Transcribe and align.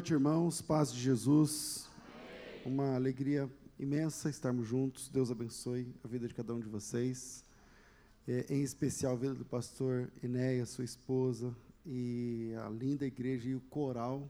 noite, 0.00 0.14
irmãos. 0.14 0.62
Paz 0.62 0.90
de 0.90 0.98
Jesus. 0.98 1.86
Uma 2.64 2.94
alegria 2.94 3.50
imensa 3.78 4.30
estarmos 4.30 4.66
juntos. 4.66 5.10
Deus 5.10 5.30
abençoe 5.30 5.94
a 6.02 6.08
vida 6.08 6.26
de 6.26 6.32
cada 6.32 6.54
um 6.54 6.58
de 6.58 6.68
vocês. 6.68 7.44
É, 8.26 8.46
em 8.48 8.62
especial 8.62 9.12
a 9.12 9.16
vida 9.16 9.34
do 9.34 9.44
pastor 9.44 10.10
Enéia, 10.24 10.64
sua 10.64 10.86
esposa, 10.86 11.54
e 11.84 12.54
a 12.64 12.70
linda 12.70 13.04
igreja 13.04 13.50
e 13.50 13.54
o 13.54 13.60
coral. 13.60 14.26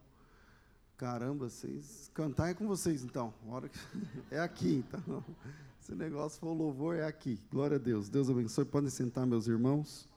Caramba, 0.96 1.48
vocês 1.48 2.10
cantar 2.14 2.50
é 2.50 2.54
com 2.54 2.66
vocês 2.66 3.04
então. 3.04 3.32
Hora 3.46 3.68
que... 3.68 3.78
É 4.28 4.40
aqui, 4.40 4.84
então. 4.88 5.24
Se 5.78 5.92
o 5.92 5.96
negócio 5.96 6.40
for 6.40 6.52
louvor, 6.52 6.96
é 6.96 7.06
aqui. 7.06 7.38
Glória 7.48 7.76
a 7.76 7.80
Deus. 7.80 8.08
Deus 8.08 8.28
abençoe. 8.28 8.64
Podem 8.64 8.90
sentar, 8.90 9.24
meus 9.24 9.46
irmãos. 9.46 10.08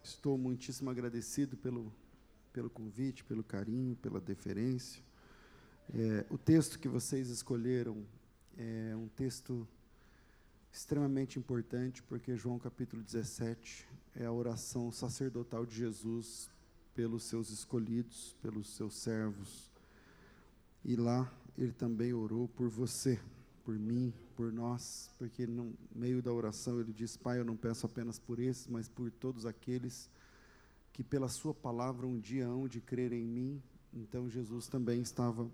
Estou 0.00 0.38
muitíssimo 0.38 0.88
agradecido 0.90 1.56
pelo, 1.56 1.92
pelo 2.56 2.70
convite, 2.70 3.22
pelo 3.22 3.44
carinho, 3.44 3.94
pela 3.96 4.18
deferência. 4.18 5.02
É, 5.92 6.24
o 6.30 6.38
texto 6.38 6.78
que 6.78 6.88
vocês 6.88 7.28
escolheram 7.28 8.02
é 8.56 8.96
um 8.96 9.08
texto 9.08 9.68
extremamente 10.72 11.38
importante, 11.38 12.02
porque 12.02 12.34
João 12.34 12.58
capítulo 12.58 13.02
17 13.02 13.86
é 14.14 14.24
a 14.24 14.32
oração 14.32 14.90
sacerdotal 14.90 15.66
de 15.66 15.76
Jesus 15.76 16.48
pelos 16.94 17.24
seus 17.24 17.50
escolhidos, 17.50 18.34
pelos 18.40 18.70
seus 18.70 18.94
servos. 18.94 19.70
E 20.82 20.96
lá 20.96 21.30
ele 21.58 21.72
também 21.72 22.14
orou 22.14 22.48
por 22.48 22.70
você, 22.70 23.20
por 23.66 23.78
mim, 23.78 24.14
por 24.34 24.50
nós, 24.50 25.10
porque 25.18 25.46
no 25.46 25.74
meio 25.94 26.22
da 26.22 26.32
oração 26.32 26.80
ele 26.80 26.94
diz: 26.94 27.18
Pai, 27.18 27.38
eu 27.38 27.44
não 27.44 27.54
peço 27.54 27.84
apenas 27.84 28.18
por 28.18 28.38
esses, 28.38 28.66
mas 28.66 28.88
por 28.88 29.10
todos 29.10 29.44
aqueles 29.44 30.08
que 30.96 31.04
pela 31.04 31.28
Sua 31.28 31.52
palavra 31.52 32.06
um 32.06 32.18
dia 32.18 32.46
hão 32.46 32.66
de 32.66 32.80
crer 32.80 33.12
em 33.12 33.22
mim. 33.22 33.62
Então 33.92 34.30
Jesus 34.30 34.66
também 34.66 35.02
estava 35.02 35.46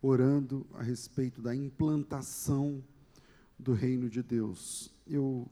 orando 0.00 0.64
a 0.74 0.80
respeito 0.80 1.42
da 1.42 1.52
implantação 1.52 2.80
do 3.58 3.72
reino 3.72 4.08
de 4.08 4.22
Deus. 4.22 4.94
Eu 5.04 5.50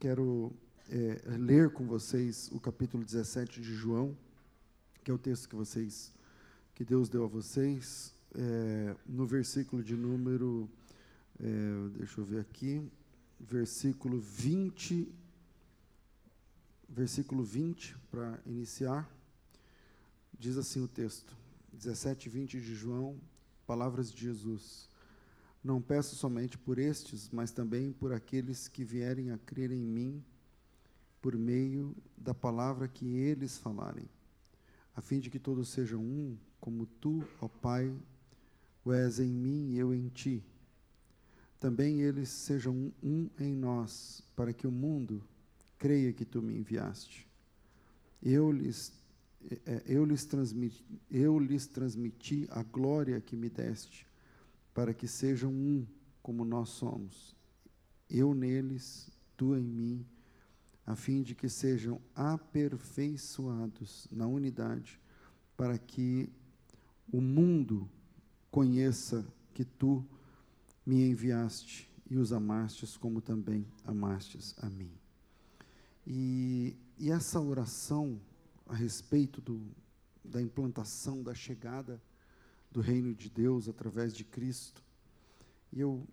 quero 0.00 0.52
é, 0.88 1.22
ler 1.38 1.70
com 1.70 1.86
vocês 1.86 2.50
o 2.50 2.58
capítulo 2.58 3.04
17 3.04 3.60
de 3.60 3.72
João, 3.72 4.18
que 5.04 5.12
é 5.12 5.14
o 5.14 5.18
texto 5.18 5.48
que 5.48 5.54
vocês, 5.54 6.12
que 6.74 6.84
Deus 6.84 7.08
deu 7.08 7.22
a 7.22 7.28
vocês, 7.28 8.12
é, 8.34 8.96
no 9.06 9.24
versículo 9.24 9.80
de 9.80 9.94
número 9.94 10.68
é, 11.38 11.88
deixa 11.98 12.20
eu 12.20 12.24
ver 12.24 12.40
aqui, 12.40 12.84
versículo 13.38 14.18
20, 14.18 15.08
versículo 16.92 17.42
20, 17.42 17.96
para 18.10 18.38
iniciar, 18.44 19.10
diz 20.38 20.56
assim 20.56 20.82
o 20.82 20.86
texto, 20.88 21.34
17 21.72 22.26
e 22.26 22.30
20 22.30 22.60
de 22.60 22.74
João, 22.74 23.18
palavras 23.66 24.12
de 24.12 24.20
Jesus. 24.20 24.88
Não 25.64 25.80
peço 25.80 26.14
somente 26.14 26.58
por 26.58 26.78
estes, 26.78 27.30
mas 27.30 27.50
também 27.50 27.92
por 27.92 28.12
aqueles 28.12 28.68
que 28.68 28.84
vierem 28.84 29.30
a 29.30 29.38
crer 29.38 29.72
em 29.72 29.80
mim, 29.80 30.22
por 31.20 31.34
meio 31.36 31.96
da 32.16 32.34
palavra 32.34 32.86
que 32.86 33.06
eles 33.06 33.56
falarem, 33.56 34.08
a 34.94 35.00
fim 35.00 35.18
de 35.18 35.30
que 35.30 35.38
todos 35.38 35.68
sejam 35.68 36.00
um, 36.00 36.36
como 36.60 36.84
tu, 36.84 37.24
ó 37.40 37.48
Pai, 37.48 37.92
o 38.84 38.92
és 38.92 39.18
em 39.18 39.32
mim 39.32 39.70
e 39.70 39.78
eu 39.78 39.94
em 39.94 40.08
ti 40.08 40.44
também 41.62 42.00
eles 42.00 42.28
sejam 42.28 42.92
um 43.00 43.30
em 43.38 43.54
nós, 43.54 44.20
para 44.34 44.52
que 44.52 44.66
o 44.66 44.70
mundo 44.72 45.22
creia 45.82 46.12
que 46.12 46.24
tu 46.24 46.40
me 46.40 46.56
enviaste. 46.56 47.26
Eu 48.22 48.52
lhes, 48.52 48.92
é, 49.50 49.58
é, 49.66 49.82
eu 49.84 50.04
lhes, 50.04 50.24
transmiti, 50.24 50.84
eu 51.10 51.40
lhes 51.40 51.66
transmiti 51.66 52.46
a 52.50 52.62
glória 52.62 53.20
que 53.20 53.34
me 53.34 53.50
deste, 53.50 54.06
para 54.72 54.94
que 54.94 55.08
sejam 55.08 55.50
um 55.50 55.84
como 56.22 56.44
nós 56.44 56.68
somos. 56.68 57.34
Eu 58.08 58.32
neles, 58.32 59.10
tu 59.36 59.56
em 59.56 59.64
mim, 59.64 60.06
a 60.86 60.94
fim 60.94 61.20
de 61.20 61.34
que 61.34 61.48
sejam 61.48 62.00
aperfeiçoados 62.14 64.06
na 64.12 64.28
unidade, 64.28 65.00
para 65.56 65.76
que 65.78 66.30
o 67.12 67.20
mundo 67.20 67.90
conheça 68.52 69.26
que 69.52 69.64
tu 69.64 70.06
me 70.86 71.10
enviaste 71.10 71.90
e 72.08 72.16
os 72.16 72.32
amastes 72.32 72.96
como 72.96 73.20
também 73.20 73.66
amastes 73.84 74.54
a 74.58 74.70
mim. 74.70 75.01
E, 76.06 76.76
e 76.98 77.10
essa 77.10 77.40
oração 77.40 78.20
a 78.66 78.74
respeito 78.74 79.40
do, 79.40 79.60
da 80.24 80.40
implantação, 80.40 81.22
da 81.22 81.34
chegada 81.34 82.00
do 82.70 82.80
reino 82.80 83.14
de 83.14 83.28
Deus 83.28 83.68
através 83.68 84.14
de 84.14 84.24
Cristo, 84.24 84.82
e 85.72 85.80
eu, 85.80 86.06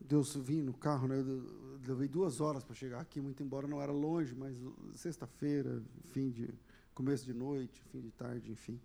Deus 0.00 0.34
vim 0.36 0.62
no 0.62 0.72
carro, 0.74 1.08
né, 1.08 1.20
eu 1.20 1.78
levei 1.86 2.08
duas 2.08 2.40
horas 2.40 2.64
para 2.64 2.74
chegar 2.74 3.00
aqui, 3.00 3.20
muito 3.20 3.42
embora 3.42 3.66
não 3.66 3.80
era 3.80 3.92
longe, 3.92 4.34
mas 4.34 4.56
sexta-feira, 4.94 5.82
fim 6.06 6.30
de, 6.30 6.52
começo 6.96 7.26
de 7.26 7.34
noite, 7.34 7.82
fim 7.92 8.00
de 8.00 8.10
tarde, 8.10 8.50
enfim. 8.50 8.80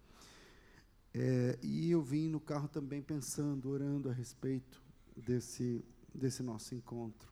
É, 1.14 1.58
e 1.62 1.92
eu 1.92 2.02
vim 2.02 2.28
no 2.28 2.42
carro 2.42 2.68
também 2.68 3.02
pensando, 3.02 3.70
orando 3.70 4.10
a 4.10 4.14
respeito 4.14 4.82
desse, 5.16 5.84
desse 6.14 6.44
nosso 6.44 6.76
encontro. 6.76 7.32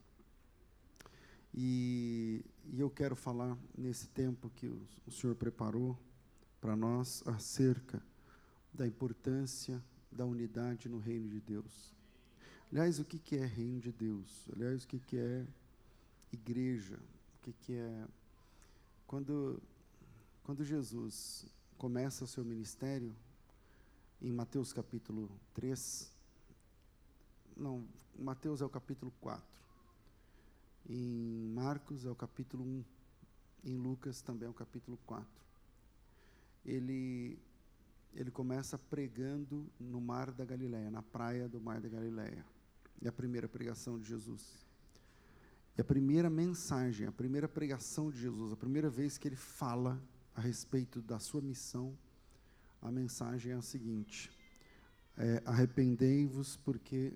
E, 1.54 2.46
e, 2.72 2.80
eu 2.80 2.90
quero 2.90 3.16
falar 3.16 3.58
nesse 3.78 4.08
tempo 4.08 4.50
que 4.56 4.68
o, 4.68 5.12
Senhor 5.12 5.36
preparou 5.36 5.98
para 6.62 6.76
nós 6.76 7.24
acerca 7.28 8.02
da 8.74 8.86
importância 8.86 9.84
da 10.12 10.26
unidade 10.26 10.88
no 10.88 11.00
reino 11.00 11.30
de 11.30 11.40
Deus. 11.40 11.94
Aliás, 12.72 13.00
o 13.00 13.06
que, 13.06 13.18
que 13.18 13.36
é 13.36 13.46
reino 13.46 13.80
de 13.80 13.92
Deus? 13.92 14.48
Aliás, 14.54 14.84
o 14.84 14.88
que, 14.88 15.00
que 15.00 15.18
é 15.18 15.46
igreja? 16.32 17.00
O 17.38 17.42
que, 17.44 17.54
que 17.54 17.74
é. 17.74 18.08
Quando, 19.08 19.62
quando 20.44 20.64
Jesus 20.64 21.46
começa 21.78 22.24
o 22.24 22.28
seu 22.28 22.46
ministério, 22.46 23.16
em 24.22 24.32
Mateus 24.32 24.74
capítulo 24.74 25.32
3, 25.54 26.12
não, 27.56 27.86
Mateus 28.18 28.62
é 28.62 28.66
o 28.66 28.70
capítulo 28.70 29.12
4. 29.22 29.44
Em 30.90 31.48
Marcos 31.54 32.04
é 32.04 32.10
o 32.10 32.16
capítulo 32.16 32.64
1. 32.64 32.84
Em 33.66 33.78
Lucas 33.78 34.22
também 34.22 34.48
é 34.48 34.50
o 34.50 34.54
capítulo 34.54 34.98
4. 35.06 35.28
Ele, 36.66 37.38
ele 38.16 38.32
começa 38.32 38.76
pregando 38.76 39.70
no 39.80 40.02
mar 40.02 40.32
da 40.32 40.44
Galileia, 40.44 40.90
na 40.90 41.04
praia 41.04 41.48
do 41.48 41.62
mar 41.62 41.80
da 41.80 41.88
Galileia. 41.88 42.44
É 43.04 43.08
a 43.08 43.12
primeira 43.12 43.48
pregação 43.48 44.00
de 44.00 44.08
Jesus. 44.08 44.66
E 45.78 45.82
a 45.82 45.84
primeira 45.84 46.28
mensagem, 46.28 47.06
a 47.06 47.12
primeira 47.12 47.48
pregação 47.48 48.10
de 48.10 48.20
Jesus, 48.20 48.52
a 48.52 48.58
primeira 48.58 48.90
vez 48.90 49.16
que 49.16 49.28
ele 49.28 49.36
fala 49.36 50.02
a 50.36 50.42
respeito 50.42 51.04
da 51.04 51.20
sua 51.20 51.40
missão, 51.40 51.96
a 52.82 52.92
mensagem 52.92 53.52
é 53.52 53.56
a 53.56 53.62
seguinte: 53.62 54.32
é, 55.16 55.44
arrependei-vos 55.46 56.58
porque 56.58 57.14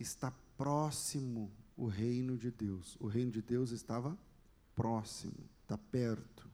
está 0.00 0.32
próximo 0.56 1.52
o 1.78 1.86
reino 1.86 2.36
de 2.36 2.50
Deus. 2.50 2.96
O 3.00 3.06
reino 3.06 3.30
de 3.30 3.40
Deus 3.40 3.70
estava 3.70 4.18
próximo, 4.74 5.38
está 5.62 5.78
perto, 5.78 6.50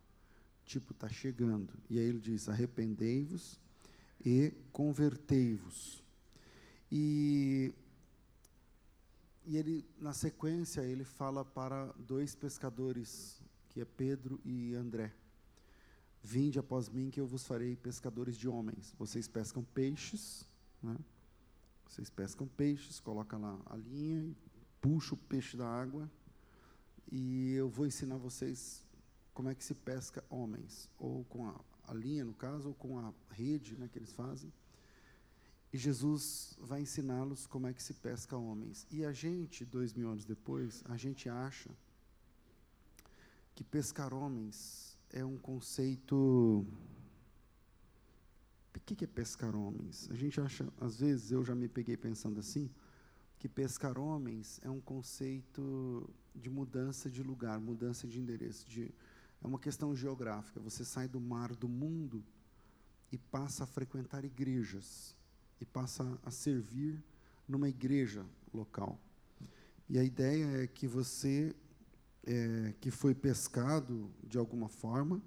tipo, 0.67 0.93
está 0.93 1.09
chegando. 1.09 1.73
E 1.89 1.99
aí 1.99 2.05
ele 2.05 2.21
diz: 2.21 2.49
arrependei-vos 2.49 3.59
e 4.25 4.53
convertei-vos. 4.71 6.03
E, 6.93 7.73
e 9.47 9.57
ele, 9.57 9.85
na 9.99 10.13
sequência, 10.13 10.83
ele 10.83 11.05
fala 11.05 11.45
para 11.45 11.87
dois 11.99 12.35
pescadores, 12.35 13.41
que 13.71 13.81
é 13.81 13.85
Pedro 13.85 14.39
e 14.45 14.75
André. 14.75 15.13
Vinde 16.23 16.59
após 16.59 16.89
mim, 16.89 17.11
que 17.11 17.21
eu 17.21 17.27
vos 17.27 17.47
farei 17.47 17.77
pescadores 17.77 18.37
de 18.37 18.49
homens. 18.49 18.95
Vocês 18.99 19.27
pescam 19.27 19.63
peixes, 19.75 20.47
né? 20.83 20.97
Vocês 21.87 22.09
pescam 22.09 22.47
peixes, 22.47 22.99
colocam 22.99 23.41
lá 23.41 23.61
a 23.67 23.77
linha 23.77 24.25
e 24.25 24.44
puxa 24.85 25.15
o 25.15 25.17
peixe 25.17 25.57
da 25.57 25.67
água. 25.67 26.11
E 27.11 27.53
eu 27.53 27.71
vou 27.71 27.87
ensinar 27.87 28.19
vocês 28.19 28.87
como 29.33 29.49
é 29.49 29.55
que 29.55 29.65
se 29.65 29.75
pesca 29.75 30.23
homens, 30.29 30.91
ou 30.99 31.25
com 31.25 31.49
a, 31.49 31.59
a 31.89 31.95
linha, 31.95 32.23
no 32.23 32.35
caso, 32.35 32.69
ou 32.69 32.75
com 32.75 32.99
a 32.99 33.13
rede 33.31 33.79
né, 33.79 33.89
que 33.91 33.99
eles 33.99 34.13
fazem. 34.13 34.53
E 35.73 35.79
Jesus 35.79 36.55
vai 36.61 36.83
ensiná-los 36.83 37.47
como 37.47 37.67
é 37.67 37.73
que 37.73 37.83
se 37.83 37.95
pesca 37.95 38.37
homens. 38.37 38.87
E 38.91 39.05
a 39.07 39.13
gente, 39.13 39.65
dois 39.65 39.95
mil 39.95 40.11
anos 40.11 40.27
depois, 40.27 40.85
a 40.87 40.99
gente 40.99 41.31
acha 41.31 41.71
que 43.55 43.65
pescar 43.65 44.13
homens 44.13 44.99
é 45.11 45.25
um 45.25 45.39
conceito 45.39 46.67
o 48.77 48.81
que 48.81 49.05
é 49.05 49.07
pescar 49.07 49.57
homens? 49.57 50.11
A 50.11 50.15
gente 50.15 50.39
acha, 50.41 50.71
às 50.79 51.01
vezes 51.01 51.31
eu 51.31 51.43
já 51.43 51.55
me 51.55 51.69
peguei 51.69 51.97
pensando 51.97 52.39
assim, 52.39 52.69
que 53.45 53.49
pescar 53.51 53.99
homens 53.99 54.59
é 54.63 54.71
um 54.71 54.81
conceito 54.81 56.09
de 56.35 56.49
mudança 56.49 57.11
de 57.11 57.23
lugar, 57.23 57.61
mudança 57.61 58.09
de 58.09 58.19
endereço, 58.19 58.67
de, 58.67 58.85
é 58.85 59.47
uma 59.47 59.59
questão 59.59 59.95
geográfica. 59.95 60.59
Você 60.61 60.83
sai 60.83 61.07
do 61.07 61.21
mar 61.21 61.55
do 61.55 61.69
mundo 61.69 62.25
e 63.13 63.19
passa 63.19 63.65
a 63.65 63.67
frequentar 63.67 64.25
igrejas 64.25 65.15
e 65.61 65.67
passa 65.67 66.19
a 66.23 66.31
servir 66.31 67.05
numa 67.47 67.69
igreja 67.69 68.25
local. 68.51 68.99
E 69.91 69.99
a 69.99 70.03
ideia 70.03 70.63
é 70.63 70.67
que 70.67 70.87
você, 70.87 71.55
é, 72.27 72.73
que 72.81 72.91
foi 72.91 73.15
pescado 73.15 74.11
de 74.23 74.39
alguma 74.39 74.71
forma, 74.71 75.23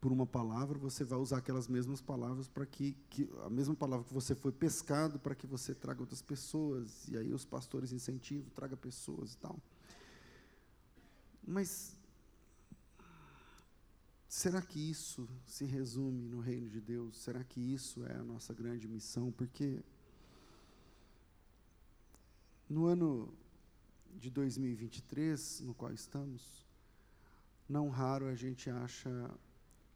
por 0.00 0.12
uma 0.12 0.26
palavra, 0.26 0.78
você 0.78 1.04
vai 1.04 1.18
usar 1.18 1.38
aquelas 1.38 1.68
mesmas 1.68 2.00
palavras 2.00 2.48
para 2.48 2.66
que, 2.66 2.96
que, 3.08 3.28
a 3.44 3.50
mesma 3.50 3.74
palavra 3.74 4.06
que 4.06 4.12
você 4.12 4.34
foi 4.34 4.52
pescado 4.52 5.18
para 5.18 5.34
que 5.34 5.46
você 5.46 5.74
traga 5.74 6.00
outras 6.00 6.22
pessoas 6.22 7.08
e 7.08 7.16
aí 7.16 7.32
os 7.32 7.44
pastores 7.44 7.92
incentivam, 7.92 8.48
traga 8.50 8.76
pessoas 8.76 9.32
e 9.32 9.38
tal. 9.38 9.58
Mas 11.46 11.96
será 14.28 14.60
que 14.60 14.78
isso 14.78 15.28
se 15.46 15.64
resume 15.64 16.28
no 16.28 16.40
reino 16.40 16.68
de 16.68 16.80
Deus? 16.80 17.16
Será 17.18 17.42
que 17.42 17.60
isso 17.60 18.04
é 18.04 18.16
a 18.16 18.22
nossa 18.22 18.52
grande 18.52 18.86
missão? 18.86 19.32
Porque 19.32 19.82
no 22.68 22.86
ano 22.86 23.32
de 24.14 24.30
2023, 24.30 25.60
no 25.60 25.74
qual 25.74 25.92
estamos, 25.92 26.66
não 27.68 27.88
raro 27.88 28.26
a 28.26 28.34
gente 28.34 28.68
acha 28.68 29.30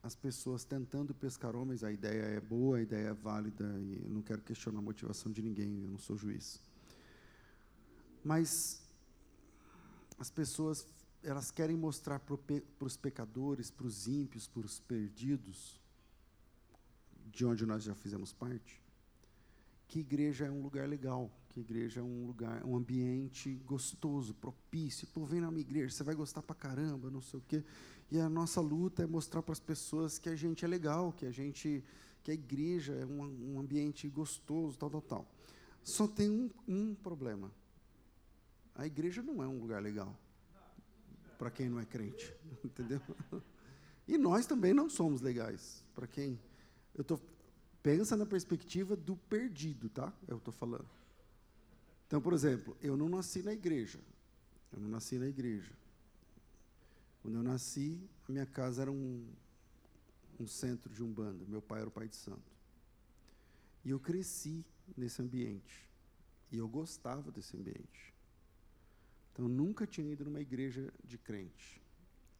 as 0.02 0.14
pessoas 0.14 0.64
tentando 0.64 1.14
pescar 1.14 1.54
homens, 1.54 1.84
a 1.84 1.92
ideia 1.92 2.22
é 2.22 2.40
boa, 2.40 2.78
a 2.78 2.82
ideia 2.82 3.08
é 3.08 3.14
válida, 3.14 3.64
e 3.80 4.02
eu 4.02 4.10
não 4.10 4.22
quero 4.22 4.40
questionar 4.40 4.78
a 4.78 4.82
motivação 4.82 5.30
de 5.30 5.42
ninguém, 5.42 5.82
eu 5.82 5.88
não 5.88 5.98
sou 5.98 6.16
juiz. 6.16 6.60
Mas 8.24 8.82
as 10.18 10.30
pessoas, 10.30 10.86
elas 11.22 11.50
querem 11.50 11.76
mostrar 11.76 12.18
para 12.18 12.36
os 12.80 12.96
pecadores, 12.96 13.70
para 13.70 13.86
os 13.86 14.06
ímpios, 14.06 14.46
para 14.46 14.64
os 14.64 14.80
perdidos, 14.80 15.80
de 17.26 17.44
onde 17.44 17.64
nós 17.66 17.82
já 17.82 17.94
fizemos 17.94 18.32
parte, 18.32 18.82
que 19.86 20.00
igreja 20.00 20.46
é 20.46 20.50
um 20.50 20.62
lugar 20.62 20.88
legal, 20.88 21.30
que 21.48 21.60
igreja 21.60 22.00
é 22.00 22.02
um 22.02 22.26
lugar, 22.26 22.64
um 22.64 22.76
ambiente 22.76 23.54
gostoso, 23.66 24.34
propício. 24.34 25.06
Pô, 25.08 25.24
vem 25.24 25.40
na 25.40 25.50
minha 25.50 25.62
igreja, 25.62 25.94
você 25.94 26.04
vai 26.04 26.14
gostar 26.14 26.42
para 26.42 26.54
caramba, 26.54 27.10
não 27.10 27.20
sei 27.20 27.40
o 27.40 27.42
quê. 27.42 27.64
E 28.10 28.18
a 28.18 28.28
nossa 28.28 28.60
luta 28.60 29.02
é 29.02 29.06
mostrar 29.06 29.42
para 29.42 29.52
as 29.52 29.60
pessoas 29.60 30.18
que 30.18 30.28
a 30.28 30.34
gente 30.34 30.64
é 30.64 30.68
legal, 30.68 31.12
que 31.12 31.24
a 31.24 31.30
gente, 31.30 31.84
que 32.22 32.30
a 32.30 32.34
igreja 32.34 32.92
é 32.94 33.06
um, 33.06 33.54
um 33.54 33.60
ambiente 33.60 34.08
gostoso, 34.08 34.76
tal, 34.76 34.90
tal, 34.90 35.02
tal. 35.02 35.26
Só 35.82 36.08
tem 36.08 36.28
um, 36.28 36.50
um 36.66 36.94
problema. 36.94 37.50
A 38.74 38.86
igreja 38.86 39.22
não 39.22 39.42
é 39.42 39.46
um 39.46 39.60
lugar 39.60 39.82
legal 39.82 40.16
para 41.38 41.50
quem 41.50 41.68
não 41.68 41.80
é 41.80 41.86
crente, 41.86 42.34
entendeu? 42.64 43.00
E 44.06 44.18
nós 44.18 44.44
também 44.44 44.74
não 44.74 44.90
somos 44.90 45.20
legais 45.20 45.84
para 45.94 46.06
quem. 46.06 46.38
Eu 46.94 47.04
tô 47.04 47.18
pensa 47.82 48.16
na 48.16 48.26
perspectiva 48.26 48.96
do 48.96 49.16
perdido, 49.16 49.88
tá? 49.88 50.12
Eu 50.28 50.36
estou 50.36 50.52
falando. 50.52 50.88
Então, 52.06 52.20
por 52.20 52.32
exemplo, 52.32 52.76
eu 52.82 52.96
não 52.96 53.08
nasci 53.08 53.42
na 53.42 53.52
igreja. 53.52 54.00
Eu 54.72 54.80
não 54.80 54.88
nasci 54.88 55.18
na 55.18 55.26
igreja. 55.26 55.72
Quando 57.22 57.36
eu 57.36 57.42
nasci, 57.42 58.00
a 58.28 58.32
minha 58.32 58.46
casa 58.46 58.82
era 58.82 58.90
um, 58.90 59.26
um 60.38 60.46
centro 60.46 60.92
de 60.92 61.02
umbanda. 61.02 61.44
Meu 61.46 61.60
pai 61.60 61.80
era 61.80 61.88
o 61.88 61.92
pai 61.92 62.08
de 62.08 62.16
santo. 62.16 62.52
E 63.84 63.90
eu 63.90 64.00
cresci 64.00 64.64
nesse 64.96 65.20
ambiente. 65.20 65.88
E 66.50 66.58
eu 66.58 66.68
gostava 66.68 67.30
desse 67.30 67.56
ambiente. 67.56 68.14
Então, 69.32 69.44
eu 69.44 69.48
nunca 69.48 69.86
tinha 69.86 70.10
ido 70.12 70.24
numa 70.24 70.40
igreja 70.40 70.92
de 71.04 71.16
crente. 71.16 71.80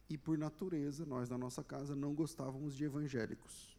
E, 0.09 0.17
por 0.17 0.37
natureza, 0.37 1.05
nós 1.05 1.29
na 1.29 1.37
nossa 1.37 1.63
casa 1.63 1.95
não 1.95 2.13
gostávamos 2.13 2.75
de 2.75 2.83
evangélicos. 2.83 3.77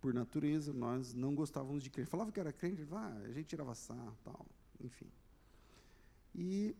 Por 0.00 0.14
natureza, 0.14 0.72
nós 0.72 1.12
não 1.12 1.34
gostávamos 1.34 1.82
de 1.82 1.90
crente. 1.90 2.08
Falava 2.08 2.30
que 2.30 2.38
era 2.38 2.52
crente, 2.52 2.86
ah, 2.92 3.22
a 3.24 3.32
gente 3.32 3.46
tirava 3.46 3.74
sarro, 3.74 4.16
tal, 4.22 4.46
enfim. 4.80 5.10
E 6.34 6.76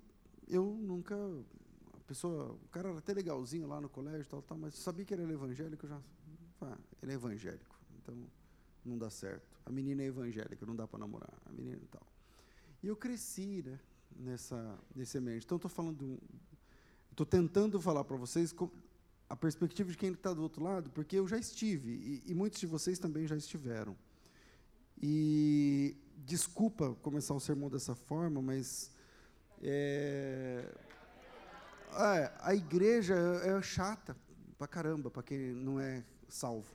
eu 0.47 0.65
nunca 0.65 1.17
pessoa, 2.07 2.53
o 2.53 2.69
cara 2.69 2.89
era 2.89 2.99
até 2.99 3.13
legalzinho 3.13 3.67
lá 3.67 3.81
no 3.81 3.89
colégio, 3.89 4.27
tal, 4.27 4.43
tal, 4.43 4.59
mas 4.59 4.75
sabia 4.75 5.05
que 5.05 5.15
era 5.15 5.23
evangélico, 5.23 5.87
já, 5.87 6.01
ah, 6.61 6.79
ele 7.03 7.13
é 7.13 7.15
evangélico, 7.15 7.79
então 8.03 8.15
não 8.85 8.99
dá 8.99 9.11
certo. 9.11 9.59
A 9.65 9.71
menina 9.71 10.03
é 10.03 10.07
evangélica, 10.07 10.67
não 10.67 10.77
dá 10.77 10.87
para 10.87 10.99
namorar, 10.99 11.33
a 11.47 11.53
menina 11.53 11.81
e 11.83 11.87
tal. 11.87 12.07
E 12.83 12.87
eu 12.87 12.97
cresci, 12.97 13.63
né, 13.65 13.81
nessa 14.17 14.79
nesse 14.95 15.17
ambiente. 15.19 15.45
Então 15.45 15.57
estou 15.57 15.71
falando, 15.71 16.19
estou 17.11 17.27
tentando 17.27 17.81
falar 17.81 18.05
para 18.05 18.17
vocês 18.17 18.55
a 19.29 19.37
perspectiva 19.37 19.91
de 19.91 19.97
quem 19.97 20.13
está 20.13 20.33
do 20.33 20.43
outro 20.43 20.63
lado, 20.63 20.91
porque 20.91 21.17
eu 21.17 21.27
já 21.27 21.39
estive 21.39 21.91
e, 21.91 22.23
e 22.27 22.35
muitos 22.35 22.61
de 22.61 22.67
vocês 22.67 22.99
também 22.99 23.27
já 23.27 23.37
estiveram. 23.37 23.97
E 25.03 25.97
desculpa 26.19 26.95
começar 27.03 27.35
o 27.35 27.41
sermão 27.41 27.69
dessa 27.69 27.95
forma, 27.95 28.41
mas 28.41 28.91
é, 29.63 30.73
é, 31.97 32.33
a 32.41 32.55
igreja 32.55 33.15
é 33.15 33.63
chata 33.63 34.17
pra 34.59 34.67
caramba, 34.67 35.11
para 35.11 35.23
quem 35.23 35.53
não 35.53 35.81
é 35.81 36.05
salvo. 36.29 36.71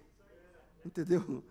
Entendeu? 0.86 1.44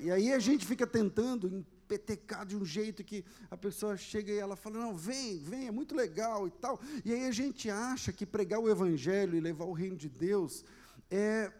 E 0.00 0.10
aí 0.10 0.32
a 0.32 0.38
gente 0.38 0.66
fica 0.66 0.86
tentando 0.86 1.48
empetecar 1.48 2.44
de 2.44 2.56
um 2.56 2.64
jeito 2.64 3.04
que 3.04 3.24
a 3.50 3.56
pessoa 3.56 3.96
chega 3.96 4.32
e 4.32 4.38
ela 4.38 4.56
fala, 4.56 4.78
não, 4.78 4.96
vem, 4.96 5.38
vem, 5.38 5.68
é 5.68 5.70
muito 5.70 5.94
legal 5.94 6.46
e 6.46 6.50
tal. 6.50 6.80
E 7.04 7.12
aí 7.12 7.26
a 7.26 7.30
gente 7.30 7.70
acha 7.70 8.12
que 8.12 8.26
pregar 8.26 8.60
o 8.60 8.68
evangelho 8.68 9.36
e 9.36 9.40
levar 9.40 9.64
o 9.64 9.72
reino 9.72 9.96
de 9.96 10.08
Deus 10.08 10.64
é 11.10 11.52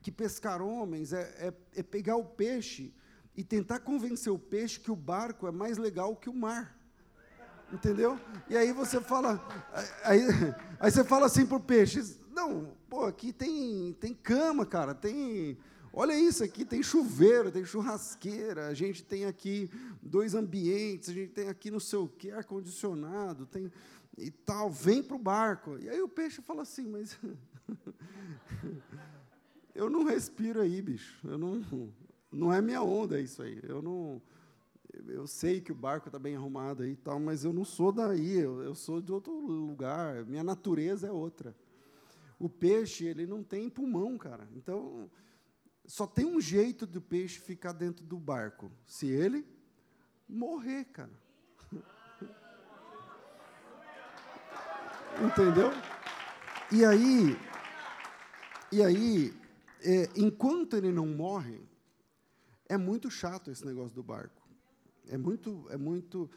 que 0.00 0.10
pescar 0.10 0.62
homens, 0.62 1.12
é, 1.12 1.22
é, 1.38 1.80
é 1.80 1.82
pegar 1.82 2.16
o 2.16 2.24
peixe 2.24 2.94
e 3.36 3.44
tentar 3.44 3.80
convencer 3.80 4.32
o 4.32 4.38
peixe 4.38 4.80
que 4.80 4.90
o 4.90 4.96
barco 4.96 5.46
é 5.46 5.52
mais 5.52 5.76
legal 5.76 6.16
que 6.16 6.30
o 6.30 6.34
mar. 6.34 6.78
Entendeu? 7.74 8.18
E 8.48 8.56
aí 8.56 8.72
você 8.72 9.00
fala. 9.00 9.44
Aí, 10.04 10.20
aí 10.78 10.90
você 10.90 11.02
fala 11.02 11.26
assim 11.26 11.44
pro 11.44 11.58
peixe: 11.58 12.16
Não, 12.30 12.76
pô, 12.88 13.04
aqui 13.04 13.32
tem, 13.32 13.92
tem 13.94 14.14
cama, 14.14 14.64
cara, 14.64 14.94
tem. 14.94 15.58
Olha 15.92 16.12
isso 16.12 16.42
aqui, 16.42 16.64
tem 16.64 16.82
chuveiro, 16.82 17.52
tem 17.52 17.64
churrasqueira, 17.64 18.68
a 18.68 18.74
gente 18.74 19.04
tem 19.04 19.26
aqui 19.26 19.70
dois 20.02 20.34
ambientes, 20.34 21.08
a 21.08 21.12
gente 21.12 21.32
tem 21.32 21.48
aqui 21.48 21.70
não 21.70 21.78
sei 21.78 22.00
o 22.00 22.08
que, 22.08 22.32
ar-condicionado, 22.32 23.46
tem 23.46 23.70
e 24.16 24.30
tal, 24.30 24.70
vem 24.70 25.02
para 25.02 25.16
o 25.16 25.18
barco. 25.18 25.78
E 25.78 25.88
aí 25.88 26.00
o 26.00 26.08
peixe 26.08 26.42
fala 26.42 26.62
assim, 26.62 26.88
mas 26.88 27.18
eu 29.74 29.90
não 29.90 30.04
respiro 30.04 30.60
aí, 30.60 30.80
bicho. 30.80 31.18
Eu 31.24 31.38
não, 31.38 31.92
não 32.32 32.52
é 32.52 32.60
minha 32.60 32.82
onda 32.82 33.20
isso 33.20 33.42
aí. 33.42 33.60
Eu 33.62 33.82
não, 33.82 34.22
eu 35.08 35.26
sei 35.26 35.60
que 35.60 35.72
o 35.72 35.74
barco 35.74 36.08
está 36.08 36.18
bem 36.18 36.36
arrumado 36.36 36.82
aí 36.82 36.92
e 36.92 36.96
tal, 36.96 37.18
mas 37.18 37.44
eu 37.44 37.52
não 37.52 37.64
sou 37.64 37.92
daí, 37.92 38.38
eu, 38.38 38.62
eu 38.62 38.74
sou 38.74 39.00
de 39.00 39.12
outro 39.12 39.32
lugar, 39.32 40.24
minha 40.24 40.44
natureza 40.44 41.06
é 41.06 41.12
outra. 41.12 41.54
O 42.38 42.48
peixe, 42.48 43.04
ele 43.04 43.26
não 43.26 43.42
tem 43.42 43.70
pulmão, 43.70 44.18
cara. 44.18 44.48
Então, 44.54 45.10
só 45.86 46.06
tem 46.06 46.24
um 46.24 46.40
jeito 46.40 46.86
do 46.86 47.00
peixe 47.00 47.40
ficar 47.40 47.72
dentro 47.72 48.04
do 48.04 48.18
barco, 48.18 48.70
se 48.86 49.06
ele 49.06 49.46
morrer, 50.28 50.84
cara. 50.86 51.12
Entendeu? 55.24 55.70
E 56.72 56.84
aí, 56.84 57.36
e 58.72 58.82
aí, 58.82 59.32
é, 59.82 60.08
enquanto 60.16 60.76
ele 60.76 60.90
não 60.90 61.06
morre, 61.06 61.60
é 62.68 62.76
muito 62.76 63.10
chato 63.10 63.50
esse 63.50 63.64
negócio 63.64 63.94
do 63.94 64.02
barco. 64.02 64.43
É 65.08 65.18
muito, 65.18 65.66
é 65.70 65.76
muito. 65.76 66.30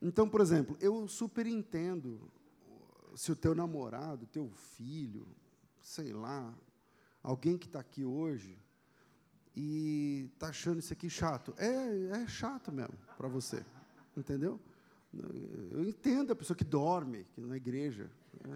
Então, 0.00 0.28
por 0.28 0.40
exemplo, 0.40 0.76
eu 0.80 1.06
super 1.08 1.46
entendo 1.46 2.30
se 3.14 3.32
o 3.32 3.36
teu 3.36 3.54
namorado, 3.54 4.26
teu 4.26 4.50
filho, 4.50 5.26
sei 5.80 6.12
lá, 6.12 6.54
alguém 7.22 7.56
que 7.56 7.66
está 7.66 7.80
aqui 7.80 8.04
hoje 8.04 8.58
e 9.54 10.30
está 10.34 10.48
achando 10.48 10.78
isso 10.78 10.92
aqui 10.92 11.08
chato. 11.08 11.54
É, 11.56 12.22
é 12.22 12.28
chato 12.28 12.70
mesmo 12.70 12.96
para 13.16 13.28
você, 13.28 13.64
entendeu? 14.16 14.60
Eu 15.70 15.82
entendo 15.82 16.32
a 16.32 16.36
pessoa 16.36 16.56
que 16.56 16.64
dorme 16.64 17.24
que 17.24 17.40
na 17.40 17.56
igreja. 17.56 18.10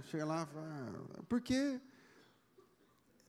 Chega 0.05 0.25
lá, 0.25 0.47
fala, 0.47 1.25
porque 1.29 1.81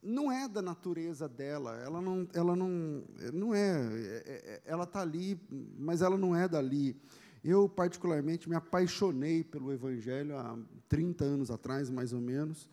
não 0.01 0.31
é 0.31 0.47
da 0.47 0.61
natureza 0.61 1.29
dela, 1.29 1.75
ela 1.77 2.01
não, 2.01 2.27
ela 2.33 2.55
não, 2.55 3.03
não 3.33 3.53
é, 3.53 3.69
é, 3.69 4.23
é 4.25 4.61
ela 4.65 4.83
está 4.83 5.01
ali, 5.01 5.39
mas 5.77 6.01
ela 6.01 6.17
não 6.17 6.35
é 6.35 6.47
dali. 6.47 6.99
Eu, 7.43 7.67
particularmente, 7.67 8.49
me 8.49 8.55
apaixonei 8.55 9.43
pelo 9.43 9.71
Evangelho 9.71 10.37
há 10.37 10.57
30 10.89 11.23
anos 11.23 11.51
atrás, 11.51 11.89
mais 11.89 12.13
ou 12.13 12.21
menos, 12.21 12.67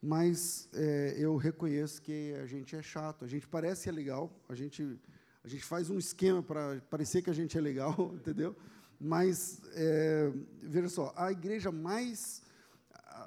mas 0.00 0.68
é, 0.74 1.14
eu 1.18 1.36
reconheço 1.36 2.02
que 2.02 2.34
a 2.34 2.46
gente 2.46 2.74
é 2.74 2.82
chato, 2.82 3.24
a 3.24 3.28
gente 3.28 3.46
parece 3.46 3.88
é 3.88 3.92
legal, 3.92 4.32
a 4.48 4.54
gente, 4.54 4.98
a 5.44 5.48
gente 5.48 5.64
faz 5.64 5.88
um 5.90 5.98
esquema 5.98 6.42
para 6.42 6.80
parecer 6.90 7.22
que 7.22 7.30
a 7.30 7.34
gente 7.34 7.56
é 7.56 7.60
legal, 7.60 7.94
entendeu? 8.14 8.56
Mas, 9.00 9.60
é, 9.74 10.32
veja 10.62 10.88
só, 10.88 11.12
a 11.16 11.30
igreja 11.30 11.70
mais 11.70 12.42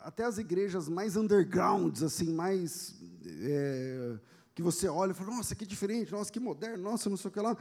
até 0.01 0.23
as 0.23 0.37
igrejas 0.37 0.87
mais 0.87 1.15
undergrounds, 1.15 2.03
assim, 2.03 2.33
mais 2.33 2.95
é, 3.25 4.19
que 4.53 4.61
você 4.61 4.87
olha 4.87 5.11
e 5.11 5.13
fala, 5.13 5.35
nossa, 5.35 5.55
que 5.55 5.65
diferente, 5.65 6.11
nossa, 6.11 6.31
que 6.31 6.39
moderno, 6.39 6.83
nossa, 6.83 7.09
não 7.09 7.17
sei 7.17 7.29
o 7.29 7.31
que 7.31 7.39
lá. 7.39 7.57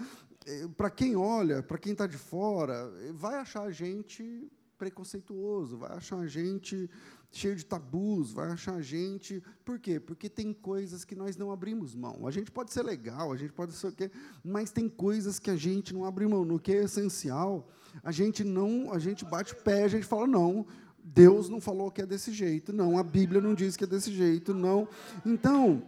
É, 0.46 0.68
para 0.76 0.90
quem 0.90 1.16
olha, 1.16 1.62
para 1.62 1.78
quem 1.78 1.92
está 1.92 2.06
de 2.06 2.18
fora, 2.18 2.90
vai 3.12 3.36
achar 3.36 3.62
a 3.62 3.70
gente 3.70 4.50
preconceituoso, 4.78 5.78
vai 5.78 5.92
achar 5.92 6.18
a 6.18 6.26
gente 6.26 6.90
cheio 7.30 7.56
de 7.56 7.64
tabus, 7.64 8.32
vai 8.32 8.50
achar 8.50 8.74
a 8.74 8.82
gente. 8.82 9.42
Por 9.64 9.78
quê? 9.78 9.98
Porque 9.98 10.28
tem 10.28 10.52
coisas 10.52 11.04
que 11.04 11.16
nós 11.16 11.36
não 11.36 11.50
abrimos 11.50 11.94
mão. 11.94 12.26
A 12.26 12.30
gente 12.30 12.50
pode 12.50 12.72
ser 12.72 12.82
legal, 12.82 13.32
a 13.32 13.36
gente 13.36 13.52
pode 13.52 13.72
ser 13.72 13.88
o 13.88 13.92
quê, 13.92 14.10
mas 14.44 14.70
tem 14.70 14.88
coisas 14.88 15.38
que 15.38 15.50
a 15.50 15.56
gente 15.56 15.92
não 15.92 16.04
abre 16.04 16.26
mão. 16.26 16.44
No 16.44 16.60
que 16.60 16.72
é 16.72 16.84
essencial, 16.84 17.68
a 18.02 18.12
gente 18.12 18.44
não, 18.44 18.92
a 18.92 18.98
gente 18.98 19.24
bate 19.24 19.52
o 19.52 19.56
pé, 19.56 19.84
a 19.84 19.88
gente 19.88 20.06
fala 20.06 20.26
não. 20.26 20.64
Deus 21.04 21.50
não 21.50 21.60
falou 21.60 21.90
que 21.90 22.00
é 22.00 22.06
desse 22.06 22.32
jeito, 22.32 22.72
não. 22.72 22.96
A 22.96 23.02
Bíblia 23.02 23.40
não 23.40 23.54
diz 23.54 23.76
que 23.76 23.84
é 23.84 23.86
desse 23.86 24.10
jeito, 24.10 24.54
não. 24.54 24.88
Então, 25.24 25.82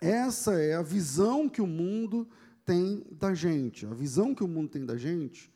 essa 0.00 0.54
é 0.54 0.74
a 0.74 0.82
visão 0.82 1.48
que 1.48 1.60
o 1.60 1.66
mundo 1.66 2.28
tem 2.64 3.04
da 3.10 3.34
gente. 3.34 3.84
A 3.84 3.92
visão 3.92 4.32
que 4.34 4.44
o 4.44 4.48
mundo 4.48 4.70
tem 4.70 4.86
da 4.86 4.96
gente 4.96 5.52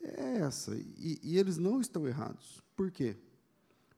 é 0.00 0.38
essa. 0.38 0.76
E, 0.76 1.18
e 1.22 1.38
eles 1.38 1.58
não 1.58 1.80
estão 1.80 2.06
errados. 2.06 2.62
Por 2.76 2.90
quê? 2.90 3.16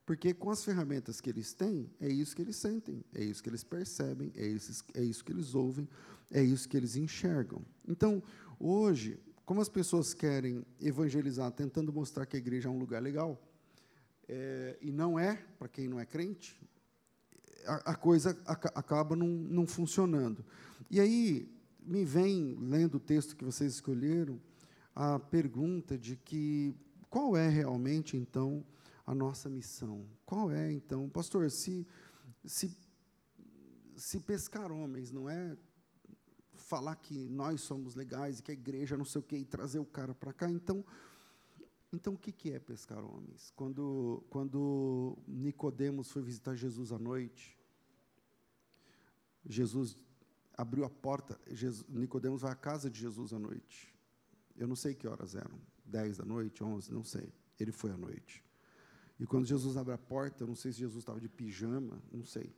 Porque 0.07 0.33
com 0.33 0.51
as 0.51 0.65
ferramentas 0.65 1.21
que 1.21 1.29
eles 1.29 1.53
têm, 1.53 1.91
é 2.01 2.09
isso 2.09 2.35
que 2.35 2.41
eles 2.41 2.57
sentem, 2.57 3.05
é 3.15 3.23
isso 3.23 3.43
que 3.43 3.51
eles 3.51 3.63
percebem, 3.63 4.33
é 4.35 4.47
isso, 4.47 4.83
é 4.95 5.03
isso 5.03 5.23
que 5.23 5.31
eles 5.31 5.55
ouvem, 5.55 5.87
é 6.31 6.43
isso 6.43 6.67
que 6.67 6.79
eles 6.79 6.97
enxergam. 6.97 7.61
Então, 7.87 8.23
hoje, 8.59 9.21
como 9.45 9.61
as 9.61 9.69
pessoas 9.69 10.15
querem 10.15 10.65
evangelizar 10.81 11.53
tentando 11.53 11.93
mostrar 11.93 12.25
que 12.25 12.37
a 12.37 12.39
igreja 12.39 12.71
é 12.71 12.73
um 12.73 12.79
lugar 12.79 13.03
legal, 13.03 13.39
é, 14.29 14.79
e 14.81 14.93
não 14.93 15.19
é, 15.19 15.37
para 15.59 15.69
quem 15.69 15.89
não 15.89 15.99
é 15.99 16.05
crente, 16.05 16.61
a, 17.67 17.93
a 17.93 17.95
coisa 17.95 18.39
acaba 18.47 19.17
não, 19.17 19.27
não 19.27 19.67
funcionando. 19.67 20.45
E 20.91 21.01
aí 21.01 21.51
me 21.81 22.05
vem, 22.05 22.57
lendo 22.61 22.97
o 22.97 23.01
texto 23.01 23.35
que 23.35 23.45
vocês 23.45 23.75
escolheram, 23.75 24.41
a 24.95 25.19
pergunta 25.19 25.97
de 25.97 26.17
que 26.17 26.75
qual 27.09 27.37
é 27.37 27.49
realmente, 27.49 28.17
então, 28.17 28.65
a 29.07 29.15
nossa 29.15 29.49
missão? 29.49 30.07
Qual 30.27 30.51
é, 30.51 30.71
então, 30.71 31.09
pastor, 31.09 31.51
se, 31.51 31.87
se, 32.45 32.77
se 33.97 34.21
pescar 34.21 34.71
homens 34.71 35.11
não 35.11 35.29
é 35.29 35.57
falar 36.53 36.97
que 36.97 37.29
nós 37.29 37.63
somos 37.63 37.95
legais 37.95 38.39
e 38.39 38.43
que 38.43 38.51
a 38.51 38.55
igreja 38.55 38.97
não 38.97 39.05
sei 39.05 39.21
o 39.21 39.25
quê 39.25 39.39
e 39.39 39.45
trazer 39.45 39.79
o 39.79 39.87
cara 39.87 40.15
para 40.15 40.35
cá, 40.35 40.51
então 40.51 40.85
então, 41.93 42.15
o 42.15 42.19
que 42.19 42.51
é 42.53 42.59
pescar 42.59 43.03
homens? 43.03 43.51
Quando, 43.57 44.23
quando 44.29 45.17
Nicodemos 45.27 46.11
foi 46.11 46.23
visitar 46.23 46.55
Jesus 46.55 46.93
à 46.93 46.99
noite, 46.99 47.57
Jesus 49.47 49.97
abriu 50.55 50.85
a 50.85 50.91
porta, 50.91 51.41
Nicodemos 51.89 52.43
vai 52.43 52.53
à 52.53 52.55
casa 52.55 52.91
de 52.91 53.01
Jesus 53.01 53.33
à 53.33 53.39
noite. 53.39 53.95
Eu 54.57 54.67
não 54.67 54.77
sei 54.77 54.95
que 54.95 55.09
horas 55.09 55.35
eram, 55.35 55.59
10 55.87 56.19
da 56.19 56.25
noite, 56.25 56.63
11, 56.63 56.93
não 56.93 57.05
sei. 57.05 57.33
Ele 57.59 57.73
foi 57.73 57.91
à 57.91 57.97
noite. 57.97 58.45
E 59.19 59.27
quando 59.27 59.47
Jesus 59.47 59.77
abre 59.77 59.95
a 59.95 59.99
porta, 59.99 60.43
eu 60.43 60.47
não 60.47 60.55
sei 60.55 60.73
se 60.73 60.81
Jesus 60.81 60.99
estava 60.99 61.21
de 61.21 61.29
pijama, 61.29 62.03
não 62.13 62.25
sei. 62.25 62.55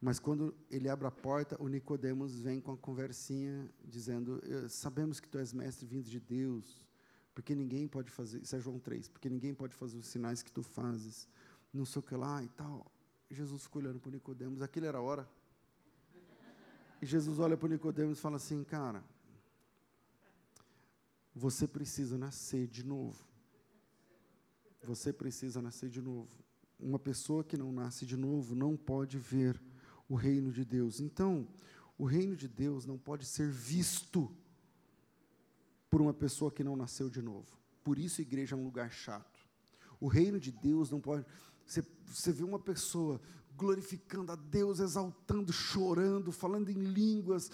Mas 0.00 0.18
quando 0.18 0.54
ele 0.70 0.88
abre 0.88 1.06
a 1.06 1.10
porta, 1.10 1.60
o 1.60 1.68
Nicodemos 1.68 2.38
vem 2.40 2.60
com 2.60 2.72
a 2.72 2.76
conversinha 2.76 3.68
dizendo: 3.84 4.40
"Sabemos 4.68 5.18
que 5.18 5.28
tu 5.28 5.38
és 5.38 5.52
mestre 5.52 5.86
vindo 5.86 6.08
de 6.08 6.20
Deus, 6.20 6.85
porque 7.36 7.54
ninguém 7.54 7.86
pode 7.86 8.10
fazer, 8.10 8.40
isso 8.40 8.56
é 8.56 8.58
João 8.58 8.78
3, 8.78 9.08
porque 9.10 9.28
ninguém 9.28 9.52
pode 9.52 9.74
fazer 9.74 9.98
os 9.98 10.06
sinais 10.06 10.42
que 10.42 10.50
tu 10.50 10.62
fazes, 10.62 11.28
não 11.70 11.84
sei 11.84 12.00
o 12.00 12.02
que 12.02 12.16
lá 12.16 12.42
e 12.42 12.48
tal. 12.48 12.90
Jesus 13.30 13.64
ficou 13.64 13.82
olhando 13.82 14.00
para 14.00 14.10
Nicodemos, 14.10 14.62
aquilo 14.62 14.86
era 14.86 14.96
a 14.96 15.02
hora. 15.02 15.28
E 17.02 17.04
Jesus 17.04 17.38
olha 17.38 17.54
para 17.54 17.68
Nicodemos 17.68 18.16
e 18.16 18.20
fala 18.22 18.36
assim, 18.36 18.64
cara, 18.64 19.04
você 21.34 21.68
precisa 21.68 22.16
nascer 22.16 22.66
de 22.68 22.82
novo. 22.82 23.22
Você 24.82 25.12
precisa 25.12 25.60
nascer 25.60 25.90
de 25.90 26.00
novo. 26.00 26.42
Uma 26.80 26.98
pessoa 26.98 27.44
que 27.44 27.58
não 27.58 27.70
nasce 27.70 28.06
de 28.06 28.16
novo 28.16 28.54
não 28.54 28.78
pode 28.78 29.18
ver 29.18 29.60
o 30.08 30.14
reino 30.14 30.50
de 30.50 30.64
Deus. 30.64 31.00
Então, 31.00 31.46
o 31.98 32.06
reino 32.06 32.34
de 32.34 32.48
Deus 32.48 32.86
não 32.86 32.96
pode 32.96 33.26
ser 33.26 33.50
visto 33.50 34.34
por 35.90 36.00
uma 36.00 36.14
pessoa 36.14 36.50
que 36.50 36.64
não 36.64 36.76
nasceu 36.76 37.08
de 37.08 37.22
novo. 37.22 37.58
Por 37.82 37.98
isso 37.98 38.20
a 38.20 38.22
igreja 38.22 38.54
é 38.54 38.58
um 38.58 38.64
lugar 38.64 38.90
chato. 38.90 39.40
O 40.00 40.08
reino 40.08 40.38
de 40.38 40.50
Deus 40.50 40.90
não 40.90 41.00
pode. 41.00 41.24
Você, 41.64 41.84
você 42.06 42.32
vê 42.32 42.44
uma 42.44 42.58
pessoa 42.58 43.20
glorificando 43.56 44.32
a 44.32 44.36
Deus, 44.36 44.80
exaltando, 44.80 45.52
chorando, 45.52 46.30
falando 46.30 46.68
em 46.68 46.74
línguas, 46.74 47.50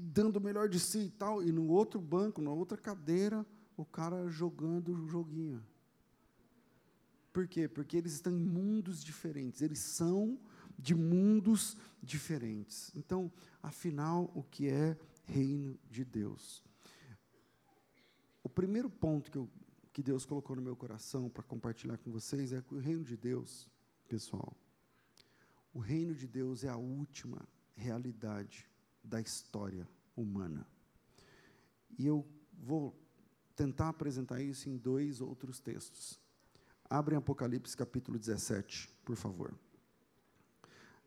dando 0.00 0.36
o 0.36 0.40
melhor 0.40 0.68
de 0.68 0.78
si 0.78 0.98
e 0.98 1.10
tal, 1.10 1.42
e 1.42 1.50
no 1.50 1.66
outro 1.68 2.00
banco, 2.00 2.42
na 2.42 2.50
outra 2.50 2.76
cadeira, 2.76 3.46
o 3.76 3.84
cara 3.84 4.28
jogando 4.28 4.92
o 4.92 5.08
joguinho. 5.08 5.64
Por 7.32 7.48
quê? 7.48 7.68
Porque 7.68 7.96
eles 7.96 8.12
estão 8.12 8.32
em 8.32 8.44
mundos 8.44 9.02
diferentes, 9.02 9.62
eles 9.62 9.78
são 9.78 10.38
de 10.78 10.94
mundos 10.94 11.76
diferentes. 12.02 12.90
Então, 12.94 13.32
afinal, 13.62 14.30
o 14.34 14.42
que 14.42 14.68
é 14.68 14.96
reino 15.24 15.78
de 15.90 16.04
Deus? 16.04 16.62
O 18.42 18.48
primeiro 18.48 18.88
ponto 18.88 19.30
que, 19.30 19.38
eu, 19.38 19.48
que 19.92 20.02
Deus 20.02 20.24
colocou 20.24 20.56
no 20.56 20.62
meu 20.62 20.76
coração 20.76 21.28
para 21.28 21.42
compartilhar 21.42 21.98
com 21.98 22.10
vocês 22.10 22.52
é 22.52 22.62
que 22.62 22.74
o 22.74 22.78
reino 22.78 23.04
de 23.04 23.16
Deus, 23.16 23.68
pessoal, 24.08 24.56
o 25.72 25.78
reino 25.78 26.14
de 26.14 26.26
Deus 26.26 26.64
é 26.64 26.68
a 26.68 26.76
última 26.76 27.46
realidade 27.76 28.68
da 29.02 29.20
história 29.20 29.88
humana. 30.16 30.66
E 31.98 32.06
eu 32.06 32.26
vou 32.52 32.98
tentar 33.54 33.88
apresentar 33.88 34.40
isso 34.40 34.68
em 34.68 34.76
dois 34.76 35.20
outros 35.20 35.60
textos. 35.60 36.18
Abrem 36.88 37.18
Apocalipse 37.18 37.76
capítulo 37.76 38.18
17, 38.18 38.88
por 39.04 39.16
favor. 39.16 39.54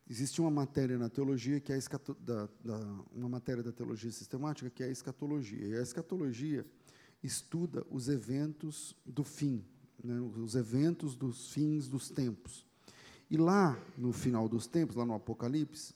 Existe 0.09 0.41
uma 0.41 0.51
matéria 0.51 0.97
na 0.97 1.09
teologia 1.09 1.59
que 1.59 1.71
é 1.71 1.77
a 1.77 2.13
da, 2.19 2.49
da, 2.63 2.77
uma 3.11 3.29
matéria 3.29 3.63
da 3.63 3.71
teologia 3.71 4.11
sistemática 4.11 4.69
que 4.69 4.83
é 4.83 4.87
a 4.87 4.91
escatologia. 4.91 5.65
E 5.65 5.77
a 5.77 5.81
escatologia 5.81 6.65
estuda 7.23 7.85
os 7.89 8.09
eventos 8.09 8.95
do 9.05 9.23
fim, 9.23 9.63
né, 10.03 10.19
os 10.19 10.55
eventos 10.55 11.15
dos 11.15 11.51
fins 11.51 11.87
dos 11.87 12.09
tempos. 12.09 12.65
E 13.29 13.37
lá, 13.37 13.79
no 13.97 14.11
final 14.11 14.47
dos 14.49 14.67
tempos, 14.67 14.95
lá 14.95 15.05
no 15.05 15.13
Apocalipse, 15.13 15.95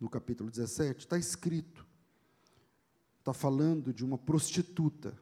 no 0.00 0.08
capítulo 0.08 0.50
17, 0.50 1.00
está 1.00 1.18
escrito, 1.18 1.86
está 3.18 3.32
falando 3.32 3.92
de 3.92 4.04
uma 4.04 4.18
prostituta. 4.18 5.16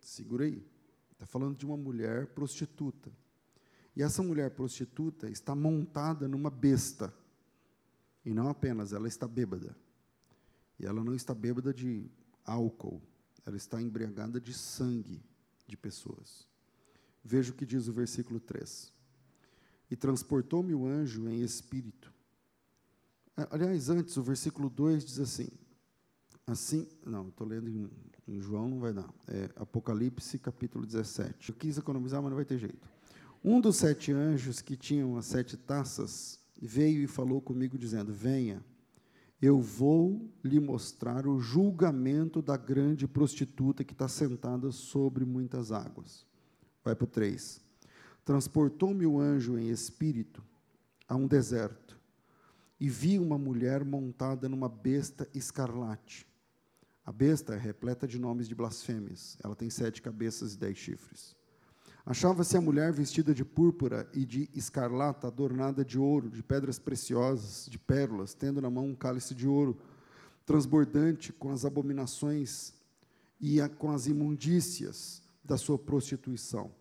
Segura 0.00 0.44
aí. 0.44 0.64
Está 1.12 1.26
falando 1.26 1.56
de 1.56 1.66
uma 1.66 1.76
mulher 1.76 2.28
prostituta. 2.28 3.10
E 3.96 4.02
essa 4.02 4.22
mulher 4.22 4.52
prostituta 4.52 5.28
está 5.28 5.52
montada 5.52 6.28
numa 6.28 6.48
besta. 6.48 7.12
E 8.24 8.32
não 8.32 8.48
apenas, 8.48 8.92
ela 8.92 9.08
está 9.08 9.26
bêbada. 9.26 9.76
E 10.78 10.86
ela 10.86 11.02
não 11.02 11.14
está 11.14 11.34
bêbada 11.34 11.74
de 11.74 12.08
álcool, 12.44 13.02
ela 13.48 13.56
está 13.56 13.80
embriagada 13.80 14.38
de 14.38 14.52
sangue 14.52 15.22
de 15.66 15.74
pessoas. 15.74 16.46
Veja 17.24 17.50
o 17.50 17.54
que 17.54 17.64
diz 17.64 17.88
o 17.88 17.92
versículo 17.92 18.38
3. 18.38 18.92
E 19.90 19.96
transportou-me 19.96 20.74
o 20.74 20.86
anjo 20.86 21.26
em 21.30 21.40
espírito. 21.40 22.12
Aliás, 23.50 23.88
antes, 23.88 24.18
o 24.18 24.22
versículo 24.22 24.68
2 24.68 25.02
diz 25.02 25.18
assim: 25.18 25.48
Assim, 26.46 26.86
não, 27.06 27.28
estou 27.28 27.46
lendo 27.46 27.70
em, 27.70 27.90
em, 28.26 28.38
João, 28.38 28.68
não 28.68 28.80
vai 28.80 28.92
dar. 28.92 29.08
É 29.26 29.48
Apocalipse, 29.56 30.38
capítulo 30.38 30.84
17. 30.84 31.48
Eu 31.48 31.54
quis 31.54 31.78
economizar, 31.78 32.20
mas 32.20 32.30
não 32.30 32.36
vai 32.36 32.44
ter 32.44 32.58
jeito. 32.58 32.86
Um 33.42 33.62
dos 33.62 33.76
sete 33.76 34.12
anjos 34.12 34.60
que 34.60 34.76
tinham 34.76 35.16
as 35.16 35.24
sete 35.24 35.56
taças 35.56 36.38
veio 36.60 37.02
e 37.02 37.06
falou 37.06 37.40
comigo, 37.40 37.78
dizendo: 37.78 38.12
Venha 38.12 38.62
eu 39.40 39.60
vou 39.60 40.28
lhe 40.42 40.58
mostrar 40.58 41.26
o 41.26 41.38
julgamento 41.38 42.42
da 42.42 42.56
grande 42.56 43.06
prostituta 43.06 43.84
que 43.84 43.92
está 43.92 44.08
sentada 44.08 44.72
sobre 44.72 45.24
muitas 45.24 45.70
águas. 45.70 46.26
Vai 46.82 46.94
para 46.94 47.04
o 47.04 47.08
3. 47.08 47.60
Transportou-me 48.24 49.06
o 49.06 49.20
anjo 49.20 49.56
em 49.56 49.70
espírito 49.70 50.42
a 51.06 51.14
um 51.14 51.26
deserto 51.26 51.98
e 52.80 52.88
vi 52.88 53.18
uma 53.18 53.38
mulher 53.38 53.84
montada 53.84 54.48
numa 54.48 54.68
besta 54.68 55.28
escarlate. 55.32 56.26
A 57.04 57.12
besta 57.12 57.54
é 57.54 57.58
repleta 57.58 58.06
de 58.06 58.18
nomes 58.18 58.48
de 58.48 58.54
blasfêmias. 58.54 59.38
Ela 59.42 59.56
tem 59.56 59.70
sete 59.70 60.02
cabeças 60.02 60.54
e 60.54 60.58
dez 60.58 60.76
chifres. 60.76 61.34
Achava-se 62.08 62.56
a 62.56 62.60
mulher 62.62 62.90
vestida 62.90 63.34
de 63.34 63.44
púrpura 63.44 64.08
e 64.14 64.24
de 64.24 64.48
escarlata, 64.54 65.26
adornada 65.26 65.84
de 65.84 65.98
ouro, 65.98 66.30
de 66.30 66.42
pedras 66.42 66.78
preciosas, 66.78 67.66
de 67.68 67.78
pérolas, 67.78 68.32
tendo 68.32 68.62
na 68.62 68.70
mão 68.70 68.86
um 68.86 68.94
cálice 68.94 69.34
de 69.34 69.46
ouro, 69.46 69.76
transbordante 70.46 71.34
com 71.34 71.50
as 71.50 71.66
abominações 71.66 72.72
e 73.38 73.60
a, 73.60 73.68
com 73.68 73.90
as 73.90 74.06
imundícias 74.06 75.20
da 75.44 75.58
sua 75.58 75.78
prostituição. 75.78 76.72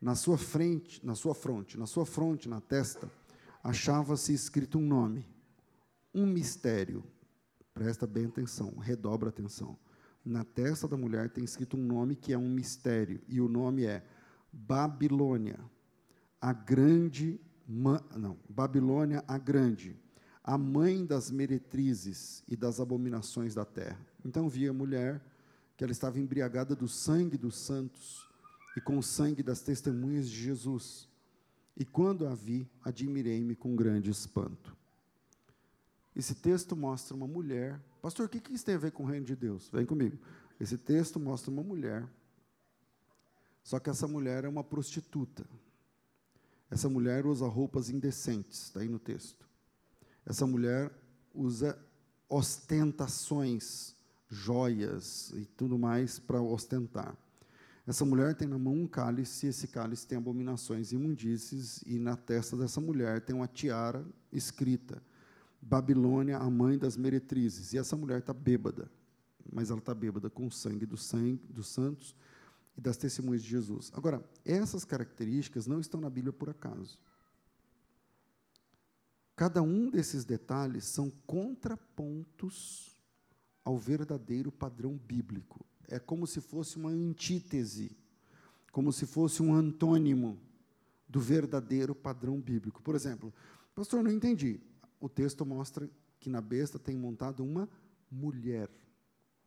Na 0.00 0.14
sua 0.14 0.38
frente, 0.38 1.04
na 1.04 1.14
sua 1.14 1.34
fronte, 1.34 1.78
na 1.78 1.84
sua 1.84 2.06
fronte, 2.06 2.48
na 2.48 2.62
testa, 2.62 3.10
achava-se 3.62 4.32
escrito 4.32 4.78
um 4.78 4.86
nome, 4.86 5.26
um 6.14 6.24
mistério 6.24 7.04
Presta 7.74 8.06
bem 8.06 8.26
atenção, 8.26 8.72
redobra 8.78 9.30
atenção. 9.30 9.76
Na 10.24 10.44
testa 10.44 10.86
da 10.86 10.96
mulher 10.96 11.28
tem 11.28 11.42
escrito 11.42 11.76
um 11.76 11.84
nome 11.84 12.14
que 12.14 12.32
é 12.32 12.38
um 12.38 12.48
mistério, 12.48 13.20
e 13.26 13.40
o 13.40 13.48
nome 13.48 13.84
é 13.84 14.00
Babilônia, 14.54 15.58
a 16.40 16.52
grande, 16.52 17.40
não, 17.66 18.38
Babilônia 18.48 19.24
a 19.26 19.36
grande, 19.36 19.96
a 20.42 20.56
mãe 20.56 21.04
das 21.04 21.30
meretrizes 21.30 22.44
e 22.46 22.56
das 22.56 22.78
abominações 22.78 23.54
da 23.54 23.64
terra. 23.64 23.98
Então 24.24 24.48
vi 24.48 24.68
a 24.68 24.72
mulher 24.72 25.20
que 25.76 25.82
ela 25.82 25.92
estava 25.92 26.20
embriagada 26.20 26.76
do 26.76 26.86
sangue 26.86 27.36
dos 27.36 27.56
santos 27.56 28.28
e 28.76 28.80
com 28.80 28.98
o 28.98 29.02
sangue 29.02 29.42
das 29.42 29.60
testemunhas 29.60 30.28
de 30.28 30.36
Jesus. 30.36 31.08
E 31.76 31.84
quando 31.84 32.26
a 32.26 32.34
vi, 32.34 32.68
admirei-me 32.84 33.56
com 33.56 33.74
grande 33.74 34.10
espanto. 34.10 34.76
Esse 36.14 36.34
texto 36.34 36.76
mostra 36.76 37.16
uma 37.16 37.26
mulher. 37.26 37.80
Pastor, 38.00 38.26
o 38.26 38.28
que 38.28 38.52
isso 38.52 38.64
tem 38.64 38.76
a 38.76 38.78
ver 38.78 38.92
com 38.92 39.02
o 39.02 39.06
reino 39.06 39.26
de 39.26 39.34
Deus? 39.34 39.68
Vem 39.72 39.84
comigo. 39.84 40.16
Esse 40.60 40.78
texto 40.78 41.18
mostra 41.18 41.50
uma 41.50 41.62
mulher. 41.62 42.06
Só 43.64 43.80
que 43.80 43.88
essa 43.88 44.06
mulher 44.06 44.44
é 44.44 44.48
uma 44.48 44.62
prostituta. 44.62 45.44
Essa 46.70 46.88
mulher 46.88 47.24
usa 47.24 47.46
roupas 47.46 47.88
indecentes, 47.88 48.64
está 48.64 48.80
aí 48.80 48.88
no 48.88 48.98
texto. 48.98 49.48
Essa 50.26 50.46
mulher 50.46 50.92
usa 51.34 51.78
ostentações, 52.28 53.96
joias 54.28 55.32
e 55.34 55.46
tudo 55.46 55.78
mais 55.78 56.18
para 56.18 56.42
ostentar. 56.42 57.16
Essa 57.86 58.04
mulher 58.04 58.34
tem 58.34 58.48
na 58.48 58.58
mão 58.58 58.74
um 58.74 58.86
cálice, 58.86 59.46
e 59.46 59.48
esse 59.48 59.68
cálice 59.68 60.06
tem 60.06 60.18
abominações 60.18 60.92
imundícies, 60.92 61.82
e 61.86 61.98
na 61.98 62.16
testa 62.16 62.56
dessa 62.56 62.80
mulher 62.80 63.20
tem 63.22 63.34
uma 63.34 63.48
tiara 63.48 64.04
escrita: 64.32 65.02
Babilônia, 65.60 66.38
a 66.38 66.50
mãe 66.50 66.76
das 66.76 66.96
meretrizes. 66.96 67.72
E 67.72 67.78
essa 67.78 67.96
mulher 67.96 68.18
está 68.18 68.32
bêbada, 68.34 68.90
mas 69.50 69.70
ela 69.70 69.78
está 69.78 69.94
bêbada 69.94 70.28
com 70.28 70.46
o 70.46 70.52
sangue 70.52 70.84
do 70.84 70.96
sangue 70.96 71.46
dos 71.48 71.68
santos 71.68 72.14
e 72.76 72.80
das 72.80 72.96
testemunhas 72.96 73.42
de 73.42 73.48
Jesus. 73.48 73.90
Agora, 73.94 74.22
essas 74.44 74.84
características 74.84 75.66
não 75.66 75.80
estão 75.80 76.00
na 76.00 76.10
Bíblia 76.10 76.32
por 76.32 76.50
acaso. 76.50 76.98
Cada 79.36 79.62
um 79.62 79.90
desses 79.90 80.24
detalhes 80.24 80.84
são 80.84 81.10
contrapontos 81.26 82.96
ao 83.64 83.76
verdadeiro 83.76 84.52
padrão 84.52 84.96
bíblico. 84.96 85.64
É 85.88 85.98
como 85.98 86.26
se 86.26 86.40
fosse 86.40 86.76
uma 86.76 86.90
antítese, 86.90 87.96
como 88.70 88.92
se 88.92 89.06
fosse 89.06 89.42
um 89.42 89.54
antônimo 89.54 90.38
do 91.08 91.20
verdadeiro 91.20 91.94
padrão 91.94 92.40
bíblico. 92.40 92.82
Por 92.82 92.94
exemplo, 92.94 93.32
pastor, 93.74 94.02
não 94.02 94.10
entendi. 94.10 94.60
O 95.00 95.08
texto 95.08 95.44
mostra 95.44 95.88
que 96.20 96.30
na 96.30 96.40
besta 96.40 96.78
tem 96.78 96.96
montado 96.96 97.44
uma 97.44 97.68
mulher. 98.10 98.70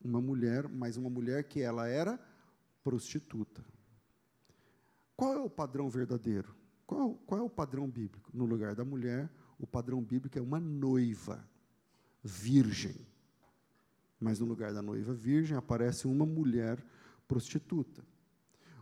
Uma 0.01 0.21
mulher, 0.21 0.67
mas 0.67 0.97
uma 0.97 1.09
mulher 1.09 1.45
que 1.45 1.61
ela 1.61 1.87
era 1.87 2.19
prostituta. 2.87 3.61
Qual 5.13 5.33
é 5.33 5.41
o 5.41 5.49
padrão 5.49 5.89
verdadeiro? 5.89 6.55
Qual, 6.85 7.15
qual 7.25 7.41
é 7.41 7.43
o 7.43 7.49
padrão 7.49 7.85
bíblico? 7.85 8.31
No 8.33 8.45
lugar 8.45 8.75
da 8.75 8.85
mulher, 8.85 9.29
o 9.59 9.67
padrão 9.67 10.01
bíblico 10.01 10.39
é 10.39 10.41
uma 10.41 10.57
noiva 10.57 11.45
virgem. 12.23 12.95
Mas 14.17 14.39
no 14.39 14.45
lugar 14.45 14.73
da 14.73 14.81
noiva 14.81 15.13
virgem 15.13 15.57
aparece 15.57 16.07
uma 16.07 16.25
mulher 16.25 16.81
prostituta. 17.27 18.05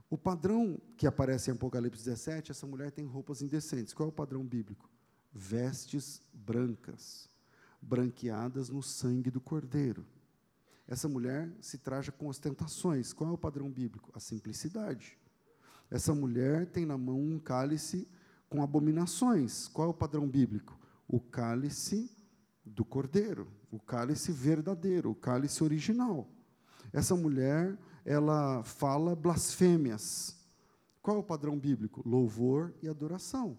O 0.08 0.20
padrão 0.20 0.80
que 0.96 1.08
aparece 1.08 1.50
em 1.50 1.56
Apocalipse 1.56 2.06
17, 2.06 2.52
essa 2.52 2.68
mulher 2.68 2.92
tem 2.92 3.06
roupas 3.08 3.42
indecentes. 3.42 3.92
Qual 3.92 4.08
é 4.08 4.12
o 4.12 4.14
padrão 4.14 4.46
bíblico? 4.46 4.88
Vestes 5.34 6.22
brancas, 6.32 7.28
branqueadas 7.82 8.70
no 8.70 8.84
sangue 8.84 9.32
do 9.32 9.42
cordeiro. 9.42 10.06
Essa 10.88 11.08
mulher 11.08 11.52
se 11.60 11.78
traja 11.78 12.12
com 12.12 12.28
ostentações. 12.28 13.12
Qual 13.12 13.30
é 13.30 13.34
o 13.34 13.38
padrão 13.38 13.72
bíblico? 13.72 14.12
A 14.14 14.20
simplicidade. 14.20 15.18
Essa 15.90 16.14
mulher 16.14 16.68
tem 16.68 16.86
na 16.86 16.98
mão 16.98 17.20
um 17.20 17.40
cálice 17.40 18.08
com 18.50 18.62
abominações. 18.62 19.68
Qual 19.68 19.88
é 19.88 19.92
o 19.92 19.94
padrão 19.94 20.28
bíblico? 20.28 20.78
O 21.08 21.20
cálice 21.20 22.12
do 22.64 22.84
cordeiro, 22.84 23.48
o 23.72 23.80
cálice 23.80 24.32
verdadeiro, 24.32 25.12
o 25.12 25.16
cálice 25.16 25.64
original. 25.64 26.28
Essa 26.92 27.16
mulher, 27.16 27.78
ela 28.04 28.64
fala 28.64 29.16
blasfêmias. 29.16 30.36
Qual 31.02 31.18
é 31.18 31.20
o 31.20 31.24
padrão 31.24 31.58
bíblico? 31.60 32.02
Louvor 32.08 32.74
e 32.82 32.88
adoração. 32.88 33.58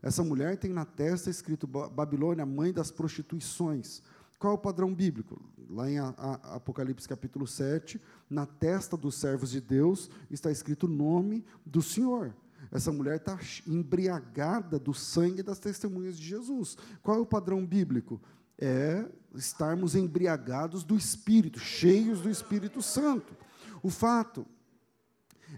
Essa 0.00 0.22
mulher 0.22 0.56
tem 0.56 0.72
na 0.72 0.84
testa 0.84 1.28
escrito 1.28 1.66
Babilônia, 1.66 2.46
mãe 2.46 2.72
das 2.72 2.90
prostituições. 2.90 4.02
Qual 4.38 4.52
é 4.52 4.56
o 4.56 4.58
padrão 4.58 4.94
bíblico? 4.94 5.40
Lá 5.68 5.90
em 5.90 5.98
Apocalipse 5.98 7.08
capítulo 7.08 7.46
7, 7.46 8.00
na 8.30 8.46
testa 8.46 8.96
dos 8.96 9.16
servos 9.16 9.50
de 9.50 9.60
Deus 9.60 10.08
está 10.30 10.50
escrito 10.50 10.84
o 10.84 10.90
nome 10.90 11.44
do 11.66 11.82
Senhor. 11.82 12.34
Essa 12.70 12.92
mulher 12.92 13.16
está 13.16 13.38
embriagada 13.66 14.78
do 14.78 14.94
sangue 14.94 15.42
das 15.42 15.58
testemunhas 15.58 16.16
de 16.16 16.24
Jesus. 16.24 16.76
Qual 17.02 17.16
é 17.18 17.20
o 17.20 17.26
padrão 17.26 17.66
bíblico? 17.66 18.20
É 18.56 19.08
estarmos 19.34 19.94
embriagados 19.94 20.84
do 20.84 20.96
Espírito, 20.96 21.58
cheios 21.58 22.20
do 22.20 22.30
Espírito 22.30 22.80
Santo. 22.80 23.36
O 23.82 23.90
fato 23.90 24.46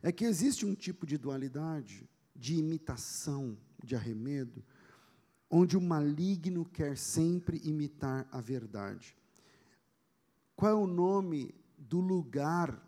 é 0.02 0.10
que 0.10 0.24
existe 0.24 0.64
um 0.64 0.74
tipo 0.74 1.06
de 1.06 1.18
dualidade, 1.18 2.08
de 2.34 2.56
imitação, 2.56 3.56
de 3.82 3.94
arremedo, 3.94 4.62
onde 5.50 5.76
o 5.76 5.80
maligno 5.80 6.64
quer 6.64 6.96
sempre 6.96 7.60
imitar 7.64 8.28
a 8.30 8.40
verdade. 8.40 9.16
Qual 10.54 10.70
é 10.70 10.74
o 10.74 10.86
nome 10.86 11.52
do 11.76 11.98
lugar 12.00 12.80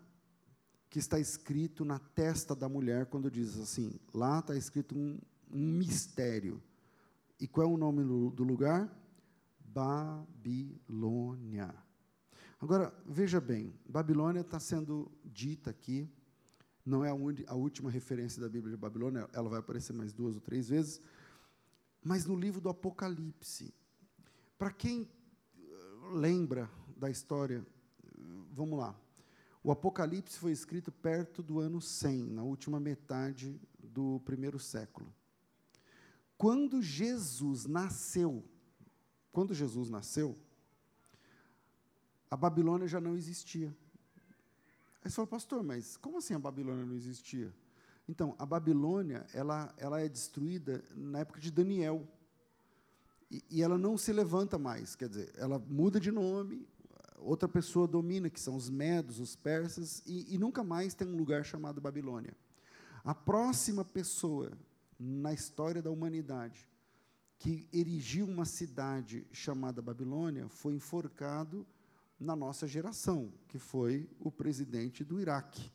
que 0.88 1.00
está 1.00 1.18
escrito 1.18 1.84
na 1.84 1.98
testa 1.98 2.54
da 2.54 2.68
mulher 2.68 3.06
quando 3.06 3.28
diz 3.30 3.58
assim? 3.58 3.98
Lá 4.14 4.38
está 4.38 4.54
escrito 4.54 4.96
um, 4.96 5.18
um 5.50 5.66
mistério. 5.72 6.62
E 7.40 7.48
qual 7.48 7.66
é 7.66 7.70
o 7.70 7.76
nome 7.76 8.04
do, 8.04 8.44
lugar? 8.44 8.88
Babilônia. 9.58 10.94
Agora, 12.60 12.94
veja 13.04 13.40
bem, 13.40 13.74
Babilônia 13.88 14.42
está 14.42 14.60
sendo 14.60 15.10
dita 15.24 15.70
aqui, 15.70 16.08
não 16.86 17.04
é 17.04 17.10
a, 17.10 17.54
última 17.54 17.90
referência 17.90 18.40
da 18.40 18.48
Bíblia 18.48 18.76
de 18.76 18.80
Babilônia, 18.80 19.28
ela 19.32 19.48
vai 19.48 19.58
aparecer 19.58 19.92
mais 19.92 20.12
duas 20.12 20.36
ou 20.36 20.40
três 20.40 20.68
vezes, 20.68 21.00
mas 22.02 22.26
no 22.26 22.34
livro 22.34 22.60
do 22.60 22.68
Apocalipse. 22.68 23.74
Para 24.58 24.72
quem 24.72 25.08
eh, 25.56 25.68
lembra 26.12 26.70
da 26.96 27.10
história, 27.10 27.64
vamos 28.52 28.78
lá. 28.78 28.98
O 29.62 29.70
Apocalipse 29.70 30.38
foi 30.38 30.50
escrito 30.50 30.90
perto 30.90 31.42
do 31.42 31.60
ano 31.60 31.80
100, 31.80 32.30
na 32.30 32.42
última 32.42 32.80
metade 32.80 33.60
do 33.78 34.20
primeiro 34.24 34.58
século. 34.58 35.12
Quando 36.36 36.82
Jesus 36.82 37.66
nasceu, 37.66 38.44
quando 39.30 39.54
Jesus 39.54 39.88
nasceu, 39.88 40.36
a 42.28 42.36
Babilônia 42.36 42.88
já 42.88 43.00
não 43.00 43.16
existia. 43.16 43.76
Aí 45.04 45.10
você 45.10 45.16
fala, 45.16 45.28
pastor, 45.28 45.62
mas 45.62 45.96
como 45.96 46.18
assim 46.18 46.34
a 46.34 46.38
Babilônia 46.38 46.84
não 46.84 46.96
existia? 46.96 47.54
Então, 48.08 48.34
a 48.38 48.44
Babilônia, 48.44 49.26
ela, 49.32 49.72
ela 49.78 50.00
é 50.00 50.08
destruída 50.08 50.82
na 50.94 51.20
época 51.20 51.40
de 51.40 51.50
Daniel. 51.50 52.06
E, 53.30 53.42
e 53.50 53.62
ela 53.62 53.78
não 53.78 53.96
se 53.96 54.12
levanta 54.12 54.58
mais, 54.58 54.94
quer 54.94 55.08
dizer, 55.08 55.32
ela 55.36 55.58
muda 55.58 55.98
de 55.98 56.10
nome, 56.10 56.66
outra 57.18 57.48
pessoa 57.48 57.86
domina, 57.86 58.28
que 58.28 58.40
são 58.40 58.56
os 58.56 58.68
medos, 58.68 59.20
os 59.20 59.36
persas, 59.36 60.02
e, 60.04 60.34
e 60.34 60.38
nunca 60.38 60.62
mais 60.62 60.94
tem 60.94 61.06
um 61.06 61.16
lugar 61.16 61.44
chamado 61.44 61.80
Babilônia. 61.80 62.34
A 63.04 63.14
próxima 63.14 63.84
pessoa 63.84 64.52
na 64.98 65.32
história 65.32 65.80
da 65.80 65.90
humanidade 65.90 66.68
que 67.38 67.66
erigiu 67.72 68.26
uma 68.26 68.44
cidade 68.44 69.26
chamada 69.32 69.82
Babilônia 69.82 70.48
foi 70.48 70.74
enforcado 70.74 71.66
na 72.18 72.36
nossa 72.36 72.68
geração, 72.68 73.32
que 73.48 73.58
foi 73.58 74.08
o 74.20 74.30
presidente 74.30 75.02
do 75.02 75.20
Iraque 75.20 75.72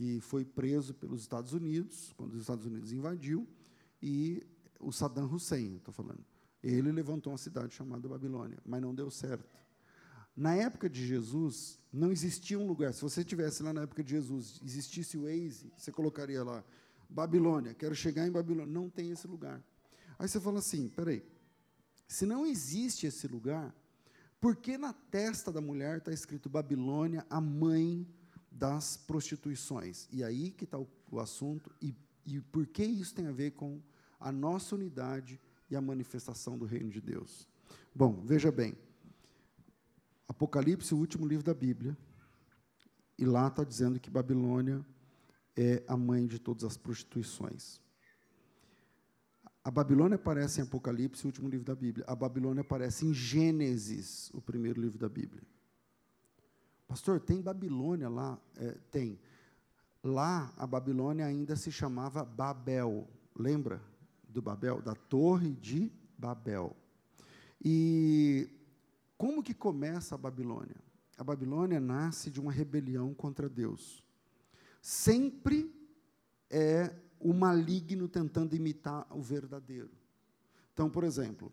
que 0.00 0.18
foi 0.18 0.46
preso 0.46 0.94
pelos 0.94 1.20
Estados 1.20 1.52
Unidos, 1.52 2.14
quando 2.16 2.32
os 2.32 2.40
Estados 2.40 2.64
Unidos 2.64 2.90
invadiu, 2.90 3.46
e 4.00 4.42
o 4.80 4.90
Saddam 4.90 5.30
Hussein, 5.30 5.76
estou 5.76 5.92
falando. 5.92 6.24
Ele 6.62 6.90
levantou 6.90 7.30
uma 7.30 7.38
cidade 7.38 7.74
chamada 7.74 8.08
Babilônia, 8.08 8.56
mas 8.64 8.80
não 8.80 8.94
deu 8.94 9.10
certo. 9.10 9.54
Na 10.34 10.54
época 10.54 10.88
de 10.88 11.06
Jesus, 11.06 11.78
não 11.92 12.10
existia 12.10 12.58
um 12.58 12.66
lugar. 12.66 12.94
Se 12.94 13.02
você 13.02 13.22
tivesse 13.22 13.62
lá 13.62 13.74
na 13.74 13.82
época 13.82 14.02
de 14.02 14.12
Jesus, 14.12 14.58
existisse 14.64 15.18
o 15.18 15.24
Waze, 15.24 15.70
você 15.76 15.92
colocaria 15.92 16.42
lá, 16.42 16.64
Babilônia, 17.06 17.74
quero 17.74 17.94
chegar 17.94 18.26
em 18.26 18.32
Babilônia. 18.32 18.72
Não 18.72 18.88
tem 18.88 19.10
esse 19.10 19.26
lugar. 19.26 19.62
Aí 20.18 20.26
você 20.26 20.40
fala 20.40 20.60
assim: 20.60 20.88
peraí, 20.88 21.22
se 22.08 22.24
não 22.24 22.46
existe 22.46 23.06
esse 23.06 23.28
lugar, 23.28 23.76
por 24.40 24.56
que 24.56 24.78
na 24.78 24.94
testa 24.94 25.52
da 25.52 25.60
mulher 25.60 25.98
está 25.98 26.10
escrito 26.10 26.48
Babilônia, 26.48 27.26
a 27.28 27.38
mãe 27.38 28.08
das 28.50 28.96
prostituições. 28.96 30.08
E 30.10 30.24
aí 30.24 30.50
que 30.50 30.64
está 30.64 30.78
o, 30.78 30.88
o 31.10 31.20
assunto, 31.20 31.70
e, 31.80 31.94
e 32.26 32.40
por 32.40 32.66
que 32.66 32.84
isso 32.84 33.14
tem 33.14 33.26
a 33.26 33.32
ver 33.32 33.52
com 33.52 33.80
a 34.18 34.32
nossa 34.32 34.74
unidade 34.74 35.40
e 35.70 35.76
a 35.76 35.80
manifestação 35.80 36.58
do 36.58 36.66
reino 36.66 36.90
de 36.90 37.00
Deus. 37.00 37.48
Bom, 37.94 38.22
veja 38.24 38.50
bem, 38.50 38.76
Apocalipse, 40.28 40.94
o 40.94 40.98
último 40.98 41.26
livro 41.26 41.44
da 41.44 41.54
Bíblia. 41.54 41.96
E 43.18 43.24
lá 43.24 43.48
está 43.48 43.64
dizendo 43.64 44.00
que 44.00 44.10
Babilônia 44.10 44.84
é 45.56 45.82
a 45.86 45.96
mãe 45.96 46.26
de 46.26 46.38
todas 46.38 46.64
as 46.64 46.76
prostituições. 46.76 47.80
A 49.62 49.70
Babilônia 49.70 50.14
aparece 50.14 50.60
em 50.60 50.64
Apocalipse, 50.64 51.24
o 51.24 51.26
último 51.26 51.48
livro 51.48 51.66
da 51.66 51.74
Bíblia. 51.74 52.04
A 52.08 52.16
Babilônia 52.16 52.62
aparece 52.62 53.06
em 53.06 53.12
Gênesis, 53.12 54.30
o 54.32 54.40
primeiro 54.40 54.80
livro 54.80 54.98
da 54.98 55.08
Bíblia. 55.08 55.42
Pastor, 56.90 57.20
tem 57.20 57.40
Babilônia 57.40 58.08
lá? 58.08 58.36
É, 58.56 58.76
tem. 58.90 59.16
Lá, 60.02 60.52
a 60.56 60.66
Babilônia 60.66 61.24
ainda 61.24 61.54
se 61.54 61.70
chamava 61.70 62.24
Babel. 62.24 63.06
Lembra 63.38 63.80
do 64.28 64.42
Babel? 64.42 64.82
Da 64.82 64.96
Torre 64.96 65.52
de 65.52 65.92
Babel. 66.18 66.76
E 67.64 68.50
como 69.16 69.40
que 69.40 69.54
começa 69.54 70.16
a 70.16 70.18
Babilônia? 70.18 70.74
A 71.16 71.22
Babilônia 71.22 71.78
nasce 71.78 72.28
de 72.28 72.40
uma 72.40 72.50
rebelião 72.50 73.14
contra 73.14 73.48
Deus. 73.48 74.02
Sempre 74.82 75.72
é 76.50 76.92
o 77.20 77.32
maligno 77.32 78.08
tentando 78.08 78.56
imitar 78.56 79.06
o 79.16 79.22
verdadeiro. 79.22 79.92
Então, 80.74 80.90
por 80.90 81.04
exemplo, 81.04 81.52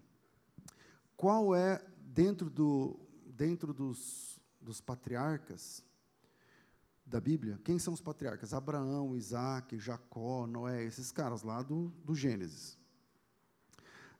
qual 1.15 1.53
é, 1.53 1.79
dentro, 1.99 2.49
do, 2.49 2.99
dentro 3.27 3.71
dos, 3.71 4.36
dos 4.67 4.81
patriarcas 4.81 5.81
da 7.05 7.21
Bíblia, 7.21 7.57
quem 7.63 7.79
são 7.79 7.93
os 7.93 8.01
patriarcas? 8.01 8.53
Abraão, 8.53 9.15
Isaac, 9.15 9.79
Jacó, 9.79 10.45
Noé, 10.45 10.83
esses 10.83 11.09
caras 11.09 11.41
lá 11.41 11.63
do, 11.63 11.87
do 12.03 12.13
Gênesis. 12.13 12.77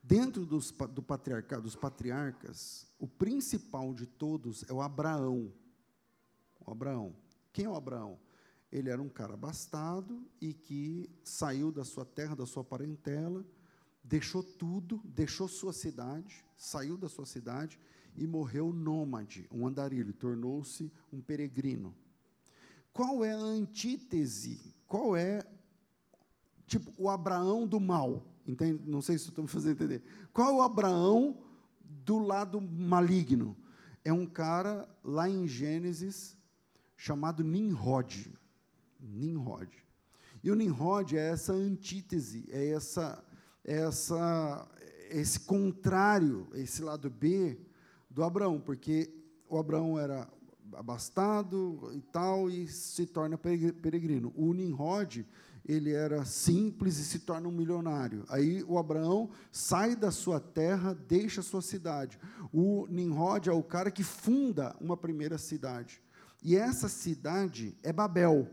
Dentro 0.02 0.46
dos, 0.46 0.72
do 0.72 1.04
patriarca, 1.04 1.60
dos 1.60 1.76
patriarcas, 1.76 2.88
o 2.98 3.06
principal 3.06 3.94
de 3.94 4.06
todos 4.06 4.64
é 4.70 4.74
o 4.74 4.82
Abraão. 4.82 5.52
O 6.66 6.72
Abraão. 6.72 7.14
Quem 7.52 7.66
é 7.66 7.70
o 7.70 7.76
Abraão? 7.76 8.18
Ele 8.72 8.90
era 8.90 9.02
um 9.02 9.10
cara 9.10 9.34
abastado 9.34 10.26
e 10.40 10.54
que 10.54 11.10
saiu 11.26 11.74
da 11.74 11.84
sua 11.84 12.06
terra, 12.06 12.38
da 12.38 12.46
sua 12.46 12.64
parentela, 12.64 13.46
deixou 14.02 14.42
tudo, 14.42 15.02
deixou 15.04 15.50
sua 15.50 15.74
cidade, 15.74 16.46
saiu 16.58 16.98
da 16.98 17.10
sua 17.10 17.26
cidade 17.26 17.78
e 18.18 18.26
morreu 18.26 18.74
nômade, 18.74 19.48
um 19.52 19.68
andarilho, 19.68 20.12
tornou-se 20.12 20.92
um 21.14 21.22
peregrino. 21.22 21.96
Qual 22.92 23.24
é 23.24 23.32
a 23.32 23.38
antítese? 23.38 24.74
Qual 24.88 25.16
é, 25.16 25.44
tipo, 26.66 26.92
o 26.98 27.10
Abraão 27.10 27.68
do 27.68 27.80
mal? 27.80 28.26
Entende? 28.46 28.82
Não 28.86 29.02
sei 29.02 29.20
se 29.20 29.30
estou 29.30 29.44
me 29.44 29.50
fazendo 29.50 29.74
entender. 29.74 30.02
Qual 30.34 30.50
é 30.50 30.54
o 30.54 30.62
Abraão 30.62 31.38
do 31.80 32.18
lado 32.18 32.60
maligno? 32.60 33.56
É 34.04 34.12
um 34.12 34.26
cara 34.26 34.90
lá 35.04 35.30
em 35.30 35.48
Gênesis 35.48 36.36
chamado 36.96 37.44
Nimrod. 37.44 38.34
Nimrod. 39.00 39.70
E 40.44 40.50
o 40.50 40.56
Nimrod 40.56 41.16
é 41.16 41.30
essa 41.30 41.54
antítese, 41.54 42.46
é 42.50 42.70
essa, 42.70 43.24
é 43.64 43.76
essa, 43.82 44.68
esse 45.12 45.42
contrário, 45.42 46.48
esse 46.54 46.82
lado 46.82 47.10
B 47.10 47.67
do 48.18 48.24
Abraão, 48.24 48.60
porque 48.60 49.14
o 49.48 49.60
Abraão 49.60 50.00
era 50.00 50.28
abastado 50.74 51.92
e 51.94 52.02
tal 52.02 52.50
e 52.50 52.68
se 52.68 53.06
torna 53.06 53.38
peregrino. 53.38 54.34
O 54.36 54.52
Nimrod, 54.54 55.24
ele 55.64 55.92
era 55.94 56.26
simples 56.26 56.98
e 56.98 57.06
se 57.06 57.20
torna 57.20 57.48
um 57.48 57.52
milionário. 57.52 58.26
Aí 58.28 58.64
o 58.64 58.80
Abraão 58.80 59.30
sai 59.52 59.96
da 59.96 60.10
sua 60.10 60.40
terra, 60.40 60.96
deixa 61.08 61.42
a 61.42 61.44
sua 61.44 61.62
cidade. 61.62 62.18
O 62.52 62.88
Nimrod 62.90 63.50
é 63.50 63.54
o 63.54 63.62
cara 63.62 63.92
que 63.92 64.04
funda 64.04 64.76
uma 64.82 64.98
primeira 64.98 65.38
cidade. 65.38 66.02
E 66.42 66.56
essa 66.56 66.90
cidade 66.90 67.78
é 67.84 67.94
Babel. 67.94 68.50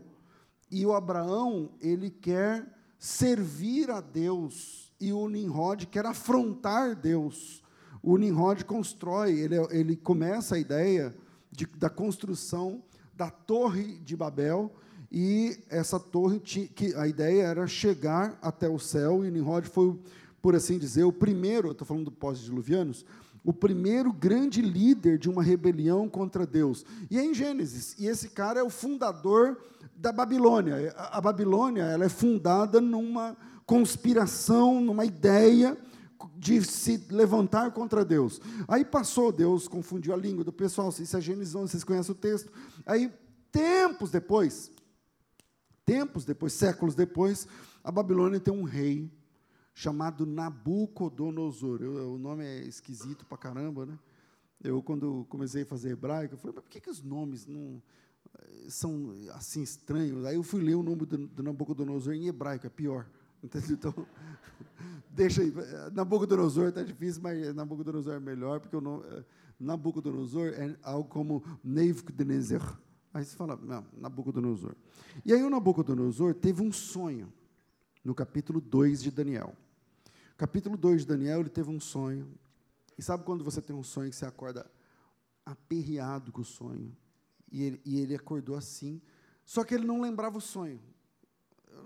E 0.69 0.85
o 0.85 0.93
Abraão, 0.93 1.71
ele 1.81 2.11
quer 2.11 2.71
servir 2.99 3.89
a 3.89 3.99
Deus, 3.99 4.93
e 5.01 5.11
o 5.11 5.27
Nimrod 5.27 5.87
quer 5.87 6.05
afrontar 6.05 6.95
Deus. 6.95 7.64
O 8.05 8.17
Nimrod 8.17 8.63
constrói, 8.65 9.31
ele, 9.39 9.55
ele 9.71 9.95
começa 9.95 10.53
a 10.53 10.59
ideia 10.59 11.11
de, 11.51 11.65
da 11.65 11.89
construção 11.89 12.83
da 13.15 13.31
Torre 13.31 13.97
de 13.97 14.15
Babel, 14.15 14.71
e 15.11 15.57
essa 15.71 15.99
torre, 15.99 16.39
que 16.39 16.93
a 16.95 17.07
ideia 17.07 17.41
era 17.41 17.65
chegar 17.65 18.37
até 18.43 18.69
o 18.69 18.77
céu, 18.77 19.25
e 19.25 19.31
Nimrod 19.31 19.67
foi, 19.67 19.97
por 20.39 20.55
assim 20.55 20.77
dizer, 20.77 21.03
o 21.03 21.11
primeiro, 21.11 21.71
estou 21.71 21.87
falando 21.87 22.05
do 22.05 22.11
pós-diluvianos, 22.11 23.03
o 23.43 23.51
primeiro 23.51 24.13
grande 24.13 24.61
líder 24.61 25.17
de 25.17 25.27
uma 25.27 25.41
rebelião 25.41 26.07
contra 26.07 26.45
Deus. 26.45 26.85
E 27.09 27.17
é 27.17 27.25
em 27.25 27.33
Gênesis, 27.33 27.95
e 27.97 28.05
esse 28.05 28.29
cara 28.29 28.59
é 28.59 28.63
o 28.63 28.69
fundador 28.69 29.57
da 29.95 30.11
Babilônia. 30.11 30.93
A, 30.95 31.19
Babilônia 31.19 31.83
ela 31.85 32.05
é 32.05 32.09
fundada 32.09 32.79
numa 32.79 33.35
conspiração, 33.65 34.79
numa 34.79 35.05
ideia 35.05 35.75
de 36.37 36.63
se 36.63 36.97
levantar 37.09 37.71
contra 37.71 38.05
Deus. 38.05 38.41
Aí 38.67 38.83
passou, 38.83 39.31
Deus 39.31 39.67
confundiu 39.67 40.13
a 40.13 40.17
língua 40.17 40.43
do 40.43 40.53
pessoal, 40.53 40.89
isso 40.89 41.17
é 41.17 41.21
Gênesis 41.21 41.55
11, 41.55 41.71
vocês 41.71 41.83
conhecem 41.83 42.11
o 42.11 42.17
texto. 42.17 42.51
Aí, 42.85 43.11
tempos 43.51 44.11
depois, 44.11 44.71
tempos 45.85 46.25
depois, 46.25 46.53
séculos 46.53 46.95
depois, 46.95 47.47
a 47.83 47.91
Babilônia 47.91 48.39
tem 48.39 48.53
um 48.53 48.63
rei 48.63 49.11
chamado 49.73 50.25
Nabucodonosor. 50.25 51.81
Eu, 51.81 52.13
o 52.13 52.17
nome 52.17 52.45
é 52.45 52.61
esquisito 52.61 53.25
pra 53.25 53.37
caramba, 53.37 53.85
né? 53.85 53.99
Eu, 54.63 54.81
quando 54.81 55.25
comecei 55.29 55.63
a 55.63 55.65
fazer 55.65 55.91
hebraico, 55.91 56.33
eu 56.33 56.37
falei, 56.37 56.55
mas 56.55 56.63
por 56.63 56.71
que, 56.71 56.79
que 56.79 56.89
os 56.89 57.03
nomes 57.03 57.45
não 57.45 57.81
eh, 58.39 58.69
são 58.69 59.13
assim 59.33 59.61
estranhos? 59.61 60.25
Aí 60.25 60.35
eu 60.35 60.43
fui 60.43 60.63
ler 60.63 60.75
o 60.75 60.81
nome 60.81 61.05
do, 61.05 61.27
do 61.27 61.43
Nabucodonosor 61.43 62.13
em 62.13 62.27
hebraico, 62.27 62.65
é 62.65 62.69
pior. 62.69 63.05
Entendeu? 63.45 63.71
Então, 63.71 63.93
deixa 65.11 65.41
aí. 65.41 65.53
Nabucodonosor 65.93 66.69
está 66.69 66.83
difícil, 66.83 67.21
mas 67.21 67.53
Nabucodonosor 67.53 68.15
é 68.15 68.19
melhor, 68.19 68.59
porque 68.59 68.75
o 68.75 68.81
nome, 68.81 69.03
eh, 69.07 69.23
Nabucodonosor 69.59 70.47
é 70.49 70.75
algo 70.81 71.07
como 71.07 71.43
Nebuchadnezzar. 71.63 72.79
Aí 73.13 73.23
você 73.23 73.35
fala, 73.35 73.55
não, 73.55 73.85
Nabucodonosor. 73.97 74.75
E 75.23 75.31
aí 75.31 75.43
o 75.43 75.49
Nabucodonosor 75.49 76.33
teve 76.33 76.61
um 76.61 76.71
sonho, 76.71 77.31
no 78.03 78.13
capítulo 78.13 78.59
2 78.59 79.03
de 79.03 79.11
Daniel. 79.11 79.55
Capítulo 80.37 80.75
2 80.75 81.01
de 81.01 81.07
Daniel, 81.07 81.39
ele 81.39 81.49
teve 81.49 81.69
um 81.69 81.79
sonho. 81.79 82.27
E 82.97 83.01
sabe 83.01 83.23
quando 83.23 83.43
você 83.43 83.61
tem 83.61 83.75
um 83.75 83.83
sonho 83.83 84.09
que 84.09 84.15
você 84.15 84.25
acorda 84.25 84.69
aperreado 85.45 86.31
com 86.31 86.41
o 86.41 86.45
sonho? 86.45 86.95
E 87.51 87.63
ele, 87.63 87.81
e 87.85 87.99
ele 87.99 88.15
acordou 88.15 88.55
assim, 88.55 89.01
só 89.45 89.63
que 89.63 89.73
ele 89.73 89.85
não 89.85 90.01
lembrava 90.01 90.37
o 90.37 90.41
sonho. 90.41 90.79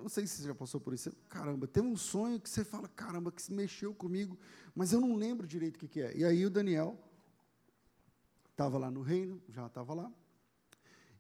Não 0.02 0.10
sei 0.10 0.26
se 0.26 0.38
você 0.38 0.48
já 0.48 0.56
passou 0.56 0.80
por 0.80 0.94
isso. 0.94 1.12
Caramba, 1.28 1.68
tem 1.68 1.84
um 1.84 1.96
sonho 1.96 2.40
que 2.40 2.50
você 2.50 2.64
fala, 2.64 2.88
caramba, 2.88 3.32
que 3.32 3.42
se 3.42 3.54
mexeu 3.54 3.94
comigo, 3.94 4.38
mas 4.76 4.94
eu 4.94 5.00
não 5.00 5.16
lembro 5.16 5.46
direito 5.46 5.76
o 5.76 5.80
que, 5.80 5.88
que 5.88 6.02
é. 6.02 6.18
E 6.18 6.24
aí 6.24 6.46
o 6.46 6.50
Daniel 6.50 6.98
estava 8.52 8.78
lá 8.78 8.90
no 8.90 9.02
reino, 9.02 9.42
já 9.50 9.66
estava 9.66 9.94
lá. 9.94 10.12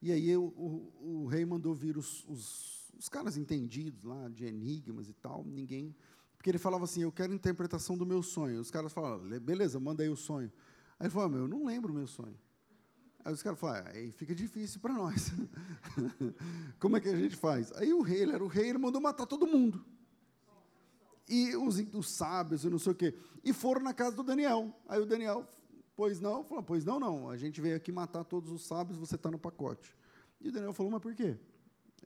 E 0.02 0.12
aí 0.12 0.36
o, 0.36 0.44
o, 0.44 1.24
o 1.24 1.28
rei 1.28 1.46
mandou 1.46 1.74
vir 1.74 1.98
os, 1.98 2.26
os, 2.28 2.90
os 2.98 3.10
caras 3.10 3.38
entendidos 3.38 4.04
lá, 4.04 4.30
de 4.30 4.46
enigmas 4.46 5.10
e 5.10 5.14
tal, 5.14 5.44
ninguém 5.44 5.96
porque 6.40 6.50
ele 6.50 6.58
falava 6.58 6.86
assim: 6.86 7.02
Eu 7.04 7.12
quero 7.12 7.34
interpretação 7.34 7.98
do 7.98 8.06
meu 8.06 8.24
sonho. 8.24 8.62
Os 8.62 8.72
caras 8.72 8.94
falavam: 8.94 9.28
Beleza, 9.42 9.78
manda 9.78 10.02
aí 10.02 10.10
o 10.10 10.16
sonho. 10.16 10.50
Aí 10.98 11.06
ele 11.06 11.10
falou: 11.10 11.28
ah, 11.28 11.30
Meu, 11.30 11.42
eu 11.42 11.48
não 11.50 11.66
lembro 11.66 11.92
o 11.92 11.96
meu 11.96 12.08
sonho. 12.08 12.40
Aí 13.24 13.34
os 13.34 13.44
caras 13.44 13.60
falaram: 13.60 13.92
Aí 13.92 14.12
fica 14.12 14.34
difícil 14.34 14.80
para 14.80 14.94
nós. 14.94 15.32
Como 16.80 16.98
é 16.98 17.00
que 17.00 17.10
a 17.10 17.16
gente 17.16 17.36
faz? 17.36 17.72
Aí 17.74 17.94
o 17.94 18.02
rei, 18.02 18.22
ele 18.22 18.34
era 18.34 18.44
o 18.44 18.48
rei, 18.48 18.70
ele 18.70 18.78
mandou 18.78 19.02
matar 19.02 19.26
todo 19.26 19.48
mundo. 19.48 19.86
E 21.28 21.56
os, 21.56 21.78
os 21.94 22.10
sábios 22.10 22.64
e 22.64 22.70
não 22.70 22.80
sei 22.80 22.92
o 22.92 22.96
quê. 22.96 23.16
E 23.44 23.54
foram 23.54 23.82
na 23.82 23.94
casa 23.94 24.16
do 24.16 24.24
Daniel. 24.24 24.74
Aí 24.88 25.00
o 25.00 25.06
Daniel, 25.06 25.48
pois 25.96 26.20
não, 26.20 26.44
falou: 26.44 26.64
Pois 26.64 26.86
não, 26.86 27.00
não. 27.00 27.30
A 27.30 27.38
gente 27.38 27.62
veio 27.62 27.76
aqui 27.76 27.92
matar 27.92 28.24
todos 28.24 28.52
os 28.52 28.66
sábios, 28.66 28.98
você 28.98 29.16
está 29.16 29.30
no 29.30 29.38
pacote. 29.38 29.96
E 30.42 30.50
o 30.50 30.52
Daniel 30.52 30.74
falou: 30.74 30.92
Mas 30.92 31.02
por 31.02 31.14
quê? 31.14 31.38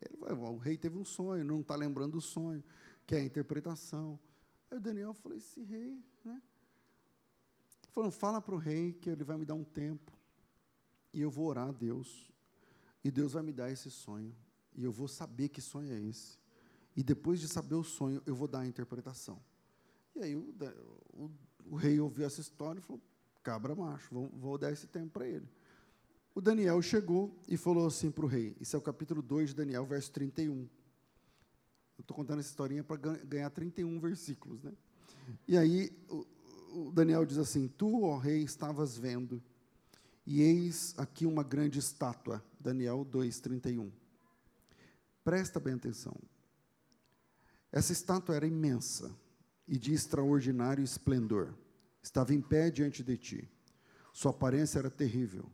Ele 0.02 0.18
falou, 0.36 0.56
o 0.56 0.58
rei 0.58 0.78
teve 0.78 0.98
um 0.98 1.06
sonho, 1.06 1.46
não 1.46 1.62
está 1.62 1.76
lembrando 1.76 2.16
o 2.18 2.22
sonho 2.22 2.64
que 3.06 3.16
é 3.16 3.20
a 3.20 3.24
interpretação. 3.24 4.20
Aí 4.70 4.78
o 4.78 4.82
Daniel 4.82 5.14
falou, 5.14 5.38
esse 5.38 5.64
rei, 5.64 6.04
né? 6.24 6.42
Falou, 7.92 8.12
fala 8.12 8.42
para 8.42 8.56
o 8.56 8.58
rei 8.58 8.94
que 8.94 9.10
ele 9.10 9.24
vai 9.24 9.38
me 9.38 9.46
dar 9.46 9.54
um 9.54 9.64
tempo 9.64 10.12
e 11.14 11.22
eu 11.22 11.30
vou 11.30 11.46
orar 11.48 11.70
a 11.70 11.72
Deus 11.72 12.32
e 13.04 13.12
Deus 13.12 13.34
vai 13.34 13.44
me 13.44 13.52
dar 13.52 13.72
esse 13.72 13.92
sonho 13.92 14.36
e 14.76 14.84
eu 14.84 14.92
vou 14.92 15.08
saber 15.08 15.50
que 15.50 15.62
sonho 15.62 15.94
é 15.94 16.02
esse. 16.02 16.40
E 16.96 17.04
depois 17.04 17.40
de 17.40 17.48
saber 17.48 17.76
o 17.76 17.84
sonho, 17.84 18.22
eu 18.26 18.36
vou 18.36 18.48
dar 18.48 18.62
a 18.62 18.68
interpretação. 18.68 19.40
E 20.16 20.20
aí 20.22 20.36
o, 20.36 20.54
o, 21.14 21.32
o 21.66 21.76
rei 21.76 22.00
ouviu 22.00 22.26
essa 22.26 22.42
história 22.42 22.80
e 22.80 22.82
falou, 22.82 23.02
cabra 23.42 23.76
macho, 23.76 24.14
vou, 24.14 24.30
vou 24.30 24.58
dar 24.58 24.72
esse 24.72 24.88
tempo 24.88 25.12
para 25.12 25.28
ele. 25.28 25.48
O 26.36 26.42
Daniel 26.42 26.82
chegou 26.82 27.40
e 27.48 27.58
falou 27.58 27.86
assim 27.86 28.10
para 28.10 28.26
o 28.26 28.28
rei, 28.28 28.56
isso 28.60 28.76
é 28.76 28.80
o 28.80 28.82
capítulo 28.82 29.22
2 29.22 29.50
de 29.50 29.56
Daniel, 29.56 29.86
verso 29.86 30.12
31. 30.12 30.68
Eu 31.98 32.02
estou 32.02 32.16
contando 32.16 32.40
essa 32.40 32.50
historinha 32.50 32.84
para 32.84 32.98
ganhar 32.98 33.50
31 33.52 34.00
versículos. 34.00 34.64
Né? 34.64 34.74
E 35.48 35.58
aí 35.58 35.96
o, 36.10 36.26
o 36.74 36.92
Daniel 36.92 37.24
diz 37.24 37.38
assim: 37.38 37.68
Tu, 37.68 38.04
ó 38.04 38.18
rei, 38.18 38.44
estavas 38.44 38.98
vendo, 38.98 39.42
E 40.26 40.42
eis 40.42 40.94
aqui 40.98 41.26
uma 41.26 41.44
grande 41.44 41.80
estátua, 41.80 42.44
Daniel 42.60 43.04
2:31. 43.06 43.92
Presta 45.24 45.60
bem 45.60 45.74
atenção. 45.74 46.16
Essa 47.72 47.92
estátua 47.92 48.36
era 48.36 48.48
imensa 48.48 49.12
e 49.68 49.78
de 49.78 49.94
extraordinário 49.94 50.84
esplendor. 50.84 51.54
Estava 52.02 52.34
em 52.34 52.42
pé 52.42 52.70
diante 52.70 53.04
de 53.04 53.18
ti. 53.18 53.50
Sua 54.14 54.32
aparência 54.32 54.80
era 54.80 54.90
terrível. 54.90 55.50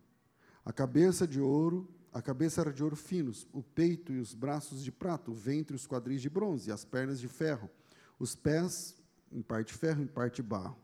A 0.66 0.74
cabeça 0.74 1.26
de 1.26 1.40
ouro, 1.40 1.88
a 2.12 2.22
cabeça 2.22 2.62
era 2.62 2.74
de 2.74 2.84
ouro 2.84 2.96
finos, 2.96 3.48
o 3.54 3.64
peito 3.64 4.12
e 4.12 4.20
os 4.20 4.34
braços 4.34 4.84
de 4.84 4.92
prata, 4.92 5.32
o 5.32 5.34
ventre 5.34 5.74
e 5.74 5.78
os 5.78 5.88
quadris 5.88 6.22
de 6.22 6.30
bronze, 6.30 6.72
as 6.72 6.84
pernas 6.84 7.20
de 7.20 7.28
ferro, 7.28 7.70
os 8.20 8.36
pés 8.36 8.96
em 9.32 9.42
parte 9.42 9.74
ferro, 9.74 10.02
em 10.02 10.08
parte 10.08 10.42
barro. 10.42 10.78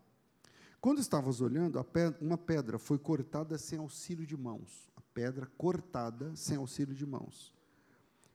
Quando 0.85 0.99
estavas 0.99 1.41
olhando, 1.41 1.83
uma 2.21 2.37
pedra 2.37 2.77
foi 2.77 2.99
cortada 2.99 3.57
sem 3.57 3.79
auxílio 3.79 4.23
de 4.23 4.37
mãos. 4.37 4.87
A 4.95 5.01
pedra 5.15 5.47
cortada 5.57 6.35
sem 6.35 6.57
auxílio 6.57 6.93
de 6.93 7.03
mãos. 7.07 7.51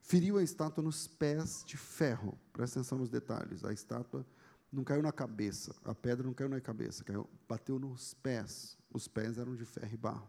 Feriu 0.03 0.37
a 0.37 0.43
estátua 0.43 0.83
nos 0.83 1.07
pés 1.07 1.63
de 1.65 1.77
ferro. 1.77 2.37
Presta 2.53 2.81
atenção 2.81 2.99
nos 2.99 3.09
detalhes. 3.09 3.65
A 3.65 3.73
estátua 3.73 4.27
não 4.73 4.83
caiu 4.83 5.01
na 5.01 5.13
cabeça. 5.13 5.77
A 5.85 5.95
pedra 5.95 6.27
não 6.27 6.35
caiu 6.35 6.51
na 6.51 6.61
cabeça. 6.61 7.05
Caiu, 7.05 7.31
bateu 7.49 7.79
nos 7.79 8.15
pés. 8.15 8.77
Os 8.93 9.07
pés 9.07 9.39
eram 9.39 9.55
de 9.55 9.65
ferro 9.65 9.95
e 9.95 9.97
barro. 9.97 10.29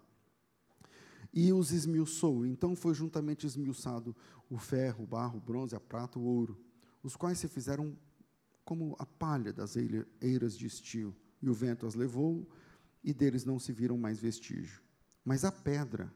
E 1.33 1.51
os 1.51 1.71
esmiuçou. 1.71 2.45
Então 2.45 2.75
foi 2.75 2.93
juntamente 2.93 3.47
esmiuçado 3.47 4.15
o 4.47 4.59
ferro, 4.59 5.05
o 5.05 5.07
barro, 5.07 5.39
o 5.39 5.41
bronze, 5.41 5.75
a 5.75 5.79
prata, 5.79 6.19
o 6.19 6.23
ouro, 6.23 6.63
os 7.01 7.15
quais 7.15 7.39
se 7.39 7.47
fizeram 7.47 7.97
como 8.63 8.95
a 8.99 9.07
palha 9.07 9.51
das 9.51 9.75
eiras 9.75 10.55
de 10.55 10.67
estio, 10.67 11.15
e 11.41 11.49
o 11.49 11.53
vento 11.53 11.85
as 11.85 11.95
levou, 11.95 12.47
e 13.03 13.13
deles 13.13 13.45
não 13.45 13.59
se 13.59 13.71
viram 13.71 13.97
mais 13.97 14.19
vestígio. 14.19 14.81
Mas 15.25 15.43
a 15.43 15.51
pedra, 15.51 16.13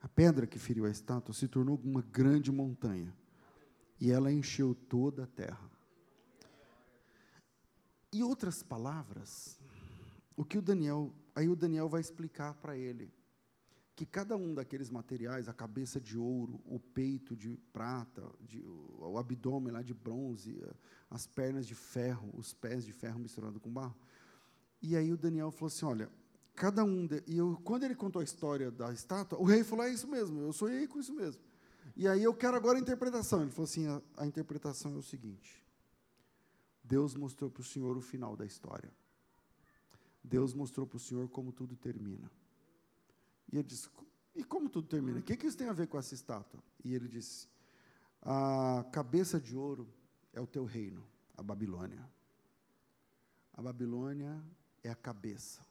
a 0.00 0.08
pedra 0.08 0.46
que 0.46 0.58
feriu 0.58 0.86
a 0.86 0.90
estátua, 0.90 1.34
se 1.34 1.48
tornou 1.48 1.80
uma 1.82 2.02
grande 2.02 2.52
montanha, 2.52 3.14
e 4.00 4.10
ela 4.10 4.32
encheu 4.32 4.74
toda 4.74 5.24
a 5.24 5.26
terra. 5.26 5.70
Em 8.12 8.22
outras 8.22 8.62
palavras, 8.62 9.58
o 10.36 10.44
que 10.44 10.58
o 10.58 10.62
Daniel, 10.62 11.12
aí 11.34 11.48
o 11.48 11.56
Daniel 11.56 11.88
vai 11.88 12.00
explicar 12.00 12.54
para 12.54 12.76
ele 12.76 13.12
que 13.96 14.04
cada 14.04 14.36
um 14.36 14.52
daqueles 14.52 14.90
materiais, 14.90 15.48
a 15.48 15.54
cabeça 15.54 15.98
de 15.98 16.18
ouro, 16.18 16.60
o 16.66 16.78
peito 16.78 17.34
de 17.34 17.56
prata, 17.72 18.22
de, 18.42 18.62
o 18.62 19.16
abdômen 19.16 19.72
lá 19.72 19.80
de 19.80 19.94
bronze, 19.94 20.62
as 21.08 21.26
pernas 21.26 21.66
de 21.66 21.74
ferro, 21.74 22.30
os 22.34 22.52
pés 22.52 22.84
de 22.84 22.92
ferro 22.92 23.18
misturado 23.18 23.58
com 23.58 23.72
barro. 23.72 23.96
E 24.82 24.94
aí 24.94 25.10
o 25.10 25.16
Daniel 25.16 25.50
falou 25.50 25.68
assim, 25.68 25.86
olha, 25.86 26.10
cada 26.54 26.84
um 26.84 27.06
de, 27.06 27.22
e 27.26 27.38
eu, 27.38 27.58
quando 27.64 27.84
ele 27.84 27.94
contou 27.94 28.20
a 28.20 28.24
história 28.24 28.70
da 28.70 28.92
estátua, 28.92 29.38
o 29.38 29.44
rei 29.44 29.64
falou 29.64 29.86
é 29.86 29.90
isso 29.90 30.06
mesmo, 30.06 30.42
eu 30.42 30.52
sonhei 30.52 30.86
com 30.86 31.00
isso 31.00 31.14
mesmo. 31.14 31.40
E 31.96 32.06
aí 32.06 32.22
eu 32.22 32.34
quero 32.34 32.54
agora 32.54 32.76
a 32.76 32.80
interpretação. 32.80 33.40
Ele 33.40 33.50
falou 33.50 33.64
assim, 33.64 33.86
a, 33.86 34.02
a 34.18 34.26
interpretação 34.26 34.94
é 34.94 34.98
o 34.98 35.02
seguinte: 35.02 35.64
Deus 36.84 37.14
mostrou 37.14 37.50
para 37.50 37.62
o 37.62 37.64
Senhor 37.64 37.96
o 37.96 38.02
final 38.02 38.36
da 38.36 38.44
história. 38.44 38.92
Deus 40.22 40.52
mostrou 40.52 40.86
para 40.86 40.96
o 40.96 41.00
Senhor 41.00 41.28
como 41.30 41.50
tudo 41.50 41.74
termina. 41.76 42.30
E 43.52 43.56
ele 43.56 43.66
disse: 43.66 43.88
E 44.34 44.44
como 44.44 44.68
tudo 44.68 44.88
termina? 44.88 45.18
O 45.18 45.22
que, 45.22 45.36
que 45.36 45.46
isso 45.46 45.56
tem 45.56 45.68
a 45.68 45.72
ver 45.72 45.86
com 45.86 45.98
essa 45.98 46.14
estátua? 46.14 46.62
E 46.84 46.94
ele 46.94 47.08
disse: 47.08 47.48
A 48.22 48.84
cabeça 48.92 49.40
de 49.40 49.56
ouro 49.56 49.88
é 50.32 50.40
o 50.40 50.46
teu 50.46 50.64
reino, 50.64 51.06
a 51.36 51.42
Babilônia. 51.42 52.08
A 53.52 53.62
Babilônia 53.62 54.42
é 54.82 54.90
a 54.90 54.94
cabeça. 54.94 55.64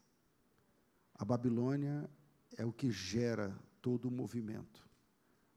A 1.13 1.23
Babilônia 1.23 2.09
é 2.57 2.65
o 2.65 2.73
que 2.73 2.91
gera 2.91 3.55
todo 3.81 4.07
o 4.07 4.11
movimento. 4.11 4.85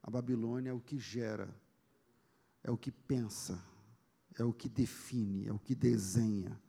A 0.03 0.11
Babilônia 0.11 0.71
é 0.71 0.73
o 0.73 0.81
que 0.81 0.99
gera, 0.99 1.49
é 2.63 2.71
o 2.71 2.77
que 2.77 2.93
pensa, 2.93 3.63
é 4.39 4.45
o 4.45 4.53
que 4.53 4.69
define, 4.69 5.47
é 5.47 5.53
o 5.53 5.59
que 5.59 5.75
desenha. 5.75 6.61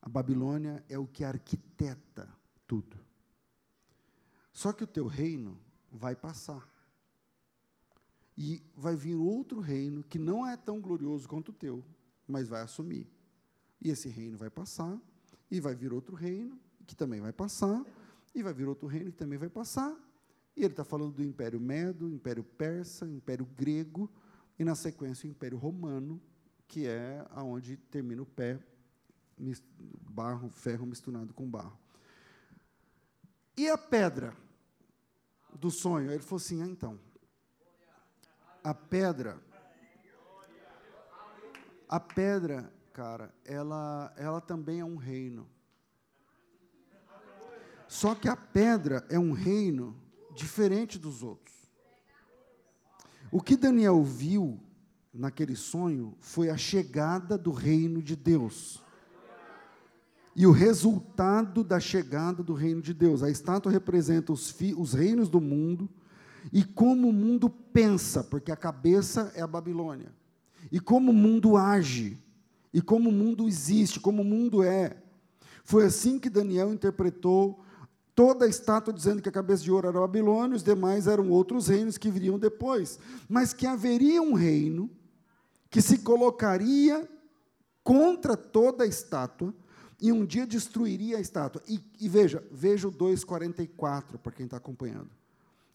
A 0.00 0.08
Babilônia 0.08 0.84
é 0.88 0.98
o 0.98 1.06
que 1.06 1.24
arquiteta 1.24 2.28
tudo. 2.66 3.05
Só 4.56 4.72
que 4.72 4.82
o 4.82 4.86
teu 4.86 5.06
reino 5.06 5.60
vai 5.92 6.16
passar. 6.16 6.66
E 8.38 8.62
vai 8.74 8.96
vir 8.96 9.14
outro 9.14 9.60
reino 9.60 10.02
que 10.02 10.18
não 10.18 10.46
é 10.46 10.56
tão 10.56 10.80
glorioso 10.80 11.28
quanto 11.28 11.50
o 11.50 11.52
teu, 11.52 11.84
mas 12.26 12.48
vai 12.48 12.62
assumir. 12.62 13.06
E 13.82 13.90
esse 13.90 14.08
reino 14.08 14.38
vai 14.38 14.48
passar, 14.48 14.98
e 15.50 15.60
vai 15.60 15.74
vir 15.74 15.92
outro 15.92 16.16
reino 16.16 16.58
que 16.86 16.96
também 16.96 17.20
vai 17.20 17.34
passar, 17.34 17.84
e 18.34 18.42
vai 18.42 18.54
vir 18.54 18.66
outro 18.66 18.88
reino 18.88 19.12
que 19.12 19.18
também 19.18 19.38
vai 19.38 19.50
passar. 19.50 19.94
E 20.56 20.60
ele 20.60 20.72
está 20.72 20.84
falando 20.84 21.12
do 21.12 21.22
Império 21.22 21.60
Medo, 21.60 22.08
Império 22.08 22.42
Persa, 22.42 23.06
Império 23.06 23.44
Grego, 23.44 24.10
e 24.58 24.64
na 24.64 24.74
sequência 24.74 25.28
o 25.28 25.30
Império 25.30 25.58
Romano, 25.58 26.18
que 26.66 26.86
é 26.86 27.26
aonde 27.32 27.76
termina 27.76 28.22
o 28.22 28.26
pé, 28.26 28.58
barro, 30.08 30.48
ferro 30.48 30.86
misturado 30.86 31.34
com 31.34 31.46
barro. 31.46 31.78
E 33.54 33.68
a 33.68 33.76
pedra? 33.76 34.45
Do 35.56 35.70
sonho. 35.70 36.10
Ele 36.10 36.22
falou 36.22 36.36
assim: 36.36 36.62
ah, 36.62 36.66
então, 36.66 36.98
a 38.62 38.74
pedra, 38.74 39.42
a 41.88 42.00
pedra, 42.00 42.72
cara, 42.92 43.34
ela, 43.44 44.12
ela 44.16 44.40
também 44.40 44.80
é 44.80 44.84
um 44.84 44.96
reino. 44.96 45.48
Só 47.88 48.14
que 48.14 48.28
a 48.28 48.36
pedra 48.36 49.06
é 49.08 49.18
um 49.18 49.32
reino 49.32 49.96
diferente 50.34 50.98
dos 50.98 51.22
outros. 51.22 51.54
O 53.30 53.40
que 53.40 53.56
Daniel 53.56 54.02
viu 54.02 54.60
naquele 55.12 55.56
sonho 55.56 56.16
foi 56.20 56.50
a 56.50 56.56
chegada 56.56 57.38
do 57.38 57.52
reino 57.52 58.02
de 58.02 58.14
Deus 58.14 58.84
e 60.36 60.46
o 60.46 60.50
resultado 60.50 61.64
da 61.64 61.80
chegada 61.80 62.42
do 62.42 62.52
reino 62.52 62.82
de 62.82 62.92
Deus. 62.92 63.22
A 63.22 63.30
estátua 63.30 63.72
representa 63.72 64.34
os, 64.34 64.54
os 64.76 64.92
reinos 64.92 65.30
do 65.30 65.40
mundo 65.40 65.88
e 66.52 66.62
como 66.62 67.08
o 67.08 67.12
mundo 67.12 67.48
pensa, 67.48 68.22
porque 68.22 68.52
a 68.52 68.56
cabeça 68.56 69.32
é 69.34 69.40
a 69.40 69.46
Babilônia, 69.46 70.12
e 70.70 70.78
como 70.78 71.10
o 71.10 71.14
mundo 71.14 71.56
age, 71.56 72.18
e 72.72 72.80
como 72.82 73.08
o 73.08 73.12
mundo 73.12 73.48
existe, 73.48 73.98
como 73.98 74.22
o 74.22 74.24
mundo 74.24 74.62
é. 74.62 74.96
Foi 75.64 75.86
assim 75.86 76.18
que 76.18 76.30
Daniel 76.30 76.72
interpretou 76.72 77.64
toda 78.14 78.44
a 78.44 78.48
estátua, 78.48 78.92
dizendo 78.92 79.22
que 79.22 79.28
a 79.28 79.32
cabeça 79.32 79.64
de 79.64 79.72
ouro 79.72 79.88
era 79.88 79.98
a 79.98 80.02
Babilônia, 80.02 80.56
os 80.56 80.62
demais 80.62 81.06
eram 81.06 81.30
outros 81.30 81.66
reinos 81.66 81.98
que 81.98 82.10
viriam 82.10 82.38
depois, 82.38 82.98
mas 83.28 83.52
que 83.52 83.66
haveria 83.66 84.22
um 84.22 84.34
reino 84.34 84.90
que 85.70 85.80
se 85.80 85.98
colocaria 85.98 87.08
contra 87.82 88.36
toda 88.36 88.84
a 88.84 88.86
estátua 88.86 89.52
e 90.00 90.12
um 90.12 90.24
dia 90.24 90.46
destruiria 90.46 91.16
a 91.16 91.20
estátua. 91.20 91.62
E, 91.66 91.80
e 91.98 92.08
veja, 92.08 92.42
veja 92.50 92.88
o 92.88 92.92
2,44 92.92 94.18
para 94.18 94.32
quem 94.32 94.44
está 94.44 94.56
acompanhando. 94.58 95.10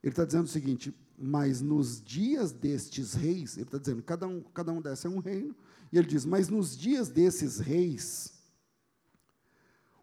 Ele 0.04 0.12
está 0.12 0.26
dizendo 0.26 0.46
o 0.46 0.50
seguinte: 0.50 0.94
mas 1.18 1.62
nos 1.62 2.02
dias 2.02 2.52
destes 2.52 3.14
reis, 3.14 3.56
ele 3.56 3.66
está 3.66 3.78
dizendo, 3.78 4.02
cada 4.02 4.28
um, 4.28 4.42
cada 4.42 4.72
um 4.72 4.82
desses 4.82 5.06
é 5.06 5.10
um 5.10 5.20
reino, 5.20 5.56
e 5.92 5.98
ele 5.98 6.08
diz, 6.08 6.26
mas 6.26 6.50
nos 6.50 6.76
dias 6.76 7.10
desses 7.10 7.60
reis, 7.60 8.34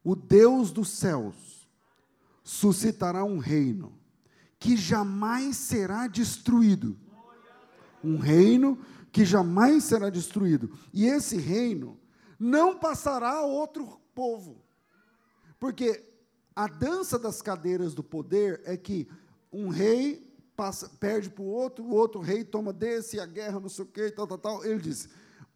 o 0.04 0.14
Deus 0.14 0.70
dos 0.70 0.90
céus 0.90 1.68
suscitará 2.44 3.24
um 3.24 3.38
reino 3.38 3.92
que 4.58 4.76
jamais 4.76 5.56
será 5.56 6.06
destruído. 6.06 6.96
Um 8.02 8.16
reino 8.16 8.78
que 9.10 9.24
jamais 9.24 9.84
será 9.84 10.08
destruído. 10.08 10.70
E 10.92 11.04
esse 11.06 11.36
reino 11.36 11.98
não 12.38 12.78
passará 12.78 13.30
a 13.30 13.44
outro 13.44 14.00
povo. 14.18 14.60
Porque 15.60 16.04
a 16.56 16.66
dança 16.66 17.16
das 17.16 17.40
cadeiras 17.40 17.94
do 17.94 18.02
poder 18.02 18.60
é 18.64 18.76
que 18.76 19.08
um 19.52 19.68
rei 19.68 20.36
passa, 20.56 20.90
perde 20.98 21.30
para 21.30 21.44
o 21.44 21.46
outro, 21.46 21.84
o 21.84 21.94
outro 21.94 22.20
rei 22.20 22.42
toma 22.42 22.72
desse, 22.72 23.20
a 23.20 23.26
guerra, 23.26 23.60
não 23.60 23.68
sei 23.68 23.84
o 23.84 23.86
quê, 23.86 24.10
tal, 24.10 24.26
tal, 24.26 24.38
tal. 24.38 24.64
Ele 24.64 24.80
diz: 24.80 25.08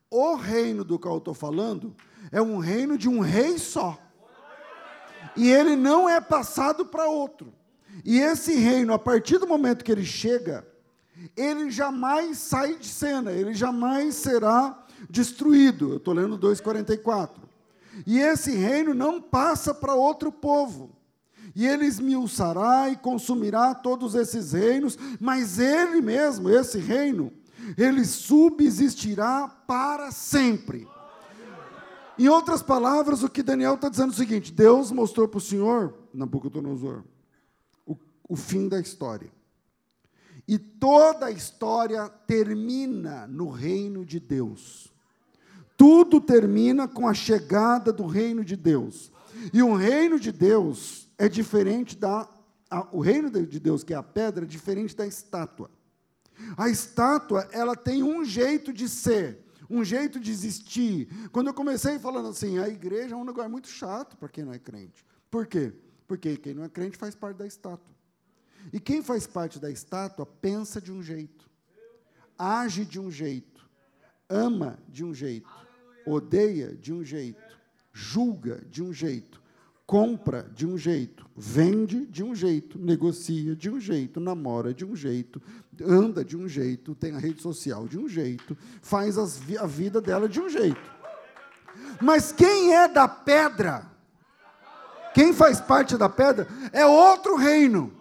o 0.09 0.37
reino 0.37 0.85
do 0.85 0.97
qual 0.97 1.17
eu 1.17 1.19
estou 1.19 1.35
falando 1.35 1.93
é 2.31 2.41
um 2.41 2.59
reino 2.59 2.97
de 2.97 3.09
um 3.09 3.19
rei 3.19 3.59
só. 3.59 3.99
E 5.37 5.51
ele 5.51 5.75
não 5.75 6.09
é 6.09 6.21
passado 6.21 6.87
para 6.87 7.07
outro. 7.07 7.53
E 8.05 8.21
esse 8.21 8.55
reino, 8.55 8.93
a 8.93 8.99
partir 8.99 9.39
do 9.39 9.47
momento 9.47 9.85
que 9.85 9.91
ele 9.91 10.05
chega, 10.05 10.65
ele 11.37 11.69
jamais 11.69 12.39
sai 12.39 12.77
de 12.77 12.87
cena, 12.87 13.33
ele 13.33 13.55
jamais 13.55 14.15
será 14.15 14.87
destruído. 15.11 15.91
Eu 15.91 15.97
estou 15.97 16.15
lendo 16.15 16.39
2,44. 16.39 17.42
E 18.07 18.19
esse 18.19 18.53
reino 18.53 18.95
não 18.95 19.21
passa 19.21 19.75
para 19.75 19.95
outro 19.95 20.33
povo. 20.33 20.97
E 21.55 21.67
ele 21.67 21.85
esmiuçará 21.85 22.89
e 22.89 22.97
consumirá 22.97 23.75
todos 23.75 24.15
esses 24.15 24.53
reinos, 24.53 24.99
mas 25.21 25.59
ele 25.59 26.01
mesmo, 26.01 26.49
esse 26.49 26.79
reino, 26.79 27.33
ele 27.77 28.05
subsistirá 28.05 29.49
para 29.49 30.11
sempre. 30.11 30.89
Em 32.19 32.29
outras 32.29 32.63
palavras, 32.63 33.23
o 33.23 33.29
que 33.29 33.43
Daniel 33.43 33.75
está 33.75 33.89
dizendo 33.89 34.13
é 34.13 34.15
o 34.15 34.17
seguinte: 34.17 34.53
Deus 34.53 34.91
mostrou 34.91 35.29
para 35.29 35.39
o 35.39 35.41
Senhor, 35.41 35.95
Nabucodonosor, 36.13 37.05
o 38.29 38.37
fim 38.37 38.69
da 38.69 38.81
história. 38.81 39.31
E 40.47 40.59
toda 40.59 41.27
a 41.27 41.31
história 41.31 42.09
termina 42.27 43.27
no 43.27 43.51
reino 43.51 44.05
de 44.05 44.19
Deus. 44.19 44.92
Tudo 45.83 46.21
termina 46.21 46.87
com 46.87 47.09
a 47.09 47.13
chegada 47.13 47.93
do 47.93 48.07
reino 48.07 48.45
de 48.45 48.55
Deus. 48.55 49.11
E 49.53 49.65
o 49.65 49.75
reino 49.75 50.21
de 50.21 50.31
Deus 50.31 51.11
é 51.19 51.29
diferente 51.29 51.99
da. 51.99 52.29
A, 52.71 52.87
o 52.93 53.01
reino 53.01 53.29
de 53.29 53.59
Deus, 53.59 53.83
que 53.83 53.93
é 53.93 53.97
a 53.97 54.03
pedra, 54.03 54.45
é 54.45 54.47
diferente 54.47 54.95
da 54.95 55.05
estátua. 55.05 55.69
A 56.57 56.69
estátua, 56.69 57.49
ela 57.51 57.75
tem 57.75 58.01
um 58.01 58.25
jeito 58.25 58.73
de 58.73 58.89
ser, 58.89 59.45
um 59.69 59.83
jeito 59.83 60.21
de 60.21 60.31
existir. 60.31 61.09
Quando 61.33 61.49
eu 61.49 61.55
comecei 61.55 61.99
falando 61.99 62.29
assim, 62.29 62.61
a 62.61 62.69
igreja 62.69 63.17
é 63.17 63.19
um 63.19 63.25
lugar 63.25 63.49
muito 63.49 63.67
chato 63.67 64.17
para 64.17 64.29
quem 64.29 64.45
não 64.45 64.53
é 64.53 64.61
crente. 64.61 65.05
Por 65.29 65.49
quê? 65.49 65.73
Porque 66.07 66.37
quem 66.37 66.55
não 66.55 66.63
é 66.63 66.69
crente 66.69 66.97
faz 66.97 67.17
parte 67.17 67.39
da 67.39 67.47
estátua. 67.47 67.93
E 68.73 68.79
quem 68.79 69.03
faz 69.03 69.27
parte 69.27 69.59
da 69.59 69.69
estátua 69.69 70.25
pensa 70.25 70.81
de 70.81 70.93
um 70.93 71.03
jeito, 71.03 71.51
age 72.39 72.85
de 72.85 73.01
um 73.01 73.11
jeito, 73.11 73.69
ama 74.29 74.79
de 74.89 75.05
um 75.05 75.13
jeito, 75.13 75.62
odeia 76.07 76.75
de 76.75 76.93
um 76.93 77.05
jeito, 77.05 77.59
julga 77.93 78.63
de 78.71 78.83
um 78.83 78.93
jeito, 78.93 79.41
compra 79.87 80.49
de 80.55 80.67
um 80.67 80.79
jeito, 80.79 81.27
vende 81.37 82.07
de 82.07 82.23
um 82.23 82.35
jeito, 82.35 82.79
negocia 82.79 83.55
de 83.55 83.69
um 83.69 83.79
jeito, 83.79 84.21
namora 84.21 84.73
de 84.73 84.85
um 84.85 84.97
jeito, 84.97 85.41
anda 85.83 86.25
de 86.25 86.37
um 86.37 86.49
jeito, 86.49 86.95
tem 86.95 87.15
a 87.15 87.19
rede 87.19 87.43
social 87.43 87.87
de 87.87 87.99
um 87.99 88.09
jeito, 88.09 88.57
faz 88.81 89.19
a 89.19 89.67
vida 89.67 90.01
dela 90.01 90.29
de 90.29 90.41
um 90.41 90.49
jeito. 90.49 90.81
Mas 92.01 92.33
quem 92.33 92.75
é 92.75 92.89
da 92.89 93.07
pedra? 93.07 93.91
Quem 95.15 95.33
faz 95.33 95.61
parte 95.61 95.97
da 95.97 96.09
pedra 96.09 96.49
é 96.73 96.87
outro 96.87 97.37
reino. 97.37 97.93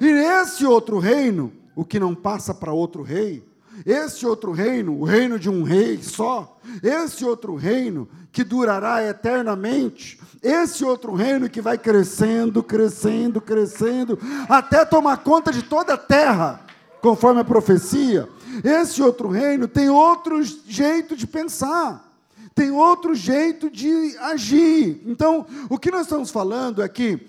E 0.00 0.06
esse 0.06 0.64
outro 0.64 0.98
reino, 0.98 1.52
o 1.74 1.84
que 1.84 1.98
não 1.98 2.14
passa 2.14 2.54
para 2.54 2.72
outro 2.72 3.02
rei, 3.02 3.44
esse 3.86 4.26
outro 4.26 4.52
reino, 4.52 4.98
o 4.98 5.04
reino 5.04 5.38
de 5.38 5.48
um 5.48 5.62
rei 5.62 6.02
só, 6.02 6.58
esse 6.82 7.24
outro 7.24 7.54
reino 7.56 8.08
que 8.30 8.44
durará 8.44 9.02
eternamente, 9.06 10.20
esse 10.42 10.84
outro 10.84 11.14
reino 11.14 11.48
que 11.48 11.60
vai 11.60 11.78
crescendo, 11.78 12.62
crescendo, 12.62 13.40
crescendo, 13.40 14.18
até 14.48 14.84
tomar 14.84 15.18
conta 15.18 15.52
de 15.52 15.62
toda 15.62 15.94
a 15.94 15.98
terra, 15.98 16.60
conforme 17.00 17.40
a 17.40 17.44
profecia. 17.44 18.28
Esse 18.62 19.02
outro 19.02 19.28
reino 19.28 19.66
tem 19.66 19.88
outro 19.88 20.42
jeito 20.42 21.16
de 21.16 21.26
pensar, 21.26 22.12
tem 22.54 22.70
outro 22.70 23.14
jeito 23.14 23.70
de 23.70 24.16
agir. 24.18 25.02
Então, 25.06 25.46
o 25.70 25.78
que 25.78 25.90
nós 25.90 26.02
estamos 26.02 26.30
falando 26.30 26.82
é 26.82 26.88
que 26.88 27.26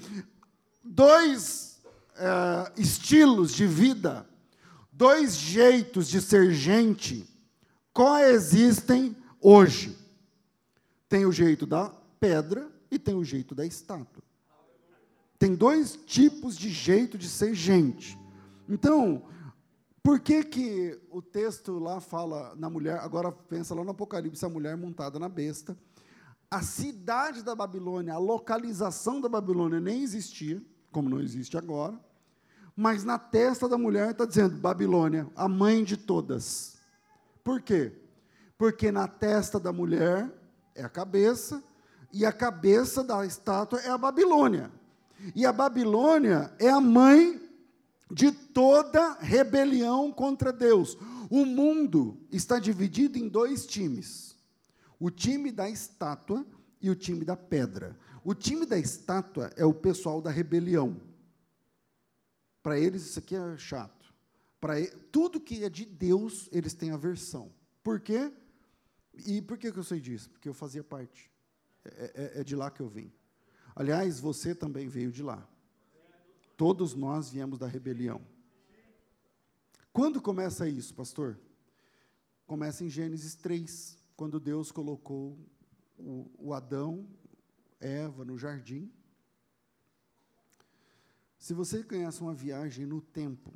dois 0.83 1.77
é, 2.17 2.71
estilos 2.77 3.53
de 3.53 3.65
vida 3.65 4.25
dois 4.93 5.35
jeitos 5.35 6.07
de 6.07 6.21
ser 6.21 6.51
gente 6.53 7.27
coexistem 7.91 9.15
hoje. 9.41 9.97
Tem 11.09 11.25
o 11.25 11.31
jeito 11.31 11.65
da 11.65 11.89
pedra 12.19 12.71
e 12.89 12.97
tem 12.97 13.15
o 13.15 13.23
jeito 13.23 13.53
da 13.53 13.65
estátua. 13.65 14.23
Tem 15.37 15.55
dois 15.55 15.99
tipos 16.05 16.55
de 16.55 16.69
jeito 16.69 17.17
de 17.17 17.27
ser 17.27 17.53
gente. 17.53 18.17
Então, 18.69 19.23
por 20.01 20.19
que, 20.19 20.43
que 20.43 20.99
o 21.09 21.21
texto 21.21 21.79
lá 21.79 21.99
fala 21.99 22.55
na 22.55 22.69
mulher, 22.69 22.99
agora 22.99 23.31
pensa 23.31 23.75
lá 23.75 23.83
no 23.83 23.91
Apocalipse, 23.91 24.45
a 24.45 24.49
mulher 24.49 24.77
montada 24.77 25.19
na 25.19 25.27
besta. 25.27 25.77
A 26.49 26.61
cidade 26.61 27.43
da 27.43 27.55
Babilônia, 27.55 28.13
a 28.13 28.17
localização 28.17 29.19
da 29.19 29.27
Babilônia 29.27 29.79
nem 29.79 30.03
existia, 30.03 30.63
como 30.91 31.09
não 31.09 31.19
existe 31.19 31.57
agora. 31.57 31.99
Mas 32.75 33.03
na 33.03 33.19
testa 33.19 33.69
da 33.69 33.77
mulher 33.77 34.11
está 34.11 34.25
dizendo 34.25 34.57
Babilônia, 34.57 35.27
a 35.35 35.47
mãe 35.47 35.83
de 35.83 35.95
todas. 35.95 36.77
Por 37.43 37.61
quê? 37.61 37.91
Porque 38.57 38.91
na 38.91 39.07
testa 39.07 39.59
da 39.59 39.71
mulher 39.71 40.31
é 40.73 40.83
a 40.83 40.89
cabeça, 40.89 41.63
e 42.11 42.25
a 42.25 42.31
cabeça 42.31 43.03
da 43.03 43.25
estátua 43.25 43.79
é 43.79 43.89
a 43.89 43.97
Babilônia. 43.97 44.71
E 45.35 45.45
a 45.45 45.51
Babilônia 45.51 46.53
é 46.59 46.69
a 46.69 46.79
mãe 46.79 47.41
de 48.11 48.31
toda 48.31 49.17
rebelião 49.19 50.11
contra 50.11 50.53
Deus. 50.53 50.95
O 51.29 51.45
mundo 51.45 52.17
está 52.31 52.59
dividido 52.59 53.17
em 53.17 53.27
dois 53.27 53.65
times: 53.65 54.35
o 54.99 55.09
time 55.09 55.51
da 55.51 55.67
estátua 55.67 56.45
e 56.79 56.89
o 56.89 56.95
time 56.95 57.25
da 57.25 57.35
pedra. 57.35 57.97
O 58.23 58.35
time 58.35 58.65
da 58.65 58.77
estátua 58.77 59.51
é 59.57 59.65
o 59.65 59.73
pessoal 59.73 60.21
da 60.21 60.29
rebelião. 60.29 60.95
Para 62.63 62.79
eles 62.79 63.03
isso 63.03 63.19
aqui 63.19 63.35
é 63.35 63.57
chato. 63.57 64.13
Para 64.59 64.75
tudo 65.11 65.41
que 65.41 65.65
é 65.65 65.69
de 65.69 65.85
Deus, 65.85 66.47
eles 66.53 66.73
têm 66.73 66.91
aversão. 66.91 67.51
Por 67.83 67.99
quê? 67.99 68.31
E 69.27 69.41
por 69.41 69.57
que, 69.57 69.69
que 69.69 69.77
eu 69.77 69.83
sei 69.83 69.99
disso? 69.99 70.29
Porque 70.29 70.47
eu 70.47 70.53
fazia 70.53 70.81
parte. 70.81 71.29
É, 71.83 72.37
é, 72.37 72.39
é 72.39 72.43
de 72.45 72.55
lá 72.55 72.71
que 72.71 72.81
eu 72.81 72.87
vim. 72.87 73.11
Aliás, 73.75 74.21
você 74.21 74.55
também 74.55 74.87
veio 74.87 75.11
de 75.11 75.21
lá. 75.21 75.45
Todos 76.55 76.95
nós 76.95 77.29
viemos 77.29 77.59
da 77.59 77.67
rebelião. 77.67 78.21
Quando 79.91 80.21
começa 80.21 80.67
isso, 80.67 80.93
pastor? 80.93 81.37
Começa 82.47 82.85
em 82.85 82.89
Gênesis 82.89 83.35
3, 83.35 83.97
quando 84.15 84.39
Deus 84.39 84.71
colocou 84.71 85.37
o, 85.97 86.31
o 86.39 86.53
Adão, 86.53 87.05
Eva 87.79 88.23
no 88.23 88.37
jardim 88.37 88.89
se 91.43 91.53
você 91.53 91.83
conhece 91.83 92.21
uma 92.21 92.33
viagem 92.33 92.85
no 92.85 93.01
tempo, 93.01 93.53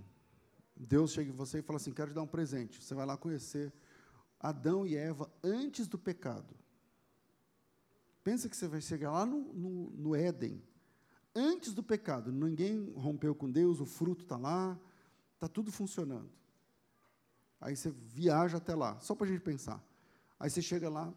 Deus 0.76 1.13
chega 1.13 1.30
em 1.32 1.34
você 1.34 1.60
e 1.60 1.62
fala 1.62 1.78
assim: 1.78 1.93
quero 1.93 2.12
te 2.12 2.15
dar 2.15 2.21
um 2.21 2.28
presente. 2.28 2.84
Você 2.84 2.93
vai 2.93 3.06
lá 3.06 3.15
conhecer 3.15 3.71
Adão 4.38 4.86
e 4.86 4.93
Eva 4.93 5.32
antes 5.41 5.88
do 5.88 5.97
pecado. 5.97 6.54
Pensa 8.26 8.50
que 8.50 8.58
você 8.58 8.67
vai 8.67 8.82
chegar 8.82 9.12
lá 9.12 9.26
no, 9.26 9.54
no, 9.54 9.89
no 9.91 10.15
Éden, 10.17 10.62
antes 11.34 11.73
do 11.73 11.82
pecado. 11.82 12.30
Ninguém 12.30 12.91
rompeu 12.93 13.34
com 13.34 13.50
Deus, 13.50 13.80
o 13.80 13.86
fruto 13.86 14.23
está 14.23 14.36
lá, 14.36 14.78
está 15.36 15.47
tudo 15.47 15.71
funcionando. 15.71 16.30
Aí 17.62 17.73
você 17.73 17.89
viaja 17.89 18.58
até 18.58 18.76
lá, 18.76 19.00
só 19.00 19.15
para 19.15 19.28
a 19.28 19.30
gente 19.30 19.39
pensar. 19.39 19.82
Aí 20.38 20.50
você 20.50 20.62
chega 20.62 20.89
lá, 20.89 21.13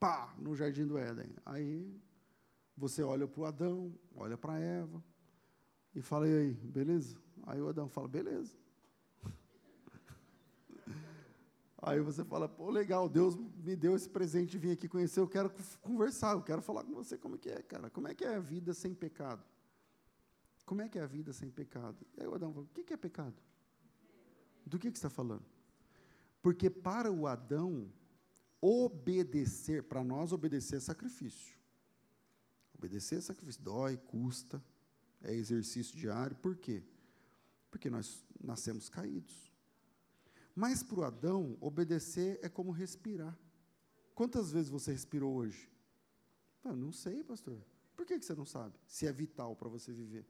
pá, 0.00 0.34
no 0.38 0.56
jardim 0.56 0.86
do 0.86 0.96
Éden. 0.96 1.36
Aí 1.44 1.94
você 2.74 3.02
olha 3.02 3.28
para 3.28 3.42
o 3.42 3.44
Adão, 3.44 3.94
olha 4.16 4.38
para 4.38 4.58
Eva, 4.58 5.04
e 5.98 6.02
fala, 6.02 6.28
e 6.28 6.32
aí, 6.32 6.54
beleza? 6.54 7.18
Aí 7.44 7.60
o 7.60 7.68
Adão 7.68 7.88
fala, 7.88 8.06
beleza. 8.06 8.56
Aí 11.82 11.98
você 12.00 12.24
fala, 12.24 12.48
pô, 12.48 12.70
legal, 12.70 13.08
Deus 13.08 13.34
me 13.34 13.74
deu 13.74 13.96
esse 13.96 14.08
presente 14.08 14.52
de 14.52 14.58
vir 14.58 14.70
aqui 14.70 14.86
conhecer, 14.86 15.18
eu 15.18 15.26
quero 15.26 15.50
conversar, 15.80 16.34
eu 16.34 16.42
quero 16.42 16.62
falar 16.62 16.84
com 16.84 16.94
você 16.94 17.18
como 17.18 17.34
é 17.34 17.38
que 17.38 17.50
é, 17.50 17.60
cara. 17.62 17.90
Como 17.90 18.06
é 18.06 18.14
que 18.14 18.24
é 18.24 18.36
a 18.36 18.38
vida 18.38 18.72
sem 18.72 18.94
pecado? 18.94 19.42
Como 20.64 20.82
é 20.82 20.88
que 20.88 21.00
é 21.00 21.02
a 21.02 21.06
vida 21.06 21.32
sem 21.32 21.50
pecado? 21.50 21.96
E 22.16 22.22
aí 22.22 22.28
o 22.28 22.34
Adão 22.34 22.52
fala, 22.52 22.64
o 22.64 22.68
que 22.68 22.92
é 22.92 22.96
pecado? 22.96 23.34
Do 24.64 24.78
que, 24.78 24.92
que 24.92 24.98
você 24.98 25.06
está 25.06 25.10
falando? 25.10 25.44
Porque 26.40 26.70
para 26.70 27.10
o 27.10 27.26
Adão, 27.26 27.90
obedecer, 28.60 29.82
para 29.82 30.04
nós 30.04 30.30
obedecer 30.30 30.76
é 30.76 30.80
sacrifício. 30.80 31.58
Obedecer 32.72 33.18
é 33.18 33.20
sacrifício, 33.20 33.60
dói, 33.62 33.96
custa, 33.96 34.62
é 35.22 35.34
exercício 35.34 35.96
diário. 35.96 36.36
Por 36.36 36.56
quê? 36.56 36.82
Porque 37.70 37.90
nós 37.90 38.24
nascemos 38.40 38.88
caídos. 38.88 39.52
Mas 40.54 40.82
para 40.82 41.00
o 41.00 41.04
Adão, 41.04 41.56
obedecer 41.60 42.38
é 42.42 42.48
como 42.48 42.70
respirar. 42.70 43.38
Quantas 44.14 44.50
vezes 44.50 44.68
você 44.68 44.92
respirou 44.92 45.34
hoje? 45.34 45.70
Eu 46.64 46.76
não 46.76 46.90
sei, 46.90 47.22
pastor. 47.22 47.64
Por 47.96 48.04
que 48.04 48.20
você 48.20 48.34
não 48.34 48.44
sabe? 48.44 48.78
Se 48.86 49.06
é 49.06 49.12
vital 49.12 49.54
para 49.54 49.68
você 49.68 49.92
viver. 49.92 50.26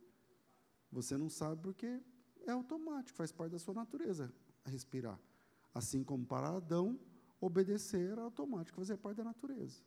Você 0.91 1.17
não 1.17 1.29
sabe 1.29 1.63
porque 1.63 2.01
é 2.47 2.51
automático, 2.51 3.17
faz 3.17 3.33
parte 3.33 3.53
da 3.53 3.59
sua 3.59 3.75
natureza 3.75 4.33
respirar. 4.65 5.19
Assim 5.75 6.03
como 6.03 6.27
para 6.27 6.49
Adão, 6.49 6.99
obedecer 7.41 8.11
era 8.11 8.23
automático, 8.23 8.79
fazer 8.79 8.97
parte 8.97 9.19
da 9.19 9.25
natureza. 9.25 9.83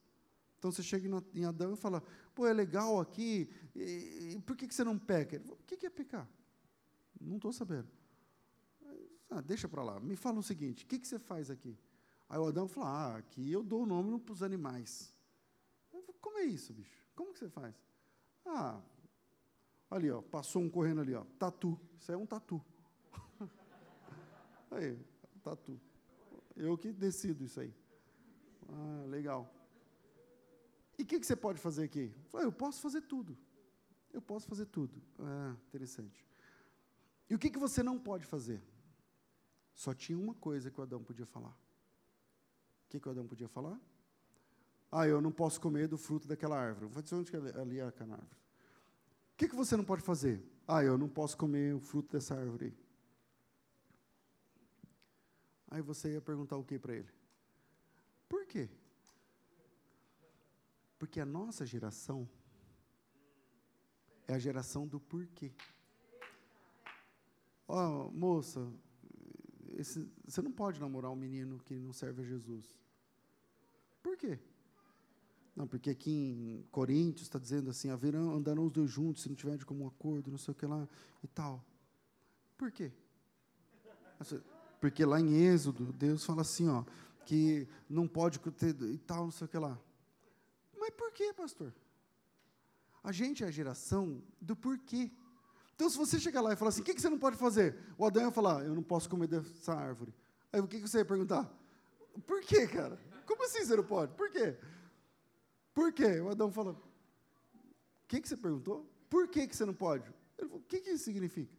Então 0.62 0.72
você 0.72 0.84
chega 0.84 1.09
em 1.34 1.43
Adão 1.43 1.74
e 1.74 1.76
fala: 1.76 2.03
pô, 2.36 2.45
é 2.45 2.53
legal 2.53 2.99
aqui, 2.99 3.49
e, 3.76 4.36
e 4.36 4.41
por 4.45 4.55
que, 4.55 4.68
que 4.68 4.76
você 4.76 4.84
não 4.84 4.95
peca? 4.95 5.36
Ele 5.36 5.43
fala, 5.43 5.57
o 5.59 5.64
que, 5.64 5.76
que 5.76 5.88
é 5.88 5.89
pecar? 5.89 6.30
Não 7.20 7.38
estou 7.38 7.51
sabendo. 7.51 7.88
Ah, 9.28 9.41
deixa 9.41 9.68
para 9.68 9.82
lá, 9.82 9.99
me 9.99 10.16
fala 10.16 10.38
o 10.38 10.43
seguinte: 10.43 10.86
o 10.86 10.88
que, 10.88 10.99
que 10.99 11.07
você 11.07 11.18
faz 11.18 11.49
aqui? 11.49 11.76
Aí 12.30 12.38
o 12.38 12.45
Adão 12.45 12.68
fala: 12.68 12.89
ah, 12.89 13.18
aqui 13.18 13.51
eu 13.51 13.64
dou 13.64 13.82
o 13.82 13.86
nome 13.88 14.20
para 14.20 14.34
os 14.34 14.43
animais. 14.43 15.12
Falo, 15.89 16.03
Como 16.22 16.38
é 16.38 16.43
isso, 16.43 16.72
bicho? 16.74 17.07
Como 17.16 17.34
que 17.34 17.39
você 17.39 17.49
faz? 17.49 17.74
Ah, 18.45 18.80
ali, 19.89 20.12
ó, 20.12 20.22
passou 20.22 20.62
um 20.62 20.70
correndo 20.70 21.01
ali, 21.01 21.16
ó, 21.16 21.24
tatu. 21.39 21.76
Isso 21.99 22.12
é 22.12 22.18
um 22.18 22.28
tatu. 22.28 22.64
aí, 24.70 24.95
tatu. 25.41 25.82
Eu 26.55 26.78
que 26.78 26.93
decido 26.93 27.43
isso 27.43 27.59
aí. 27.59 27.74
Ah, 28.70 29.05
legal. 29.07 29.51
E 31.02 31.04
o 31.04 31.06
que, 31.08 31.20
que, 31.20 31.26
você 31.26 31.36
pode 31.36 31.60
fazer 31.60 31.86
aqui? 31.86 32.14
Eu, 32.32 32.41
eu 32.41 32.52
posso 32.52 32.80
fazer 32.80 33.02
tudo. 33.02 33.36
Eu 34.14 34.22
posso 34.22 34.45
fazer 34.45 34.68
tudo. 34.68 35.02
Ah, 35.18 35.56
interessante. 35.68 36.24
E 37.28 37.34
o 37.34 37.39
que, 37.39 37.49
que 37.49 37.58
você 37.58 37.82
não 37.82 37.97
pode 37.97 38.24
fazer? 38.24 38.62
Só 39.74 39.95
tinha 39.95 40.16
uma 40.16 40.36
coisa 40.36 40.70
que 40.70 40.80
o 40.80 40.84
Adão 40.84 41.02
podia 41.04 41.26
falar. 41.26 41.58
O 42.86 42.89
que, 42.89 42.99
que 42.99 43.08
o 43.08 43.12
Adão 43.12 43.26
podia 43.26 43.47
falar? 43.47 43.82
Ah, 44.91 45.08
eu 45.08 45.20
não 45.20 45.32
posso 45.32 45.60
comer 45.60 45.88
do 45.88 45.97
fruto 45.97 46.28
daquela 46.28 46.56
árvore. 46.56 46.86
Vou 46.86 47.02
dizer 47.02 47.16
onde 47.16 47.32
que 47.32 47.38
é 47.38 47.60
ali 47.60 47.80
é 47.80 47.88
aquela 47.88 48.14
árvore. 48.14 48.39
O 49.34 49.38
que, 49.38 49.49
que 49.49 49.56
você 49.56 49.76
não 49.76 49.84
pode 49.84 50.04
fazer? 50.04 50.39
Ah, 50.68 50.84
eu 50.84 50.99
não 50.99 51.10
posso 51.10 51.36
comer 51.36 51.74
o 51.74 51.80
fruto 51.80 52.12
dessa 52.12 52.36
árvore. 52.36 52.78
Aí 55.72 55.82
você 55.82 56.12
ia 56.14 56.22
perguntar 56.22 56.58
o 56.58 56.64
que 56.64 56.78
para 56.78 56.93
ele? 56.93 57.10
Por 58.30 58.45
quê? 58.45 58.70
Porque 61.02 61.20
a 61.20 61.26
nossa 61.26 61.66
geração 61.66 62.30
é 64.28 64.36
a 64.36 64.38
geração 64.38 64.88
do 64.88 64.99
porquê. 64.99 65.52
Ó, 67.68 68.06
oh, 68.06 68.12
moça, 68.12 68.72
esse, 69.80 70.08
você 70.24 70.43
não 70.43 70.52
pode 70.52 70.80
namorar 70.80 71.10
um 71.10 71.16
menino 71.16 71.58
que 71.66 71.74
não 71.74 71.91
serve 71.91 72.22
a 72.22 72.24
Jesus. 72.24 72.80
Por 74.04 74.16
quê? 74.16 74.38
Não, 75.56 75.66
porque 75.66 75.89
aqui 75.89 76.12
em 76.12 76.68
Coríntios 76.70 77.24
está 77.24 77.39
dizendo 77.39 77.72
assim, 77.72 77.89
haverão, 77.89 78.36
andarão 78.36 78.68
os 78.68 78.72
dois 78.72 78.91
juntos, 78.91 79.24
se 79.24 79.30
não 79.30 79.36
tiver 79.36 79.58
de 79.58 79.66
comum 79.66 79.88
acordo, 79.88 80.30
não 80.30 80.38
sei 80.38 80.52
o 80.52 80.56
que 80.56 80.68
lá, 80.68 80.88
e 81.24 81.28
tal. 81.28 81.66
Por 82.56 82.72
quê? 82.72 82.91
Porque 84.80 85.04
lá 85.04 85.20
em 85.20 85.34
Êxodo, 85.34 85.91
Deus 85.93 86.24
fala 86.24 86.41
assim, 86.41 86.68
ó, 86.68 86.86
que 87.26 87.68
não 87.89 88.08
pode 88.08 88.38
ter 88.38 88.80
e 88.84 88.99
tal, 88.99 89.24
não 89.24 89.32
sei 89.32 89.45
o 89.45 89.49
que 89.49 89.58
lá. 89.58 89.82
Mas 90.92 90.98
por 90.98 91.12
quê, 91.14 91.34
pastor? 91.34 91.74
A 93.04 93.12
gente 93.12 93.44
é 93.44 93.48
a 93.48 93.52
geração 93.52 94.22
do 94.39 94.56
porquê. 94.56 95.12
Então, 95.74 95.89
se 95.89 95.98
você 95.98 96.20
chegar 96.20 96.42
lá 96.42 96.54
e 96.54 96.56
falar 96.56 96.70
assim, 96.70 96.82
o 96.82 96.84
que, 96.84 96.94
que 96.94 97.02
você 97.02 97.10
não 97.10 97.18
pode 97.18 97.38
fazer? 97.38 97.78
O 97.98 98.06
Adão 98.06 98.24
ia 98.24 98.32
falar, 98.32 98.64
eu 98.66 98.76
não 98.76 98.84
posso 98.84 99.10
comer 99.10 99.28
dessa 99.28 99.74
árvore. 99.74 100.14
Aí 100.52 100.60
o 100.60 100.68
que, 100.68 100.80
que 100.80 100.88
você 100.88 101.00
ia 101.00 101.06
perguntar? 101.06 101.50
Por 102.28 102.42
quê, 102.42 102.68
cara? 102.68 103.00
Como 103.26 103.44
assim 103.46 103.66
você 103.66 103.76
não 103.76 103.84
pode? 103.84 104.14
Por 104.16 104.30
quê? 104.30 104.58
Por 105.74 105.94
quê? 105.94 106.20
O 106.20 106.30
Adão 106.30 106.52
fala, 106.52 106.74
o 106.74 108.08
que, 108.08 108.22
que 108.22 108.28
você 108.28 108.38
perguntou? 108.38 108.86
Por 109.10 109.28
que, 109.30 109.48
que 109.48 109.56
você 109.56 109.66
não 109.66 109.74
pode? 109.74 110.14
Ele 110.38 110.50
falou, 110.50 110.62
o 110.62 110.68
que, 110.68 110.82
que 110.82 110.89
isso 110.92 111.06
significa? 111.06 111.52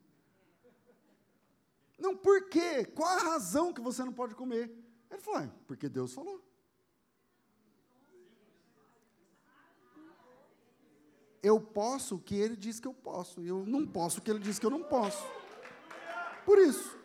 Não, 1.99 2.17
por 2.17 2.49
quê? 2.49 2.85
Qual 2.85 3.09
a 3.09 3.23
razão 3.23 3.73
que 3.73 3.81
você 3.81 4.05
não 4.05 4.13
pode 4.13 4.35
comer? 4.35 4.71
Ele 5.11 5.21
falou, 5.21 5.41
ah, 5.41 5.51
porque 5.67 5.89
Deus 5.89 6.13
falou. 6.13 6.52
Eu 11.43 11.61
posso 11.61 12.17
o 12.17 12.19
que 12.21 12.37
ele 12.37 12.57
diz 12.57 12.79
que 12.79 12.87
eu 12.87 12.95
posso, 12.95 13.43
eu 13.43 13.67
não 13.67 13.87
posso 13.87 14.21
o 14.21 14.23
que 14.23 14.31
ele 14.31 14.39
diz 14.39 14.59
que 14.59 14.67
eu 14.67 14.71
não 14.71 14.83
posso. 14.83 15.23
Por 16.45 16.59
isso. 16.59 16.97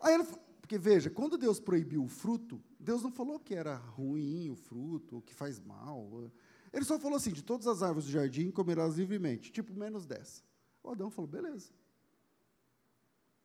Aí 0.00 0.14
ele, 0.14 0.24
porque 0.60 0.76
veja, 0.76 1.08
quando 1.08 1.38
Deus 1.38 1.60
proibiu 1.60 2.02
o 2.02 2.08
fruto, 2.08 2.60
Deus 2.78 3.02
não 3.02 3.10
falou 3.10 3.38
que 3.38 3.54
era 3.54 3.76
ruim 3.76 4.50
o 4.50 4.56
fruto, 4.56 5.22
que 5.22 5.32
faz 5.32 5.60
mal. 5.60 6.30
Ele 6.72 6.84
só 6.84 6.98
falou 6.98 7.16
assim: 7.16 7.32
de 7.32 7.42
todas 7.42 7.66
as 7.66 7.82
árvores 7.82 8.06
do 8.06 8.12
jardim 8.12 8.50
comerás 8.50 8.96
livremente, 8.96 9.52
tipo 9.52 9.72
menos 9.72 10.06
dessa. 10.06 10.42
O 10.82 10.90
Adão 10.90 11.10
falou: 11.10 11.30
beleza. 11.30 11.70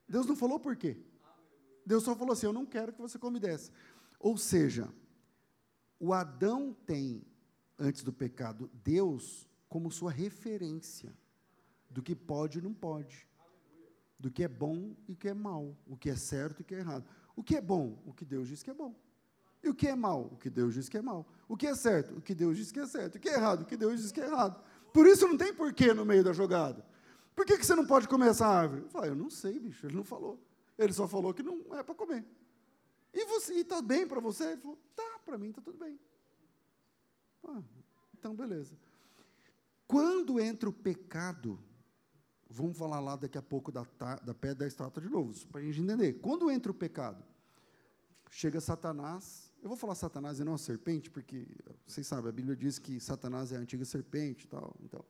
Deus 0.07 0.25
não 0.25 0.35
falou 0.35 0.59
por 0.59 0.75
quê. 0.75 0.97
Deus 1.85 2.03
só 2.03 2.15
falou 2.15 2.33
assim: 2.33 2.47
eu 2.47 2.53
não 2.53 2.65
quero 2.65 2.91
que 2.91 3.01
você 3.01 3.19
come 3.19 3.39
dessa. 3.39 3.71
Ou 4.19 4.37
seja, 4.37 4.91
o 5.99 6.13
Adão 6.13 6.75
tem, 6.85 7.23
antes 7.77 8.03
do 8.03 8.11
pecado, 8.13 8.69
Deus 8.83 9.47
como 9.73 9.89
sua 9.89 10.11
referência 10.11 11.11
do 11.89 12.03
que 12.03 12.15
pode 12.15 12.59
e 12.59 12.61
não 12.61 12.71
pode, 12.71 13.27
do 14.19 14.29
que 14.29 14.43
é 14.43 14.47
bom 14.47 14.95
e 15.07 15.15
que 15.15 15.27
é 15.27 15.33
mal, 15.33 15.75
o 15.87 15.97
que 15.97 16.11
é 16.11 16.15
certo 16.15 16.61
e 16.61 16.63
que 16.63 16.75
é 16.75 16.77
errado. 16.77 17.09
O 17.35 17.41
que 17.41 17.55
é 17.55 17.61
bom? 17.61 17.99
O 18.05 18.13
que 18.13 18.23
Deus 18.23 18.47
diz 18.47 18.61
que 18.61 18.69
é 18.69 18.73
bom. 18.75 18.93
E 19.63 19.69
o 19.69 19.73
que 19.73 19.87
é 19.87 19.95
mal? 19.95 20.29
O 20.31 20.37
que 20.37 20.47
Deus 20.47 20.75
diz 20.75 20.87
que 20.87 20.95
é 20.95 21.01
mal. 21.01 21.25
O 21.47 21.57
que 21.57 21.65
é 21.65 21.73
certo? 21.73 22.15
O 22.15 22.21
que 22.21 22.35
Deus 22.35 22.55
diz 22.55 22.71
que 22.71 22.81
é 22.81 22.85
certo. 22.85 23.15
O 23.15 23.19
que 23.19 23.27
é 23.27 23.33
errado? 23.33 23.63
O 23.63 23.65
que 23.65 23.75
Deus 23.75 23.99
diz 23.99 24.11
que 24.11 24.21
é 24.21 24.25
errado. 24.25 24.63
Por 24.93 25.07
isso 25.07 25.27
não 25.27 25.35
tem 25.35 25.51
porquê 25.51 25.91
no 25.91 26.05
meio 26.05 26.23
da 26.23 26.33
jogada. 26.33 26.85
Por 27.35 27.43
que, 27.43 27.57
que 27.57 27.65
você 27.65 27.73
não 27.73 27.87
pode 27.87 28.07
comer 28.07 28.27
essa 28.27 28.45
árvore? 28.45 28.83
Eu 28.83 28.89
falei, 28.89 29.09
eu 29.09 29.15
não 29.15 29.31
sei, 29.31 29.57
bicho, 29.57 29.87
ele 29.87 29.95
não 29.95 30.03
falou. 30.03 30.39
Ele 30.77 30.93
só 30.93 31.07
falou 31.07 31.33
que 31.33 31.41
não 31.41 31.75
é 31.75 31.81
para 31.81 31.95
comer. 31.95 32.23
E 33.11 33.25
você 33.25 33.55
está 33.55 33.81
bem 33.81 34.05
para 34.07 34.19
você? 34.19 34.51
Ele 34.51 34.61
falou, 34.61 34.77
tá, 34.95 35.19
para 35.25 35.35
mim 35.35 35.49
está 35.49 35.63
tudo 35.63 35.79
bem. 35.79 35.99
Ah, 37.43 37.63
então, 38.13 38.35
beleza. 38.35 38.77
Quando 39.93 40.39
entra 40.39 40.67
o 40.67 40.73
pecado, 40.73 41.59
vamos 42.49 42.75
falar 42.75 42.99
lá 42.99 43.15
daqui 43.15 43.37
a 43.37 43.43
pouco 43.43 43.71
da, 43.71 43.85
da 44.25 44.33
pedra 44.33 44.55
da 44.55 44.67
estátua 44.67 45.03
de 45.03 45.07
novo, 45.07 45.31
para 45.49 45.61
a 45.61 45.63
gente 45.63 45.81
entender. 45.81 46.13
Quando 46.13 46.49
entra 46.49 46.71
o 46.71 46.73
pecado, 46.73 47.23
chega 48.31 48.59
Satanás, 48.59 49.53
eu 49.61 49.67
vou 49.67 49.77
falar 49.77 49.93
Satanás 49.93 50.39
e 50.39 50.43
não 50.43 50.55
a 50.55 50.57
serpente, 50.57 51.11
porque 51.11 51.45
vocês 51.85 52.07
sabem, 52.07 52.27
a 52.27 52.31
Bíblia 52.31 52.55
diz 52.55 52.79
que 52.79 52.99
Satanás 52.99 53.51
é 53.51 53.57
a 53.57 53.59
antiga 53.59 53.85
serpente 53.85 54.45
e 54.45 54.47
tal. 54.47 54.75
Então, 54.81 55.05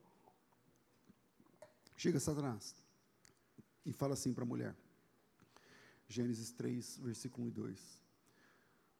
chega 1.96 2.20
Satanás 2.20 2.76
e 3.86 3.92
fala 3.94 4.12
assim 4.12 4.34
para 4.34 4.44
a 4.44 4.46
mulher. 4.46 4.76
Gênesis 6.06 6.52
3, 6.52 6.98
versículo 6.98 7.46
1 7.46 7.48
e 7.48 7.52
2. 7.52 8.03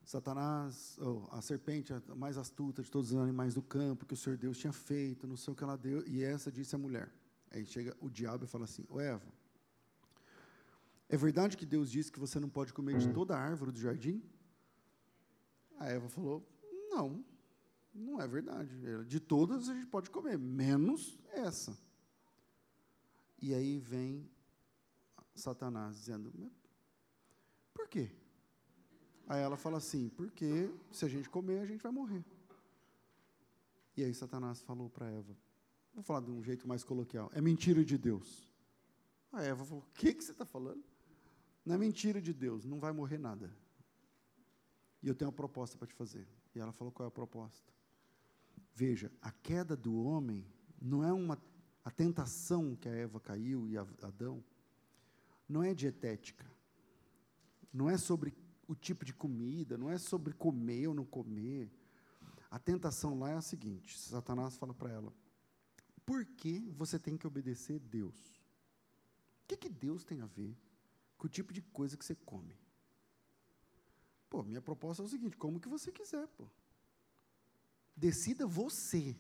Satanás, 0.05 0.99
oh, 1.01 1.27
a 1.31 1.41
serpente 1.41 1.93
a 1.93 2.01
mais 2.15 2.37
astuta 2.37 2.83
de 2.83 2.91
todos 2.91 3.13
os 3.13 3.19
animais 3.19 3.55
do 3.55 3.63
campo 3.63 4.05
que 4.05 4.13
o 4.13 4.17
Senhor 4.17 4.37
Deus 4.37 4.59
tinha 4.59 4.73
feito, 4.73 5.27
não 5.27 5.37
sei 5.37 5.53
o 5.53 5.57
que 5.57 5.65
ela 5.65 5.79
deu, 5.79 6.07
e 6.07 6.23
essa 6.23 6.53
disse 6.53 6.75
a 6.75 6.79
mulher. 6.79 7.11
Aí 7.51 7.65
chega 7.65 7.97
o 8.01 8.11
diabo 8.11 8.45
e 8.45 8.47
fala 8.47 8.65
assim: 8.65 8.85
Ô 8.89 9.01
Eva, 9.01 9.33
é 11.09 11.17
verdade 11.17 11.57
que 11.57 11.65
Deus 11.65 11.91
disse 11.91 12.13
que 12.13 12.19
você 12.19 12.39
não 12.39 12.51
pode 12.51 12.75
comer 12.75 12.99
de 12.99 13.13
toda 13.13 13.35
a 13.35 13.41
árvore 13.41 13.73
do 13.73 13.79
jardim? 13.79 14.23
A 15.79 15.89
Eva 15.89 16.09
falou: 16.11 16.47
Não, 16.91 17.25
não 17.95 18.21
é 18.21 18.29
verdade. 18.29 18.77
De 19.07 19.19
todas 19.19 19.71
a 19.71 19.75
gente 19.75 19.87
pode 19.87 20.11
comer, 20.11 20.39
menos 20.39 21.19
essa. 21.33 21.77
E 23.41 23.55
aí 23.55 23.79
vem 23.79 24.31
Satanás 25.35 25.97
dizendo: 25.97 26.31
Por 27.73 27.89
quê? 27.89 28.11
Aí 29.29 29.41
ela 29.41 29.57
fala 29.57 29.79
assim: 29.79 30.09
porque 30.09 30.71
se 30.93 31.05
a 31.05 31.09
gente 31.09 31.29
comer, 31.29 31.61
a 31.61 31.67
gente 31.67 31.83
vai 31.83 31.93
morrer. 31.93 32.25
E 33.97 34.03
aí 34.03 34.13
Satanás 34.13 34.61
falou 34.61 34.91
para 34.91 35.11
Eva: 35.11 35.37
vou 35.95 36.03
falar 36.03 36.21
de 36.21 36.31
um 36.31 36.43
jeito 36.43 36.67
mais 36.69 36.85
coloquial: 36.85 37.31
é 37.33 37.41
mentira 37.41 37.85
de 37.85 37.97
Deus. 37.97 38.53
A 39.33 39.43
Eva 39.43 39.65
falou: 39.65 39.83
o 39.83 39.93
que, 39.95 40.13
que 40.15 40.23
você 40.23 40.33
está 40.33 40.45
falando? 40.45 40.85
Não 41.65 41.75
é 41.75 41.79
mentira 41.79 42.21
de 42.21 42.33
Deus, 42.33 42.65
não 42.65 42.79
vai 42.79 42.93
morrer 42.93 43.19
nada. 43.19 43.51
E 45.03 45.09
eu 45.09 45.15
tenho 45.15 45.31
uma 45.31 45.37
proposta 45.37 45.77
para 45.77 45.87
te 45.87 45.95
fazer. 45.95 46.27
E 46.55 46.61
ela 46.61 46.73
falou: 46.73 46.93
qual 46.93 47.07
é 47.07 47.09
a 47.09 47.11
proposta? 47.11 47.73
Veja, 48.75 49.11
a 49.23 49.31
queda 49.31 49.77
do 49.77 49.97
homem 49.97 50.45
não 50.81 51.03
é 51.05 51.13
uma. 51.13 51.41
A 51.85 51.91
tentação 51.91 52.75
que 52.75 52.89
a 52.89 52.93
Eva 52.93 53.21
caiu 53.21 53.69
e 53.69 53.77
Adão 53.77 54.43
não 55.49 55.63
é 55.63 55.75
dietética. 55.75 56.45
Não 57.73 57.91
é 57.91 57.99
sobre 57.99 58.35
o 58.67 58.75
tipo 58.75 59.05
de 59.05 59.13
comida, 59.13 59.77
não 59.77 59.91
é 59.91 59.99
sobre 59.99 60.33
comer 60.33 60.89
ou 60.89 60.95
não 60.95 61.05
comer. 61.05 61.71
A 62.51 62.59
tentação 62.59 63.19
lá 63.19 63.31
é 63.31 63.35
a 63.35 63.41
seguinte: 63.41 63.99
Satanás 63.99 64.57
fala 64.57 64.75
para 64.75 64.91
ela, 64.91 65.13
por 66.05 66.25
que 66.25 66.71
você 66.71 66.99
tem 66.99 67.17
que 67.17 67.27
obedecer 67.27 67.79
Deus? 67.79 68.17
O 69.43 69.47
que, 69.47 69.57
que 69.57 69.69
Deus 69.69 70.05
tem 70.05 70.21
a 70.21 70.27
ver 70.27 70.57
com 71.17 71.27
o 71.27 71.31
tipo 71.31 71.53
de 71.53 71.61
coisa 71.61 71.97
que 71.97 72.05
você 72.05 72.15
come? 72.15 72.57
Pô, 74.31 74.43
minha 74.43 74.63
proposta 74.63 75.03
é 75.03 75.07
o 75.07 75.09
seguinte: 75.09 75.37
como 75.37 75.61
que 75.61 75.69
você 75.69 75.93
quiser, 75.93 76.27
pô. 76.29 76.49
Decida 77.97 78.47
você. 78.47 79.17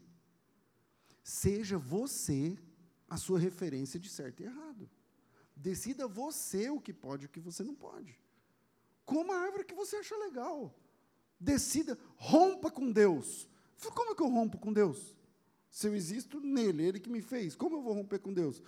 Seja 1.22 1.78
você 1.78 2.58
a 3.08 3.16
sua 3.16 3.38
referência 3.38 3.98
de 3.98 4.08
certo 4.08 4.40
e 4.40 4.44
errado. 4.44 4.90
Decida 5.56 6.08
você 6.08 6.68
o 6.68 6.80
que 6.80 6.92
pode 6.92 7.24
e 7.24 7.26
o 7.26 7.30
que 7.30 7.40
você 7.40 7.62
não 7.62 7.74
pode. 7.74 8.18
Coma 9.04 9.34
a 9.34 9.40
árvore 9.42 9.64
que 9.64 9.74
você 9.74 9.96
acha 9.96 10.16
legal. 10.16 10.74
Decida, 11.38 11.98
rompa 12.16 12.70
com 12.70 12.90
Deus. 12.90 13.48
Como 13.94 14.12
é 14.12 14.14
que 14.14 14.22
eu 14.22 14.28
rompo 14.28 14.58
com 14.58 14.72
Deus? 14.72 15.14
Se 15.70 15.88
eu 15.88 15.94
existo 15.94 16.40
nele, 16.40 16.84
ele 16.84 17.00
que 17.00 17.10
me 17.10 17.20
fez, 17.20 17.54
como 17.56 17.76
eu 17.76 17.82
vou 17.82 17.92
romper 17.92 18.18
com 18.20 18.32
Deus? 18.32 18.62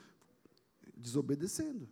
Desobedecendo. 0.96 1.88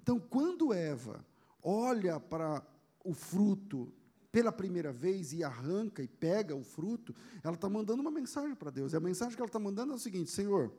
Então, 0.00 0.18
quando 0.20 0.72
Eva 0.72 1.26
olha 1.62 2.20
para 2.20 2.64
o 3.04 3.12
fruto 3.12 3.92
pela 4.30 4.52
primeira 4.52 4.92
vez 4.92 5.32
e 5.32 5.42
arranca 5.42 6.02
e 6.02 6.08
pega 6.08 6.54
o 6.54 6.62
fruto, 6.62 7.14
ela 7.42 7.54
está 7.54 7.68
mandando 7.68 8.02
uma 8.02 8.10
mensagem 8.10 8.54
para 8.54 8.70
Deus. 8.70 8.92
E 8.92 8.96
a 8.96 9.00
mensagem 9.00 9.34
que 9.34 9.42
ela 9.42 9.48
está 9.48 9.58
mandando 9.58 9.92
é 9.92 9.96
o 9.96 9.98
seguinte: 9.98 10.30
Senhor, 10.30 10.72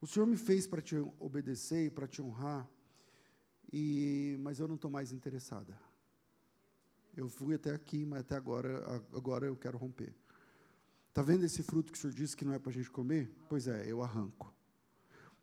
o 0.00 0.06
Senhor 0.06 0.26
me 0.26 0.36
fez 0.36 0.66
para 0.66 0.82
te 0.82 0.96
obedecer 1.18 1.86
e 1.86 1.90
para 1.90 2.06
te 2.06 2.20
honrar 2.20 2.68
e, 3.72 4.36
mas 4.40 4.58
eu 4.58 4.68
não 4.68 4.74
estou 4.74 4.90
mais 4.90 5.12
interessada. 5.12 5.78
Eu 7.16 7.28
fui 7.28 7.54
até 7.54 7.74
aqui, 7.74 8.04
mas 8.04 8.20
até 8.20 8.36
agora, 8.36 9.02
agora 9.14 9.46
eu 9.46 9.56
quero 9.56 9.78
romper. 9.78 10.14
Está 11.08 11.22
vendo 11.22 11.44
esse 11.44 11.62
fruto 11.62 11.92
que 11.92 11.98
o 11.98 12.00
senhor 12.00 12.14
disse 12.14 12.36
que 12.36 12.44
não 12.44 12.52
é 12.52 12.58
para 12.58 12.70
a 12.70 12.74
gente 12.74 12.90
comer? 12.90 13.30
Pois 13.48 13.66
é, 13.68 13.90
eu 13.90 14.02
arranco. 14.02 14.52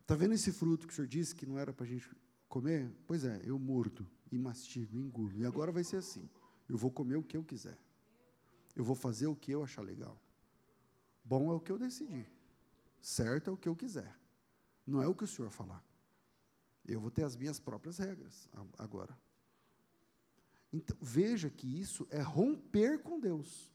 Está 0.02 0.16
vendo 0.16 0.34
esse 0.34 0.52
fruto 0.52 0.88
que 0.88 0.94
o 0.94 0.96
senhor 0.96 1.08
disse 1.08 1.36
que 1.36 1.46
não 1.46 1.60
era 1.60 1.72
para 1.72 1.86
a 1.86 1.88
gente 1.88 2.10
Comer? 2.50 2.92
Pois 3.06 3.24
é, 3.24 3.40
eu 3.46 3.60
mordo 3.60 4.10
e 4.32 4.38
mastigo, 4.38 4.98
engulo. 4.98 5.38
E 5.38 5.46
agora 5.46 5.72
vai 5.72 5.84
ser 5.84 5.98
assim. 5.98 6.28
Eu 6.68 6.76
vou 6.76 6.90
comer 6.90 7.16
o 7.16 7.24
que 7.24 7.38
eu 7.38 7.44
quiser. 7.44 7.78
Eu 8.76 8.84
vou 8.84 8.96
fazer 8.96 9.28
o 9.28 9.36
que 9.36 9.52
eu 9.52 9.64
achar 9.64 9.84
legal. 9.84 10.20
Bom 11.24 11.52
é 11.52 11.54
o 11.54 11.60
que 11.60 11.72
eu 11.72 11.78
decidi. 11.78 12.26
Certo 13.00 13.52
é 13.52 13.54
o 13.54 13.58
que 13.58 13.70
eu 13.70 13.76
quiser. 13.76 14.18
Não 14.86 15.02
é 15.02 15.08
o 15.08 15.14
que 15.14 15.24
o 15.24 15.28
senhor 15.28 15.52
falar. 15.52 15.84
Eu 16.92 17.00
vou 17.00 17.12
ter 17.12 17.24
as 17.24 17.36
minhas 17.36 17.60
próprias 17.60 17.98
regras 17.98 18.50
agora. 18.78 19.18
Então, 20.72 20.96
veja 21.02 21.50
que 21.50 21.80
isso 21.80 22.08
é 22.10 22.22
romper 22.22 23.02
com 23.02 23.20
Deus. 23.20 23.72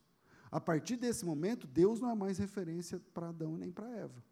A 0.51 0.61
partir 0.61 0.97
desse 0.97 1.25
momento, 1.25 1.67
Deus 1.67 2.01
não 2.01 2.11
é 2.11 2.15
mais 2.15 2.39
referência 2.39 3.01
para 3.13 3.29
Adão 3.29 3.57
nem 3.57 3.73
para 3.73 3.91
Eva. 3.91 4.25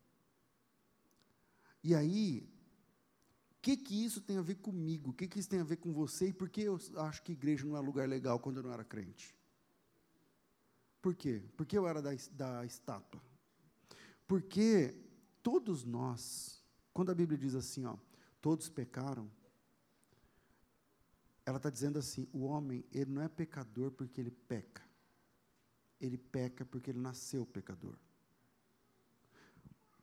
E 1.82 1.94
aí, 1.94 2.48
o 3.50 3.62
que, 3.62 3.76
que 3.76 4.04
isso 4.04 4.20
tem 4.20 4.38
a 4.38 4.42
ver 4.42 4.56
comigo? 4.56 5.10
O 5.10 5.12
que, 5.12 5.26
que 5.26 5.38
isso 5.40 5.48
tem 5.48 5.60
a 5.60 5.64
ver 5.64 5.76
com 5.76 5.92
você? 5.92 6.28
E 6.28 6.32
por 6.32 6.48
que 6.48 6.62
eu 6.62 6.78
acho 6.96 7.22
que 7.22 7.32
igreja 7.32 7.66
não 7.66 7.76
é 7.76 7.80
lugar 7.80 8.08
legal 8.08 8.38
quando 8.38 8.58
eu 8.58 8.62
não 8.62 8.72
era 8.72 8.84
crente? 8.84 9.34
Por 11.00 11.16
quê? 11.16 11.42
Porque 11.56 11.76
eu 11.76 11.88
era 11.88 12.00
da, 12.00 12.10
da 12.30 12.64
estátua. 12.64 13.20
Porque 14.28 14.94
todos 15.42 15.84
nós, 15.84 16.62
quando 16.94 17.10
a 17.10 17.14
Bíblia 17.14 17.36
diz 17.36 17.56
assim, 17.56 17.84
ó, 17.84 17.96
todos 18.42 18.68
pecaram, 18.68 19.30
ela 21.46 21.56
está 21.56 21.70
dizendo 21.70 21.98
assim: 21.98 22.28
o 22.32 22.42
homem, 22.42 22.84
ele 22.92 23.10
não 23.10 23.22
é 23.22 23.28
pecador 23.28 23.92
porque 23.92 24.20
ele 24.20 24.32
peca. 24.32 24.82
Ele 26.00 26.18
peca 26.18 26.64
porque 26.66 26.90
ele 26.90 26.98
nasceu 26.98 27.46
pecador. 27.46 27.96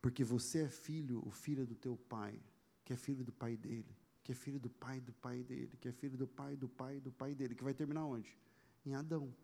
Porque 0.01 0.23
você 0.23 0.63
é 0.63 0.69
filho, 0.69 1.21
o 1.25 1.29
filho 1.29 1.67
do 1.67 1.75
teu 1.75 1.97
pai, 1.97 2.41
que 2.85 2.93
é 2.93 2.95
filho 2.95 3.23
do 3.23 3.33
pai 3.33 3.57
dele, 3.57 3.93
que 4.23 4.31
é 4.31 4.35
filho 4.35 4.57
do 4.57 4.69
pai 4.69 5.01
do 5.01 5.11
pai 5.11 5.43
dele, 5.43 5.75
que 5.77 5.89
é 5.89 5.91
filho 5.91 6.17
do 6.17 6.25
pai 6.25 6.55
do 6.55 6.69
pai 6.69 7.01
do 7.01 7.11
pai 7.11 7.35
dele, 7.35 7.53
que 7.53 7.63
vai 7.63 7.73
terminar 7.73 8.05
onde? 8.05 8.37
Em 8.85 8.95
Adão. 8.95 9.35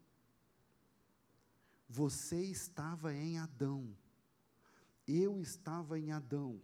Você 1.90 2.42
estava 2.42 3.14
em 3.14 3.38
Adão. 3.38 3.96
Eu 5.06 5.42
estava 5.42 6.00
em 6.00 6.12
Adão. 6.12 6.62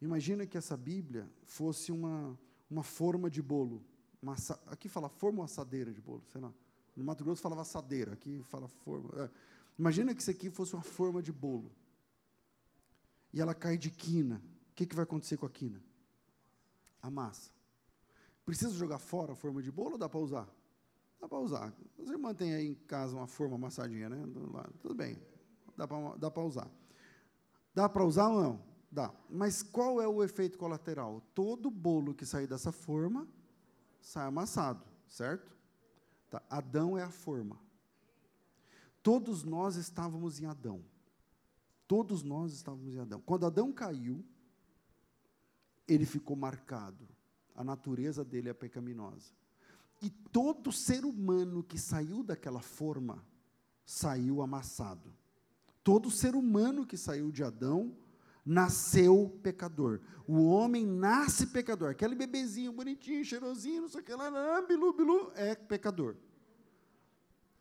Imagina 0.00 0.46
que 0.46 0.56
essa 0.56 0.76
Bíblia 0.76 1.30
fosse 1.44 1.92
uma, 1.92 2.38
uma 2.70 2.82
forma 2.82 3.28
de 3.30 3.42
bolo. 3.42 3.84
Uma, 4.22 4.34
aqui 4.66 4.88
fala 4.88 5.08
forma 5.08 5.38
ou 5.38 5.44
assadeira 5.44 5.92
de 5.92 6.00
bolo, 6.00 6.22
sei 6.32 6.40
lá. 6.40 6.52
No 6.96 7.04
Mato 7.04 7.24
Grosso 7.24 7.42
falava 7.42 7.62
assadeira, 7.62 8.12
aqui 8.12 8.42
fala 8.44 8.68
forma. 8.68 9.10
É. 9.24 9.30
Imagina 9.78 10.14
que 10.14 10.20
isso 10.20 10.30
aqui 10.30 10.50
fosse 10.50 10.74
uma 10.74 10.82
forma 10.82 11.22
de 11.22 11.32
bolo. 11.32 11.70
E 13.32 13.40
ela 13.40 13.54
cai 13.54 13.76
de 13.76 13.90
quina. 13.90 14.42
O 14.70 14.74
que, 14.74 14.86
que 14.86 14.94
vai 14.94 15.04
acontecer 15.04 15.36
com 15.36 15.46
a 15.46 15.50
quina? 15.50 15.82
A 17.02 17.10
massa. 17.10 17.50
Precisa 18.44 18.72
jogar 18.74 18.98
fora 18.98 19.32
a 19.32 19.36
forma 19.36 19.62
de 19.62 19.70
bolo 19.70 19.92
ou 19.92 19.98
dá 19.98 20.08
para 20.08 20.18
usar? 20.18 20.48
Dá 21.20 21.28
para 21.28 21.38
usar. 21.38 21.72
Você 21.98 22.16
mantém 22.16 22.54
aí 22.54 22.66
em 22.66 22.74
casa 22.74 23.14
uma 23.14 23.26
forma 23.26 23.56
amassadinha, 23.56 24.08
né? 24.08 24.16
Tudo 24.80 24.94
bem. 24.94 25.20
Dá 25.76 25.86
para 26.30 26.42
usar. 26.42 26.70
Dá 27.74 27.88
para 27.88 28.04
usar 28.04 28.28
ou 28.28 28.42
não? 28.42 28.69
Dá. 28.90 29.14
Mas 29.28 29.62
qual 29.62 30.00
é 30.00 30.08
o 30.08 30.22
efeito 30.22 30.58
colateral? 30.58 31.22
Todo 31.34 31.70
bolo 31.70 32.14
que 32.14 32.26
sair 32.26 32.46
dessa 32.46 32.72
forma 32.72 33.28
sai 34.00 34.26
amassado, 34.26 34.84
certo? 35.06 35.56
Tá. 36.28 36.42
Adão 36.50 36.98
é 36.98 37.02
a 37.02 37.10
forma. 37.10 37.58
Todos 39.02 39.44
nós 39.44 39.76
estávamos 39.76 40.40
em 40.40 40.46
Adão. 40.46 40.84
Todos 41.86 42.22
nós 42.22 42.52
estávamos 42.52 42.94
em 42.94 42.98
Adão. 42.98 43.20
Quando 43.20 43.46
Adão 43.46 43.72
caiu, 43.72 44.24
ele 45.86 46.06
ficou 46.06 46.36
marcado. 46.36 47.08
A 47.54 47.64
natureza 47.64 48.24
dele 48.24 48.48
é 48.48 48.54
pecaminosa. 48.54 49.32
E 50.02 50.08
todo 50.08 50.72
ser 50.72 51.04
humano 51.04 51.62
que 51.62 51.78
saiu 51.78 52.22
daquela 52.22 52.60
forma 52.60 53.24
saiu 53.84 54.40
amassado. 54.40 55.12
Todo 55.82 56.10
ser 56.10 56.34
humano 56.34 56.86
que 56.86 56.96
saiu 56.96 57.30
de 57.30 57.42
Adão 57.42 57.96
nasceu 58.44 59.38
pecador. 59.42 60.00
O 60.26 60.48
homem 60.48 60.86
nasce 60.86 61.46
pecador. 61.46 61.90
Aquele 61.90 62.14
bebezinho 62.14 62.72
bonitinho, 62.72 63.24
cheirosinho, 63.24 63.82
não 63.82 63.88
sei 63.88 64.00
o 64.00 64.04
que 64.04 64.14
lá, 64.14 64.62
bilu, 64.62 64.92
bilu, 64.92 65.32
é 65.34 65.54
pecador. 65.54 66.16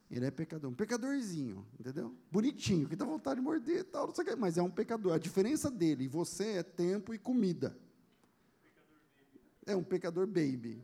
Ele 0.10 0.26
é 0.26 0.32
pecador, 0.32 0.72
um 0.72 0.74
pecadorzinho, 0.74 1.64
entendeu? 1.80 2.16
Bonitinho, 2.32 2.88
que 2.90 2.96
dá 2.96 3.06
vontade 3.06 3.40
de 3.40 3.46
morder 3.46 3.82
e 3.82 3.84
tal, 3.84 4.08
não 4.08 4.16
sei 4.16 4.24
o 4.24 4.28
que, 4.28 4.36
mas 4.36 4.58
é 4.58 4.62
um 4.62 4.70
pecador. 4.70 5.14
A 5.14 5.20
diferença 5.20 5.70
dele 5.70 6.06
e 6.06 6.08
você 6.08 6.54
é 6.54 6.64
tempo 6.64 7.14
e 7.14 7.20
comida. 7.20 7.78
É 9.68 9.76
um 9.76 9.84
pecador 9.84 10.26
baby. 10.26 10.84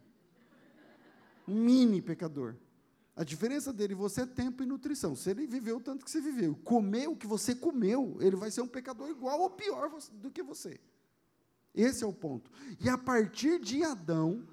Um 1.47 1.55
mini 1.55 2.03
pecador. 2.03 2.55
A 3.15 3.23
diferença 3.23 3.71
dele 3.71 3.93
e 3.93 3.95
você 3.95 4.21
é 4.21 4.25
tempo 4.25 4.61
e 4.61 4.65
nutrição. 4.65 5.15
Se 5.15 5.29
ele 5.29 5.47
viveu 5.47 5.79
tanto 5.79 6.03
que 6.03 6.11
você 6.11 6.19
viveu, 6.19 6.55
comer 6.63 7.07
o 7.07 7.15
que 7.15 7.25
você 7.25 7.55
comeu, 7.55 8.17
ele 8.19 8.35
vai 8.35 8.51
ser 8.51 8.61
um 8.61 8.67
pecador 8.67 9.09
igual 9.09 9.39
ou 9.39 9.49
pior 9.49 9.89
do 10.13 10.29
que 10.29 10.43
você. 10.43 10.79
Esse 11.73 12.03
é 12.03 12.07
o 12.07 12.13
ponto. 12.13 12.51
E 12.79 12.89
a 12.89 12.97
partir 12.97 13.59
de 13.59 13.83
Adão, 13.83 14.43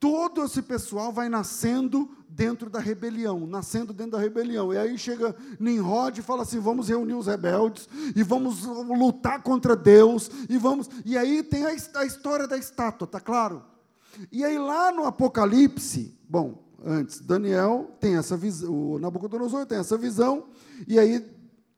todo 0.00 0.42
esse 0.42 0.62
pessoal 0.62 1.12
vai 1.12 1.28
nascendo 1.28 2.10
dentro 2.28 2.70
da 2.70 2.80
rebelião, 2.80 3.46
nascendo 3.46 3.92
dentro 3.92 4.12
da 4.12 4.18
rebelião. 4.18 4.72
E 4.72 4.78
aí 4.78 4.98
chega 4.98 5.36
Nimrod 5.60 6.18
e 6.18 6.22
fala 6.22 6.42
assim: 6.42 6.58
vamos 6.58 6.88
reunir 6.88 7.14
os 7.14 7.26
rebeldes 7.26 7.88
e 8.16 8.22
vamos 8.24 8.64
lutar 8.64 9.42
contra 9.42 9.76
Deus 9.76 10.30
e 10.48 10.56
vamos. 10.56 10.88
E 11.04 11.16
aí 11.16 11.42
tem 11.42 11.64
a, 11.64 11.70
a 11.96 12.04
história 12.04 12.48
da 12.48 12.56
estátua, 12.56 13.06
tá 13.06 13.20
claro? 13.20 13.64
E 14.32 14.44
aí 14.44 14.58
lá 14.58 14.90
no 14.90 15.04
Apocalipse, 15.04 16.18
bom, 16.28 16.69
antes. 16.84 17.20
Daniel 17.20 17.96
tem 18.00 18.16
essa 18.16 18.36
visão, 18.36 18.72
o 18.72 18.98
Nabucodonosor 18.98 19.66
tem 19.66 19.78
essa 19.78 19.96
visão, 19.96 20.50
e 20.86 20.98
aí 20.98 21.24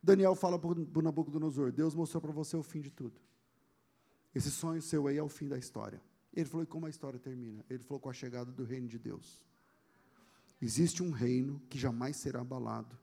Daniel 0.03 0.35
fala 0.35 0.59
para 0.59 0.71
o 0.71 1.03
Nabucodonosor: 1.03 1.73
Deus 1.73 1.95
mostrou 1.95 2.21
para 2.21 2.33
você 2.33 2.57
o 2.57 2.63
fim 2.63 2.81
de 2.81 2.91
tudo. 2.91 3.21
Esse 4.35 4.51
sonho 4.51 4.81
seu 4.81 5.07
aí 5.07 5.19
é 5.19 5.23
o 5.23 5.29
fim 5.29 5.49
da 5.49 5.59
história. 5.59 6.01
Ele 6.35 6.49
falou: 6.49 6.65
e 6.65 6.67
como 6.67 6.87
a 6.87 6.91
história 6.91 7.19
termina? 7.19 7.65
Ele 7.69 7.83
falou: 7.83 8.01
com 8.01 8.11
a 8.11 8.13
chegada 8.13 8.51
do 8.51 8.65
reino 8.65 8.89
de 8.89 8.99
Deus. 8.99 9.43
Existe 10.61 11.03
um 11.03 11.11
reino 11.11 11.61
que 11.69 11.79
jamais 11.79 12.17
será 12.17 12.41
abalado, 12.41 12.97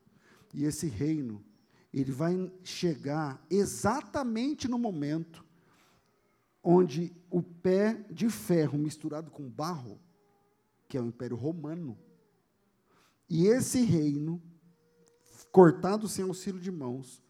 e 0.54 0.64
esse 0.64 0.86
reino, 0.86 1.44
ele 1.92 2.10
vai 2.10 2.50
chegar 2.64 3.44
exatamente 3.50 4.66
no 4.66 4.78
momento 4.78 5.44
onde 6.62 7.12
o 7.30 7.42
pé 7.42 8.04
de 8.10 8.28
ferro 8.28 8.78
misturado 8.78 9.30
com 9.30 9.48
barro 9.48 10.00
que 10.90 10.98
é 10.98 11.00
o 11.00 11.06
Império 11.06 11.36
Romano. 11.36 11.96
E 13.28 13.46
esse 13.46 13.82
reino, 13.82 14.42
cortado 15.52 16.08
sem 16.08 16.24
auxílio 16.24 16.60
de 16.60 16.70
mãos, 16.70 17.22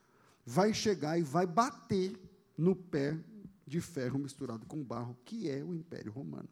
vai 0.46 0.72
chegar 0.72 1.18
e 1.18 1.22
vai 1.22 1.46
bater 1.46 2.18
no 2.56 2.74
pé 2.74 3.22
de 3.66 3.82
ferro 3.82 4.18
misturado 4.18 4.64
com 4.66 4.82
barro, 4.82 5.14
que 5.26 5.48
é 5.50 5.62
o 5.62 5.74
Império 5.74 6.11
Romano. 6.11 6.48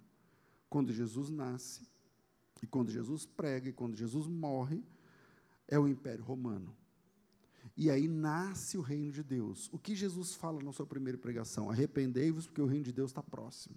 Quando 0.68 0.92
Jesus 0.92 1.30
nasce, 1.30 1.88
e 2.62 2.66
quando 2.66 2.90
Jesus 2.90 3.24
prega, 3.24 3.70
e 3.70 3.72
quando 3.72 3.96
Jesus 3.96 4.26
morre, 4.26 4.84
é 5.66 5.78
o 5.78 5.88
Império 5.88 6.22
Romano. 6.22 6.76
E 7.74 7.90
aí 7.90 8.06
nasce 8.06 8.76
o 8.76 8.82
reino 8.82 9.10
de 9.12 9.22
Deus. 9.22 9.70
O 9.72 9.78
que 9.78 9.94
Jesus 9.94 10.34
fala 10.34 10.62
na 10.62 10.72
sua 10.72 10.86
primeira 10.86 11.16
pregação? 11.16 11.70
Arrependei-vos, 11.70 12.46
porque 12.46 12.60
o 12.60 12.66
reino 12.66 12.84
de 12.84 12.92
Deus 12.92 13.10
está 13.10 13.22
próximo. 13.22 13.76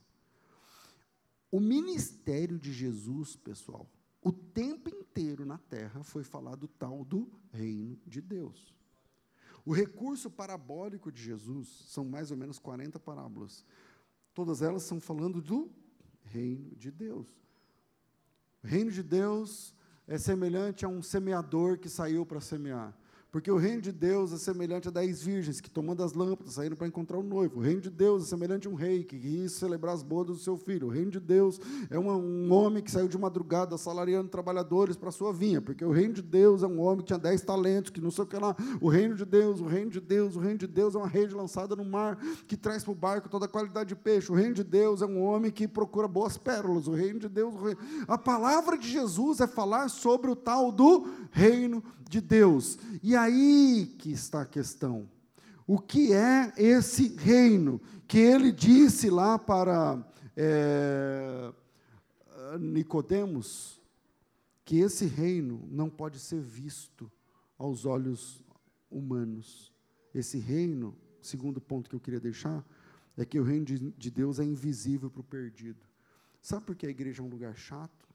O 1.52 1.60
ministério 1.60 2.58
de 2.58 2.72
Jesus, 2.72 3.36
pessoal, 3.36 3.86
o 4.22 4.32
tempo 4.32 4.90
inteiro 4.90 5.46
na 5.46 5.58
terra 5.58 6.02
foi 6.04 6.24
falado 6.24 6.68
tal 6.68 7.04
do 7.04 7.30
reino 7.52 8.00
de 8.08 8.22
Deus. 8.22 8.74
O 9.66 9.74
recurso 9.74 10.30
parabólico 10.30 11.12
de 11.12 11.22
Jesus 11.22 11.68
são 11.90 12.06
mais 12.06 12.32
ou 12.32 12.38
menos 12.38 12.58
40 12.58 13.00
parábolas. 13.00 13.66
Todas 14.34 14.62
elas 14.62 14.84
estão 14.84 15.00
falando 15.00 15.42
do 15.42 15.70
reino 16.24 16.74
de 16.76 16.90
Deus. 16.90 17.28
O 18.64 18.68
reino 18.68 18.92
de 18.92 19.04
Deus 19.04 19.76
é 20.08 20.18
semelhante 20.18 20.86
a 20.86 20.88
um 20.88 21.02
semeador 21.02 21.78
que 21.78 21.90
saiu 21.90 22.26
para 22.26 22.40
semear. 22.40 22.98
Porque 23.32 23.50
o 23.50 23.56
reino 23.56 23.82
de 23.82 23.94
Deus 23.94 24.34
é 24.34 24.38
semelhante 24.38 24.90
a 24.90 24.92
dez 24.92 25.24
virgens 25.24 25.62
que, 25.62 25.70
tomando 25.70 26.04
as 26.04 26.12
lâmpadas, 26.12 26.56
saíram 26.56 26.76
para 26.76 26.86
encontrar 26.86 27.18
o 27.18 27.24
noivo. 27.24 27.60
O 27.60 27.64
reino 27.64 27.80
de 27.80 27.90
Deus 27.90 28.24
é 28.24 28.26
semelhante 28.26 28.68
a 28.68 28.70
um 28.70 28.74
rei 28.74 29.06
que 29.06 29.18
quis 29.18 29.54
celebrar 29.54 29.96
as 29.96 30.04
bodas 30.04 30.36
do 30.36 30.44
seu 30.44 30.58
filho. 30.58 30.88
O 30.88 30.90
reino 30.90 31.12
de 31.12 31.20
Deus 31.20 31.58
é 31.90 31.98
um 31.98 32.52
homem 32.52 32.84
que 32.84 32.92
saiu 32.92 33.08
de 33.08 33.18
madrugada 33.18 33.76
assalariando 33.76 34.28
trabalhadores 34.28 34.98
para 34.98 35.08
a 35.08 35.14
sua 35.14 35.32
vinha. 35.32 35.62
Porque 35.62 35.86
o 35.86 35.92
reino 35.92 36.16
de 36.16 36.22
Deus 36.22 36.62
é 36.62 36.68
um 36.68 36.82
homem 36.82 37.00
que 37.00 37.06
tinha 37.06 37.18
dez 37.18 37.42
talentos, 37.42 37.90
que 37.90 38.02
não 38.02 38.12
sei 38.12 38.26
o 38.26 38.28
que 38.28 38.36
lá. 38.36 38.54
O 38.82 38.90
reino 38.90 39.16
de 39.16 39.24
Deus, 39.24 39.62
o 39.62 39.66
reino 39.66 39.90
de 39.90 40.02
Deus, 40.02 40.36
o 40.36 40.40
reino 40.40 40.58
de 40.58 40.68
Deus 40.68 40.94
é 40.94 40.98
uma 40.98 41.08
rede 41.08 41.34
lançada 41.34 41.74
no 41.74 41.86
mar 41.86 42.18
que 42.46 42.58
traz 42.58 42.84
para 42.84 42.92
o 42.92 42.96
barco 42.96 43.30
toda 43.30 43.46
a 43.46 43.50
qualidade 43.50 43.90
de 43.90 43.96
peixe. 43.96 44.30
O 44.30 44.36
reino 44.36 44.56
de 44.56 44.64
Deus 44.66 45.02
é 45.02 45.06
um 45.06 45.24
homem 45.24 45.52
que 45.52 45.70
procura 45.70 46.06
boas 46.06 46.38
pérolas. 46.38 46.86
O 46.86 46.92
reino 46.92 47.20
de 47.20 47.30
Deus. 47.30 47.56
Reino... 47.56 47.80
A 48.10 48.18
palavra 48.18 48.78
de 48.78 48.90
Jesus 48.90 49.40
é 49.40 49.48
falar 49.48 49.88
sobre 49.88 50.30
o 50.30 50.36
tal 50.36 50.70
do 50.70 51.08
reino 51.32 51.82
de 52.10 52.20
Deus. 52.20 52.78
E 53.02 53.16
aí 53.22 53.96
que 53.98 54.12
está 54.12 54.42
a 54.42 54.46
questão. 54.46 55.10
O 55.68 55.80
que 55.80 56.14
é 56.14 56.54
esse 56.58 57.16
reino 57.16 57.80
que 58.08 58.18
ele 58.18 58.52
disse 58.52 59.10
lá 59.10 59.40
para 59.40 60.06
é, 60.36 61.54
Nicodemos 62.60 63.80
que 64.66 64.78
esse 64.78 65.06
reino 65.06 65.68
não 65.70 65.90
pode 65.90 66.20
ser 66.20 66.42
visto 66.42 67.12
aos 67.58 67.86
olhos 67.86 68.44
humanos. 68.90 69.72
Esse 70.14 70.38
reino, 70.38 70.98
segundo 71.22 71.62
ponto 71.62 71.90
que 71.90 71.96
eu 71.96 72.00
queria 72.00 72.20
deixar, 72.20 72.66
é 73.16 73.26
que 73.26 73.40
o 73.40 73.44
reino 73.44 73.66
de, 73.66 73.92
de 73.92 74.12
Deus 74.12 74.40
é 74.40 74.44
invisível 74.44 75.10
para 75.10 75.22
o 75.22 75.24
perdido. 75.24 75.86
Sabe 76.42 76.66
por 76.66 76.76
que 76.76 76.86
a 76.86 76.90
igreja 76.90 77.22
é 77.22 77.26
um 77.26 77.30
lugar 77.30 77.56
chato? 77.56 78.08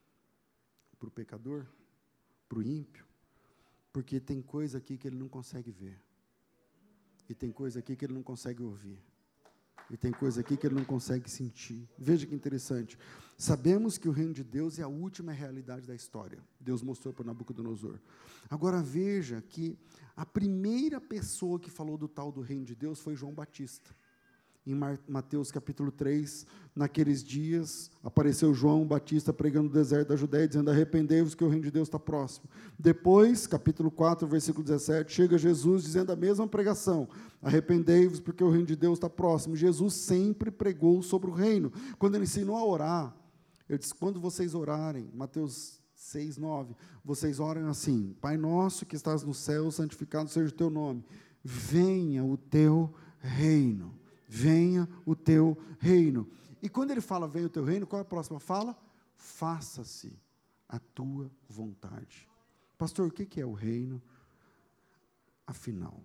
Para 0.99 1.09
o 1.09 1.11
pecador? 1.11 1.65
Para 2.49 2.59
o 2.59 2.63
ímpio? 2.63 3.06
Porque 3.97 4.21
tem 4.21 4.43
coisa 4.43 4.77
aqui 4.77 4.99
que 4.99 5.09
ele 5.09 5.17
não 5.17 5.27
consegue 5.27 5.71
ver. 5.71 5.99
E 7.31 7.35
tem 7.35 7.51
coisa 7.51 7.79
aqui 7.79 7.97
que 7.97 8.05
ele 8.05 8.13
não 8.13 8.23
consegue 8.23 8.63
ouvir. 8.63 9.03
E 9.89 9.97
tem 9.97 10.13
coisa 10.13 10.43
aqui 10.43 10.55
que 10.55 10.67
ele 10.67 10.75
não 10.75 10.85
consegue 10.85 11.31
sentir. 11.31 11.89
Veja 11.97 12.27
que 12.27 12.35
interessante. 12.35 12.99
Sabemos 13.39 13.97
que 13.97 14.07
o 14.07 14.13
reino 14.13 14.35
de 14.35 14.45
Deus 14.45 14.79
é 14.79 14.83
a 14.83 14.87
última 14.87 15.33
realidade 15.33 15.87
da 15.87 15.95
história. 15.95 16.45
Deus 16.61 16.83
mostrou 16.83 17.15
para 17.15 17.25
Nabucodonosor. 17.25 17.99
Agora 18.51 18.83
veja 18.83 19.41
que 19.41 19.79
a 20.15 20.27
primeira 20.27 21.01
pessoa 21.01 21.59
que 21.59 21.71
falou 21.71 21.97
do 21.97 22.07
tal 22.07 22.31
do 22.31 22.43
reino 22.43 22.67
de 22.67 22.75
Deus 22.75 23.01
foi 23.01 23.17
João 23.17 23.33
Batista 23.33 23.97
em 24.67 24.75
Mateus 25.09 25.53
capítulo 25.53 25.93
3, 25.93 26.45
naqueles 26.75 27.23
dias, 27.23 27.89
apareceu 28.03 28.53
João 28.53 28.85
Batista 28.85 29.33
pregando 29.33 29.69
no 29.69 29.73
deserto 29.73 30.09
da 30.09 30.17
Judéia, 30.17 30.49
dizendo: 30.49 30.71
Arrependei-vos 30.71 31.37
que 31.37 31.45
o 31.45 31.49
reino 31.49 31.63
de 31.63 31.71
Deus 31.71 31.87
está 31.87 32.01
próximo. 32.01 32.49
Depois, 32.77 33.47
capítulo 33.47 33.93
4, 33.93 34.27
versículo 34.27 34.65
17, 34.65 35.13
chega 35.13 35.39
Jesus 35.39 35.85
dizendo 35.85 36.11
a 36.11 36.17
mesma 36.17 36.49
pregação: 36.49 37.09
Arrependei-vos 37.41 38.19
porque 38.19 38.43
o 38.43 38.51
reino 38.51 38.67
de 38.67 38.75
Deus 38.75 38.95
está 38.95 39.09
próximo. 39.09 39.55
Jesus 39.55 39.95
sempre 39.95 40.51
pregou 40.51 41.01
sobre 41.01 41.31
o 41.31 41.35
reino. 41.35 41.73
Quando 41.97 42.17
ele 42.17 42.25
ensinou 42.25 42.57
a 42.57 42.67
orar, 42.67 43.17
ele 43.69 43.79
disse: 43.79 43.95
Quando 43.95 44.21
vocês 44.21 44.53
orarem, 44.53 45.09
Mateus 45.15 45.81
6, 45.95 46.39
9, 46.39 46.75
vocês 47.05 47.39
orem 47.39 47.67
assim: 47.69 48.17
Pai 48.21 48.37
nosso 48.37 48.85
que 48.85 48.97
estás 48.97 49.23
no 49.23 49.33
céu, 49.33 49.71
santificado 49.71 50.29
seja 50.29 50.49
o 50.49 50.57
teu 50.57 50.71
nome, 50.71 51.05
venha 51.45 52.25
o 52.25 52.37
teu 52.37 52.93
reino 53.21 53.96
venha 54.29 54.89
o 55.05 55.15
teu 55.15 55.57
reino. 55.79 56.29
E 56.63 56.69
quando 56.69 56.91
ele 56.91 57.01
fala 57.01 57.29
venha 57.29 57.47
o 57.47 57.51
teu 57.51 57.65
reino, 57.65 57.87
qual 57.87 58.01
é 58.01 58.03
a 58.03 58.05
próxima 58.05 58.41
fala? 58.41 58.77
Faça-se 59.15 60.13
a 60.69 60.79
tua 60.79 61.31
vontade. 61.49 62.29
Pastor, 62.77 63.09
o 63.09 63.11
que 63.11 63.41
é 63.41 63.47
o 63.47 63.53
reino? 63.53 64.03
Afinal, 65.47 66.03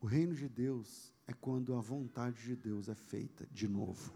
o 0.00 0.06
reino 0.06 0.34
de 0.34 0.48
Deus 0.48 1.12
é 1.26 1.32
quando 1.32 1.74
a 1.74 1.80
vontade 1.80 2.42
de 2.42 2.56
Deus 2.56 2.88
é 2.88 2.94
feita 2.94 3.46
de 3.52 3.68
novo. 3.68 4.12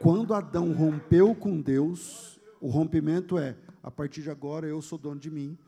Quando 0.00 0.34
Adão 0.34 0.72
rompeu 0.72 1.34
com 1.34 1.60
Deus, 1.60 2.40
o 2.60 2.68
rompimento 2.68 3.38
é: 3.38 3.56
a 3.82 3.90
partir 3.90 4.22
de 4.22 4.30
agora 4.30 4.66
eu 4.66 4.82
sou 4.82 4.98
dono 4.98 5.20
de 5.20 5.30
mim, 5.30 5.58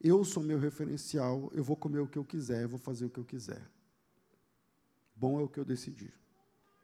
eu 0.00 0.24
sou 0.24 0.42
meu 0.42 0.58
referencial, 0.58 1.50
eu 1.54 1.64
vou 1.64 1.76
comer 1.76 2.00
o 2.00 2.06
que 2.06 2.18
eu 2.18 2.24
quiser, 2.24 2.62
eu 2.62 2.68
vou 2.68 2.78
fazer 2.78 3.06
o 3.06 3.10
que 3.10 3.18
eu 3.18 3.24
quiser. 3.24 3.62
Bom 5.14 5.40
é 5.40 5.42
o 5.42 5.48
que 5.48 5.58
eu 5.58 5.64
decidi. 5.64 6.12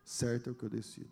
Certo 0.04 0.48
é 0.48 0.52
o 0.52 0.54
que 0.54 0.64
eu 0.64 0.70
decido. 0.70 1.10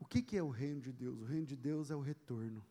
O 0.00 0.04
que, 0.04 0.22
que 0.22 0.36
é 0.36 0.42
o 0.42 0.50
reino 0.50 0.80
de 0.80 0.92
Deus? 0.92 1.20
O 1.20 1.24
reino 1.24 1.46
de 1.46 1.56
Deus 1.56 1.90
é 1.90 1.96
o 1.96 2.00
retorno. 2.00 2.64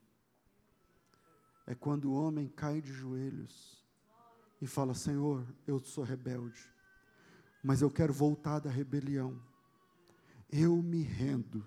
É 1.66 1.74
quando 1.74 2.06
o 2.06 2.14
homem 2.14 2.48
cai 2.48 2.80
de 2.80 2.92
joelhos 2.92 3.82
e 4.60 4.66
fala: 4.66 4.94
Senhor, 4.94 5.46
eu 5.66 5.80
sou 5.80 6.04
rebelde, 6.04 6.68
mas 7.62 7.82
eu 7.82 7.90
quero 7.90 8.12
voltar 8.12 8.60
da 8.60 8.70
rebelião. 8.70 9.40
Eu 10.50 10.76
me 10.76 11.02
rendo, 11.02 11.66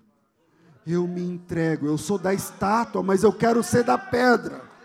eu 0.86 1.06
me 1.06 1.22
entrego. 1.22 1.86
Eu 1.86 1.98
sou 1.98 2.18
da 2.18 2.32
estátua, 2.32 3.02
mas 3.02 3.22
eu 3.22 3.32
quero 3.32 3.62
ser 3.62 3.84
da 3.84 3.98
pedra 3.98 4.77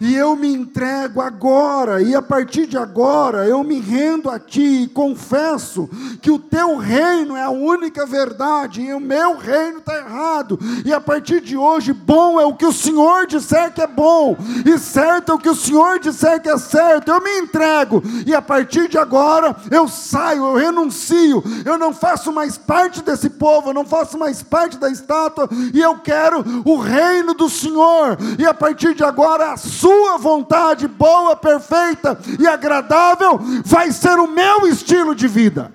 e 0.00 0.14
eu 0.14 0.36
me 0.36 0.52
entrego 0.52 1.20
agora, 1.20 2.02
e 2.02 2.14
a 2.14 2.22
partir 2.22 2.66
de 2.66 2.76
agora 2.76 3.46
eu 3.46 3.62
me 3.62 3.80
rendo 3.80 4.30
a 4.30 4.38
Ti 4.38 4.84
e 4.84 4.88
confesso 4.88 5.88
que 6.20 6.30
o 6.30 6.38
Teu 6.38 6.76
reino 6.76 7.36
é 7.36 7.42
a 7.42 7.50
única 7.50 8.06
verdade 8.06 8.82
e 8.82 8.92
o 8.92 9.00
meu 9.00 9.36
reino 9.36 9.78
está 9.78 9.96
errado, 9.96 10.58
e 10.84 10.92
a 10.92 11.00
partir 11.00 11.40
de 11.40 11.56
hoje, 11.56 11.92
bom 11.92 12.40
é 12.40 12.44
o 12.44 12.54
que 12.54 12.66
o 12.66 12.72
Senhor 12.72 13.26
disser 13.26 13.72
que 13.72 13.82
é 13.82 13.86
bom, 13.86 14.36
e 14.64 14.78
certo 14.78 15.32
é 15.32 15.34
o 15.34 15.38
que 15.38 15.48
o 15.48 15.54
Senhor 15.54 15.98
disser 15.98 16.40
que 16.40 16.48
é 16.48 16.58
certo, 16.58 17.10
eu 17.10 17.22
me 17.22 17.38
entrego, 17.38 18.02
e 18.26 18.34
a 18.34 18.42
partir 18.42 18.88
de 18.88 18.98
agora 18.98 19.56
eu 19.70 19.88
saio, 19.88 20.44
eu 20.44 20.56
renuncio, 20.56 21.42
eu 21.64 21.78
não 21.78 21.92
faço 21.92 22.32
mais 22.32 22.56
parte 22.56 23.02
desse 23.02 23.30
povo, 23.30 23.70
eu 23.70 23.74
não 23.74 23.84
faço 23.84 24.18
mais 24.18 24.42
parte 24.42 24.78
da 24.78 24.90
estátua, 24.90 25.48
e 25.72 25.80
eu 25.80 25.98
quero 25.98 26.44
o 26.64 26.76
reino 26.76 27.34
do 27.34 27.48
Senhor, 27.48 28.16
e 28.38 28.46
a 28.46 28.54
partir 28.54 28.94
de 28.94 29.04
agora, 29.04 29.52
a 29.52 29.56
sua 29.74 30.16
vontade 30.16 30.86
boa, 30.86 31.36
perfeita 31.36 32.18
e 32.38 32.46
agradável 32.46 33.38
vai 33.64 33.90
ser 33.92 34.18
o 34.18 34.26
meu 34.26 34.66
estilo 34.66 35.14
de 35.14 35.26
vida. 35.26 35.72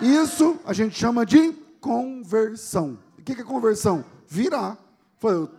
Isso 0.00 0.58
a 0.64 0.72
gente 0.72 0.96
chama 0.96 1.26
de 1.26 1.52
conversão. 1.80 2.98
O 3.18 3.22
que 3.22 3.32
é 3.32 3.42
conversão? 3.42 4.04
Virar. 4.26 4.76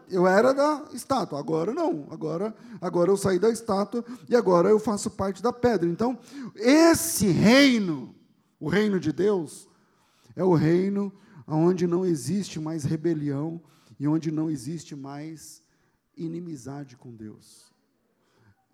Eu 0.09 0.25
era 0.25 0.53
da 0.53 0.85
estátua, 0.93 1.37
agora 1.37 1.73
não. 1.73 2.07
Agora, 2.09 2.55
agora 2.79 3.11
eu 3.11 3.17
saí 3.17 3.37
da 3.37 3.49
estátua 3.49 4.05
e 4.29 4.35
agora 4.35 4.69
eu 4.69 4.79
faço 4.79 5.09
parte 5.09 5.43
da 5.43 5.51
pedra. 5.51 5.89
Então, 5.89 6.17
esse 6.55 7.27
reino, 7.27 8.15
o 8.57 8.69
reino 8.69 8.99
de 8.99 9.11
Deus, 9.11 9.67
é 10.35 10.43
o 10.43 10.53
reino 10.53 11.11
onde 11.45 11.85
não 11.85 12.05
existe 12.05 12.59
mais 12.59 12.85
rebelião 12.85 13.59
e 13.99 14.07
onde 14.07 14.31
não 14.31 14.49
existe 14.49 14.95
mais 14.95 15.61
inimizade 16.19 16.95
com 16.95 17.15
Deus. 17.15 17.71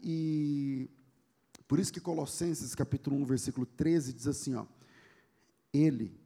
E 0.01 0.89
por 1.67 1.79
isso 1.79 1.93
que 1.93 1.99
Colossenses 1.99 2.75
capítulo 2.75 3.15
1, 3.17 3.25
versículo 3.25 3.65
13 3.65 4.13
diz 4.13 4.27
assim, 4.27 4.55
ó: 4.55 4.65
Ele 5.73 6.19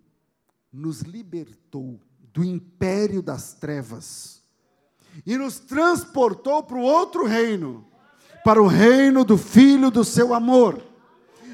nos 0.72 1.02
libertou 1.02 2.00
do 2.34 2.44
império 2.44 3.22
das 3.22 3.54
trevas 3.54 4.42
e 5.26 5.38
nos 5.38 5.60
transportou 5.60 6.64
para 6.64 6.78
o 6.78 6.82
outro 6.82 7.26
reino, 7.26 7.86
para 8.44 8.62
o 8.62 8.68
reino 8.68 9.24
do 9.24 9.38
filho 9.38 9.90
do 9.90 10.04
seu 10.04 10.34
amor. 10.34 10.82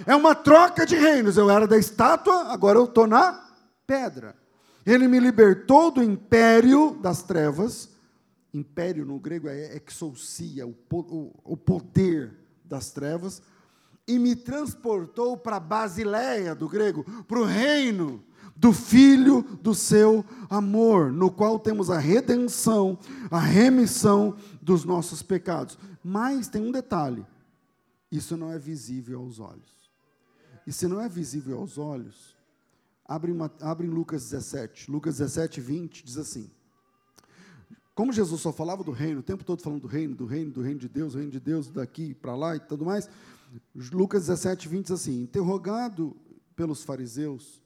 É 0.06 0.16
uma 0.16 0.36
troca 0.36 0.86
de 0.86 0.96
reinos. 0.96 1.38
Eu 1.38 1.50
era 1.50 1.68
da 1.68 1.78
estátua, 1.78 2.52
agora 2.52 2.78
eu 2.78 2.86
estou 2.86 3.08
na 3.08 3.50
pedra. 3.88 4.36
Ele 4.86 5.08
me 5.08 5.20
libertou 5.20 5.90
do 5.90 6.04
império 6.04 6.98
das 7.02 7.24
trevas 7.24 7.95
império 8.58 9.06
no 9.06 9.20
grego 9.20 9.48
é 9.48 9.80
exousia, 9.88 10.66
o, 10.66 10.76
o, 10.92 11.34
o 11.44 11.58
poder 11.58 12.36
das 12.64 12.92
trevas, 12.92 13.42
e 14.08 14.18
me 14.20 14.36
transportou 14.36 15.38
para 15.38 15.60
Basileia, 15.60 16.56
do 16.56 16.70
grego, 16.70 17.04
para 17.24 17.40
o 17.40 17.46
reino 17.46 18.24
do 18.56 18.72
Filho 18.72 19.42
do 19.62 19.76
seu 19.76 20.24
amor, 20.50 21.12
no 21.12 21.30
qual 21.30 21.60
temos 21.60 21.90
a 21.90 22.00
redenção, 22.00 22.98
a 23.30 23.40
remissão 23.40 24.38
dos 24.62 24.86
nossos 24.86 25.22
pecados. 25.22 25.78
Mas 26.04 26.48
tem 26.48 26.62
um 26.62 26.72
detalhe: 26.72 27.26
isso 28.12 28.38
não 28.38 28.52
é 28.52 28.58
visível 28.58 29.20
aos 29.20 29.40
olhos. 29.40 29.76
E 30.66 30.72
se 30.72 30.88
não 30.88 31.02
é 31.02 31.10
visível 31.10 31.60
aos 31.60 31.78
olhos, 31.78 32.36
abre, 33.06 33.32
uma, 33.32 33.52
abre 33.62 33.86
em 33.86 33.90
Lucas 33.90 34.24
17, 34.30 34.90
Lucas 34.90 35.18
17, 35.18 35.60
20, 35.60 36.06
diz 36.06 36.18
assim: 36.18 36.50
como 37.96 38.12
Jesus 38.12 38.42
só 38.42 38.52
falava 38.52 38.84
do 38.84 38.92
reino, 38.92 39.22
o 39.22 39.24
tempo 39.24 39.46
todo 39.46 39.62
falando 39.62 39.82
do 39.82 39.88
reino, 39.88 40.14
do 40.14 40.26
reino, 40.26 40.52
do 40.52 40.62
reino 40.62 40.80
de 40.80 40.90
Deus, 40.90 41.14
do 41.14 41.18
reino 41.20 41.32
de 41.32 41.40
Deus, 41.40 41.70
daqui 41.70 42.14
para 42.14 42.36
lá 42.36 42.54
e 42.56 42.60
tudo 42.60 42.84
mais, 42.84 43.10
Lucas 43.92 44.24
17, 44.28 44.68
20 44.68 44.84
diz 44.84 44.92
assim: 44.92 45.22
interrogado 45.22 46.16
pelos 46.58 46.84
fariseus, 46.84 47.64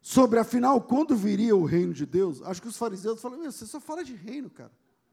sobre 0.00 0.38
afinal 0.38 0.80
quando 0.80 1.16
viria 1.16 1.56
o 1.56 1.64
reino 1.64 1.92
de 1.92 2.06
Deus, 2.06 2.40
acho 2.42 2.62
que 2.62 2.68
os 2.68 2.76
fariseus 2.76 3.20
falam: 3.20 3.42
você 3.42 3.66
só 3.66 3.80
fala 3.80 4.04
de 4.04 4.14
reino, 4.14 4.48
cara. 4.48 4.72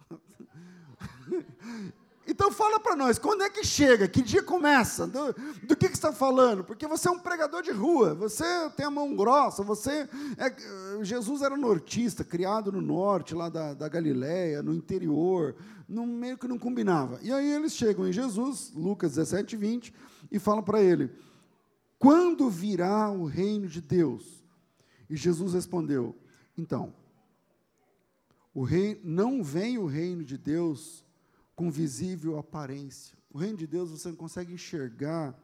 Então 2.27 2.51
fala 2.51 2.77
para 2.77 2.95
nós, 2.95 3.17
quando 3.17 3.43
é 3.43 3.49
que 3.49 3.63
chega? 3.63 4.05
Que 4.05 4.21
dia 4.21 4.43
começa? 4.43 5.07
Do, 5.07 5.33
do 5.63 5.75
que, 5.77 5.87
que 5.87 5.95
está 5.95 6.11
falando? 6.11 6.61
Porque 6.61 6.85
você 6.85 7.07
é 7.07 7.11
um 7.11 7.19
pregador 7.19 7.61
de 7.61 7.71
rua, 7.71 8.13
você 8.13 8.43
tem 8.75 8.85
a 8.85 8.91
mão 8.91 9.15
grossa, 9.15 9.63
você 9.63 10.09
é, 10.37 11.03
Jesus 11.03 11.41
era 11.41 11.55
nortista, 11.55 12.25
criado 12.25 12.69
no 12.69 12.81
norte, 12.81 13.33
lá 13.33 13.47
da, 13.47 13.73
da 13.73 13.87
Galiléia, 13.87 14.61
no 14.61 14.73
interior, 14.73 15.55
no 15.87 16.05
meio 16.05 16.37
que 16.37 16.49
não 16.49 16.59
combinava. 16.59 17.17
E 17.21 17.31
aí 17.31 17.49
eles 17.49 17.73
chegam 17.73 18.05
em 18.05 18.11
Jesus, 18.11 18.73
Lucas 18.75 19.15
17, 19.15 19.55
20, 19.55 19.93
e 20.29 20.37
falam 20.37 20.61
para 20.61 20.81
ele: 20.81 21.09
quando 21.97 22.49
virá 22.49 23.09
o 23.09 23.25
reino 23.25 23.67
de 23.67 23.79
Deus? 23.79 24.43
E 25.09 25.15
Jesus 25.15 25.53
respondeu: 25.53 26.13
então, 26.57 26.93
o 28.53 28.63
rei, 28.63 28.99
não 29.03 29.41
vem 29.41 29.77
o 29.77 29.85
reino 29.85 30.25
de 30.25 30.37
Deus 30.37 31.06
com 31.57 31.71
visível 31.71 32.37
aparência. 32.37 33.17
O 33.33 33.39
reino 33.39 33.57
de 33.57 33.65
Deus 33.65 33.89
você 33.89 34.09
não 34.09 34.15
consegue 34.15 34.53
enxergar 34.53 35.35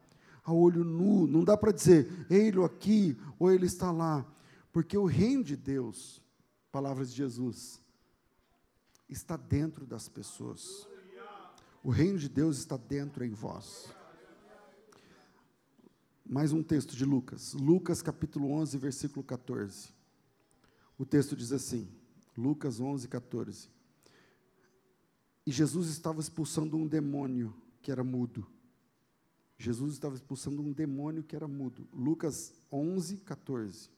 a 0.43 0.53
olho 0.53 0.83
nu, 0.83 1.25
não 1.25 1.43
dá 1.43 1.57
para 1.57 1.71
dizer, 1.71 2.27
ele 2.29 2.63
aqui 2.63 3.17
ou 3.39 3.51
ele 3.51 3.65
está 3.65 3.91
lá, 3.91 4.23
porque 4.71 4.95
o 4.95 5.05
reino 5.05 5.43
de 5.43 5.57
Deus, 5.57 6.21
palavras 6.71 7.09
de 7.09 7.17
Jesus, 7.17 7.81
está 9.09 9.35
dentro 9.35 9.87
das 9.87 10.07
pessoas. 10.07 10.87
O 11.83 11.89
reino 11.89 12.19
de 12.19 12.29
Deus 12.29 12.59
está 12.59 12.77
dentro 12.77 13.25
em 13.25 13.31
vós. 13.31 13.89
Mais 16.23 16.53
um 16.53 16.61
texto 16.61 16.95
de 16.95 17.05
Lucas, 17.05 17.53
Lucas 17.53 18.03
capítulo 18.03 18.51
11, 18.51 18.77
versículo 18.77 19.23
14. 19.23 19.89
O 20.95 21.05
texto 21.05 21.35
diz 21.35 21.51
assim, 21.51 21.89
Lucas 22.37 22.79
11, 22.79 23.07
14. 23.07 23.72
E 25.45 25.51
Jesus 25.51 25.89
estava 25.89 26.21
expulsando 26.21 26.77
um 26.77 26.87
demônio 26.87 27.53
que 27.81 27.91
era 27.91 28.03
mudo. 28.03 28.47
Jesus 29.57 29.93
estava 29.93 30.15
expulsando 30.15 30.61
um 30.61 30.71
demônio 30.71 31.23
que 31.23 31.35
era 31.35 31.47
mudo. 31.47 31.87
Lucas 31.93 32.53
11, 32.71 33.17
14. 33.17 33.89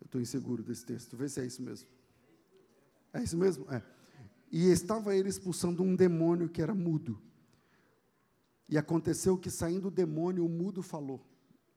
Eu 0.00 0.04
estou 0.04 0.20
inseguro 0.20 0.62
desse 0.62 0.84
texto, 0.84 1.16
vê 1.16 1.28
se 1.28 1.40
é 1.40 1.46
isso 1.46 1.62
mesmo. 1.62 1.88
É 3.12 3.22
isso 3.22 3.36
mesmo? 3.36 3.70
É. 3.70 3.82
E 4.50 4.70
estava 4.70 5.16
ele 5.16 5.28
expulsando 5.28 5.82
um 5.82 5.96
demônio 5.96 6.48
que 6.48 6.62
era 6.62 6.74
mudo. 6.74 7.20
E 8.68 8.78
aconteceu 8.78 9.36
que, 9.36 9.50
saindo 9.50 9.88
o 9.88 9.90
demônio, 9.90 10.44
o 10.44 10.48
mudo 10.48 10.82
falou, 10.82 11.24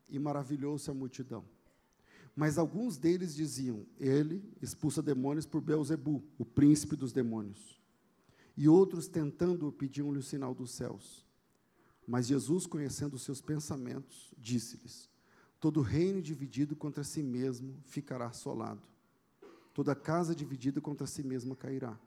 e 0.10 0.18
maravilhou-se 0.18 0.90
a 0.90 0.94
multidão. 0.94 1.44
Mas 2.38 2.60
alguns 2.60 2.98
deles 2.98 3.34
diziam: 3.34 3.84
Ele 4.00 4.48
expulsa 4.62 5.02
demônios 5.02 5.48
por 5.48 5.60
Beuzebu, 5.60 6.24
o 6.38 6.46
príncipe 6.46 6.96
dos 6.96 7.12
demônios. 7.12 7.82
E 8.56 8.70
outros, 8.70 9.08
tentando-o, 9.08 9.72
pediam-lhe 9.72 10.20
o 10.20 10.24
sinal 10.24 10.54
dos 10.54 10.70
céus. 10.70 11.26
Mas 12.06 12.28
Jesus, 12.28 12.68
conhecendo 12.68 13.16
os 13.16 13.24
seus 13.24 13.42
pensamentos, 13.42 14.32
disse-lhes: 14.38 15.10
Todo 15.60 15.82
reino 15.82 16.22
dividido 16.22 16.76
contra 16.76 17.04
si 17.04 17.24
mesmo 17.24 17.76
ficará 17.88 18.28
assolado. 18.28 18.84
Toda 19.74 19.96
casa 19.96 20.36
dividida 20.36 20.80
contra 20.80 21.08
si 21.08 21.24
mesma 21.24 21.56
cairá. 21.56 22.00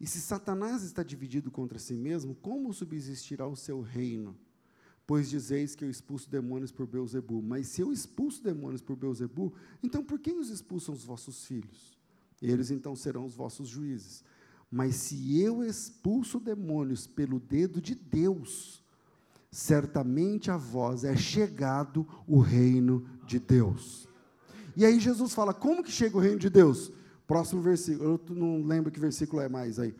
E 0.00 0.06
se 0.06 0.18
Satanás 0.18 0.82
está 0.82 1.02
dividido 1.02 1.50
contra 1.50 1.78
si 1.78 1.92
mesmo, 1.92 2.34
como 2.36 2.72
subsistirá 2.72 3.46
o 3.46 3.54
seu 3.54 3.82
reino? 3.82 4.34
Pois 5.12 5.28
dizeis 5.28 5.74
que 5.74 5.84
eu 5.84 5.90
expulso 5.90 6.30
demônios 6.30 6.72
por 6.72 6.86
Beuzebu. 6.86 7.42
Mas 7.42 7.66
se 7.66 7.82
eu 7.82 7.92
expulso 7.92 8.42
demônios 8.42 8.80
por 8.80 8.96
Beuzebu, 8.96 9.52
então 9.82 10.02
por 10.02 10.18
quem 10.18 10.38
os 10.38 10.48
expulsam 10.48 10.94
os 10.94 11.04
vossos 11.04 11.44
filhos? 11.44 11.98
Eles 12.40 12.70
então 12.70 12.96
serão 12.96 13.26
os 13.26 13.34
vossos 13.34 13.68
juízes. 13.68 14.24
Mas 14.70 14.94
se 14.94 15.38
eu 15.38 15.62
expulso 15.62 16.40
demônios 16.40 17.06
pelo 17.06 17.38
dedo 17.38 17.78
de 17.78 17.94
Deus, 17.94 18.82
certamente 19.50 20.50
a 20.50 20.56
vós 20.56 21.04
é 21.04 21.14
chegado 21.14 22.08
o 22.26 22.40
reino 22.40 23.06
de 23.26 23.38
Deus. 23.38 24.08
E 24.74 24.82
aí 24.82 24.98
Jesus 24.98 25.34
fala: 25.34 25.52
como 25.52 25.84
que 25.84 25.92
chega 25.92 26.16
o 26.16 26.20
reino 26.20 26.38
de 26.38 26.48
Deus? 26.48 26.90
Próximo 27.26 27.60
versículo, 27.60 28.18
eu 28.28 28.34
não 28.34 28.64
lembro 28.64 28.90
que 28.90 28.98
versículo 28.98 29.42
é 29.42 29.48
mais 29.50 29.78
aí. 29.78 29.94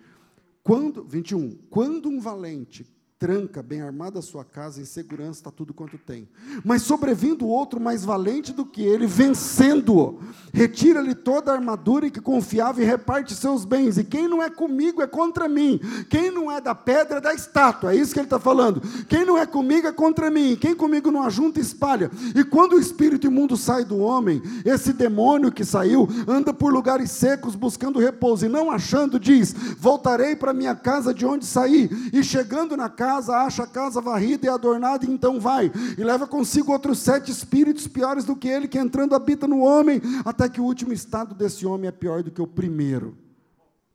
Quando, 0.63 1.05
21, 1.05 1.59
quando 1.69 2.09
um 2.09 2.19
valente 2.19 2.91
tranca 3.23 3.63
bem 3.63 3.81
armada 3.81 4.19
a 4.19 4.23
sua 4.23 4.45
casa, 4.45 4.81
em 4.81 4.85
segurança 4.85 5.39
está 5.39 5.51
tudo 5.53 5.73
quanto 5.73 5.97
tem. 5.97 6.29
Mas 6.65 6.83
sobrevindo 6.83 7.47
outro 7.47 7.79
mais 7.79 8.05
valente 8.05 8.53
do 8.53 8.67
que 8.67 8.83
ele, 8.83 9.07
vencendo-o, 9.07 10.19
retira-lhe 10.53 11.15
toda 11.15 11.53
a 11.53 11.55
armadura 11.55 12.09
em 12.09 12.11
que 12.11 12.21
confiava 12.21 12.83
e 12.83 12.85
reparte 12.85 13.37
seus 13.37 13.65
bens. 13.65 13.97
E 13.97 14.03
quem 14.03 14.27
não 14.27 14.43
é 14.43 14.51
comigo 14.51 15.01
é 15.01 15.07
contra 15.07 15.49
mim. 15.49 15.81
Quem 16.11 16.33
não 16.33 16.51
é 16.51 16.61
da 16.61 16.75
pedra 16.75 17.19
é 17.19 17.21
da 17.21 17.33
estátua. 17.33 17.93
É 17.93 17.97
isso 17.97 18.13
que 18.13 18.19
ele 18.19 18.27
está 18.27 18.41
falando. 18.41 18.81
Quem 19.07 19.25
não 19.25 19.39
é 19.39 19.47
comigo 19.47 19.87
é 19.87 19.93
contra 19.93 20.29
mim. 20.29 20.57
Quem 20.61 20.75
comigo 20.75 21.09
não 21.13 21.23
ajunta, 21.23 21.61
espalha. 21.61 22.11
E 22.35 22.43
quando 22.43 22.73
o 22.73 22.81
espírito 22.81 23.29
imundo 23.29 23.57
sai 23.57 23.85
do 23.85 23.99
homem, 23.99 24.43
esse 24.65 24.93
demônio 24.93 25.53
que 25.53 25.65
saiu 25.65 26.09
anda 26.27 26.53
por 26.53 26.73
lugares 26.73 27.13
secos 27.13 27.55
buscando 27.55 28.01
repouso 28.01 28.47
e 28.47 28.49
não 28.49 28.69
achando, 28.69 29.21
diz: 29.21 29.55
Voltarei 29.79 30.35
para 30.35 30.53
minha 30.53 30.75
casa 30.75 31.15
de 31.15 31.25
onde 31.25 31.47
saí. 31.47 31.89
E 32.13 32.25
chegando 32.25 32.77
na 32.77 32.89
casa, 32.89 33.12
casa, 33.13 33.37
acha 33.37 33.63
a 33.65 33.67
casa 33.67 34.01
varrida 34.01 34.47
e 34.47 34.49
adornada, 34.49 35.05
e 35.05 35.11
então 35.11 35.39
vai, 35.39 35.71
e 35.99 36.03
leva 36.03 36.27
consigo 36.27 36.73
outros 36.73 36.99
sete 36.99 37.31
espíritos 37.31 37.87
piores 37.87 38.25
do 38.25 38.35
que 38.35 38.49
ele, 38.49 38.67
que 38.67 38.79
entrando 38.79 39.15
habita 39.15 39.47
no 39.47 39.61
homem, 39.61 40.01
até 40.25 40.49
que 40.49 40.61
o 40.61 40.65
último 40.65 40.93
estado 40.93 41.35
desse 41.35 41.67
homem 41.67 41.89
é 41.89 41.93
pior 41.93 42.23
do 42.23 42.31
que 42.31 42.41
o 42.41 42.47
primeiro. 42.47 43.17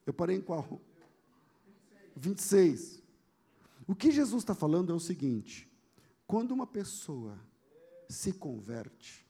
Eu 0.05 0.13
parei 0.13 0.37
em 0.37 0.41
qual? 0.41 0.79
26. 2.15 3.01
O 3.87 3.95
que 3.95 4.11
Jesus 4.11 4.43
está 4.43 4.53
falando 4.53 4.91
é 4.91 4.95
o 4.95 4.99
seguinte: 4.99 5.67
quando 6.27 6.51
uma 6.51 6.67
pessoa 6.67 7.37
se 8.07 8.33
converte, 8.33 9.25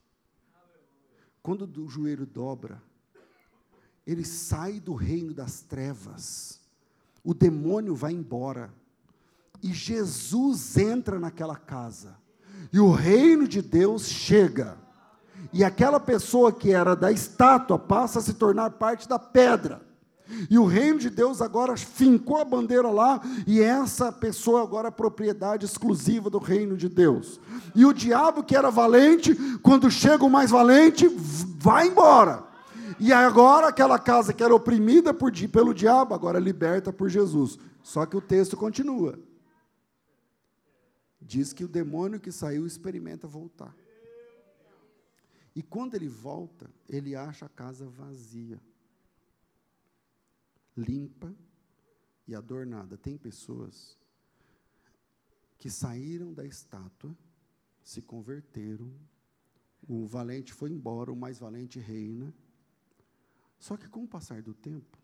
quando 1.41 1.63
o 1.81 1.88
joelho 1.88 2.25
dobra, 2.25 2.81
ele 4.05 4.25
sai 4.25 4.79
do 4.79 4.93
reino 4.93 5.33
das 5.33 5.61
trevas, 5.61 6.59
o 7.23 7.33
demônio 7.33 7.95
vai 7.95 8.11
embora 8.11 8.73
e 9.61 9.73
Jesus 9.73 10.77
entra 10.77 11.19
naquela 11.19 11.55
casa. 11.55 12.15
E 12.71 12.79
o 12.79 12.91
reino 12.91 13.47
de 13.47 13.61
Deus 13.61 14.07
chega. 14.07 14.77
E 15.53 15.63
aquela 15.63 15.99
pessoa 15.99 16.51
que 16.51 16.71
era 16.71 16.95
da 16.95 17.11
estátua 17.11 17.79
passa 17.79 18.19
a 18.19 18.21
se 18.21 18.33
tornar 18.33 18.71
parte 18.71 19.07
da 19.07 19.17
pedra. 19.17 19.81
E 20.49 20.57
o 20.57 20.65
reino 20.65 20.99
de 20.99 21.09
Deus 21.09 21.41
agora 21.41 21.77
fincou 21.77 22.37
a 22.37 22.43
bandeira 22.43 22.89
lá, 22.89 23.21
e 23.47 23.61
essa 23.61 24.11
pessoa 24.11 24.61
agora 24.61 24.89
é 24.89 24.91
propriedade 24.91 25.65
exclusiva 25.65 26.29
do 26.29 26.37
reino 26.37 26.75
de 26.75 26.89
Deus. 26.89 27.39
E 27.73 27.85
o 27.85 27.93
diabo 27.93 28.43
que 28.43 28.55
era 28.55 28.69
valente, 28.69 29.33
quando 29.63 29.89
chega 29.89 30.25
o 30.25 30.29
mais 30.29 30.51
valente, 30.51 31.07
vai 31.07 31.87
embora. 31.87 32.43
E 32.99 33.13
agora 33.13 33.69
aquela 33.69 33.97
casa 33.97 34.33
que 34.33 34.43
era 34.43 34.53
oprimida 34.53 35.13
por, 35.13 35.31
pelo 35.47 35.73
diabo, 35.73 36.13
agora 36.13 36.39
é 36.39 36.41
liberta 36.41 36.91
por 36.91 37.07
Jesus. 37.07 37.57
Só 37.81 38.05
que 38.05 38.17
o 38.17 38.21
texto 38.21 38.57
continua 38.57 39.17
diz 41.28 41.51
que 41.51 41.65
o 41.65 41.67
demônio 41.67 42.21
que 42.21 42.32
saiu 42.32 42.65
experimenta 42.65 43.28
voltar. 43.28 43.75
E 45.53 45.61
quando 45.61 45.95
ele 45.95 46.07
volta, 46.07 46.71
ele 46.88 47.15
acha 47.15 47.45
a 47.45 47.49
casa 47.49 47.86
vazia, 47.86 48.61
limpa 50.75 51.36
e 52.25 52.34
adornada. 52.34 52.97
Tem 52.97 53.17
pessoas 53.17 53.97
que 55.57 55.69
saíram 55.69 56.34
da 56.34 56.45
estátua, 56.45 57.13
se 57.84 58.01
converteram, 58.01 58.89
o 59.86 60.05
valente 60.05 60.53
foi 60.53 60.71
embora, 60.71 61.11
o 61.11 61.15
mais 61.15 61.39
valente 61.39 61.80
reina. 61.80 62.34
Só 63.59 63.75
que 63.75 63.89
com 63.89 64.03
o 64.03 64.07
passar 64.07 64.41
do 64.41 64.53
tempo, 64.53 64.97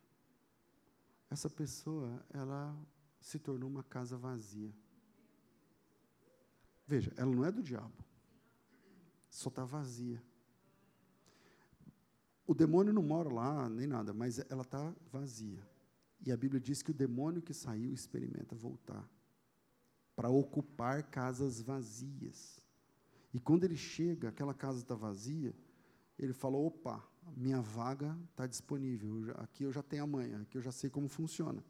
essa 1.30 1.50
pessoa, 1.50 2.24
ela 2.30 2.78
se 3.20 3.40
tornou 3.40 3.70
uma 3.70 3.84
casa 3.84 4.18
vazia. 4.18 4.74
Veja, 6.88 7.12
ela 7.16 7.32
não 7.34 7.46
é 7.46 7.52
do 7.52 7.64
diabo. 7.64 7.94
Só 9.30 9.50
está 9.50 9.64
vazia. 9.64 10.22
O 12.46 12.54
demônio 12.54 12.94
não 12.94 13.02
mora 13.02 13.30
lá, 13.30 13.70
nem 13.70 13.88
nada, 13.88 14.14
mas 14.14 14.40
ela 14.50 14.64
está 14.64 14.94
vazia. 15.12 15.66
E 16.26 16.32
a 16.32 16.38
Bíblia 16.38 16.60
diz 16.60 16.82
que 16.82 16.92
o 16.92 16.94
demônio 16.94 17.42
que 17.42 17.54
saiu 17.54 17.94
experimenta 17.94 18.56
voltar 18.56 19.10
para 20.16 20.30
ocupar 20.30 21.04
casas 21.04 21.62
vazias. 21.62 22.60
E 23.34 23.40
quando 23.40 23.64
ele 23.64 23.76
chega, 23.76 24.30
aquela 24.30 24.54
casa 24.54 24.80
está 24.80 24.94
vazia, 24.94 25.54
ele 26.18 26.34
fala: 26.34 26.58
opa, 26.58 27.04
minha 27.36 27.62
vaga 27.62 28.18
está 28.30 28.46
disponível, 28.46 29.34
aqui 29.38 29.64
eu 29.64 29.72
já 29.72 29.82
tenho 29.82 30.04
amanhã, 30.04 30.42
aqui 30.42 30.58
eu 30.58 30.62
já 30.62 30.72
sei 30.72 30.90
como 30.90 31.08
funciona. 31.08 31.64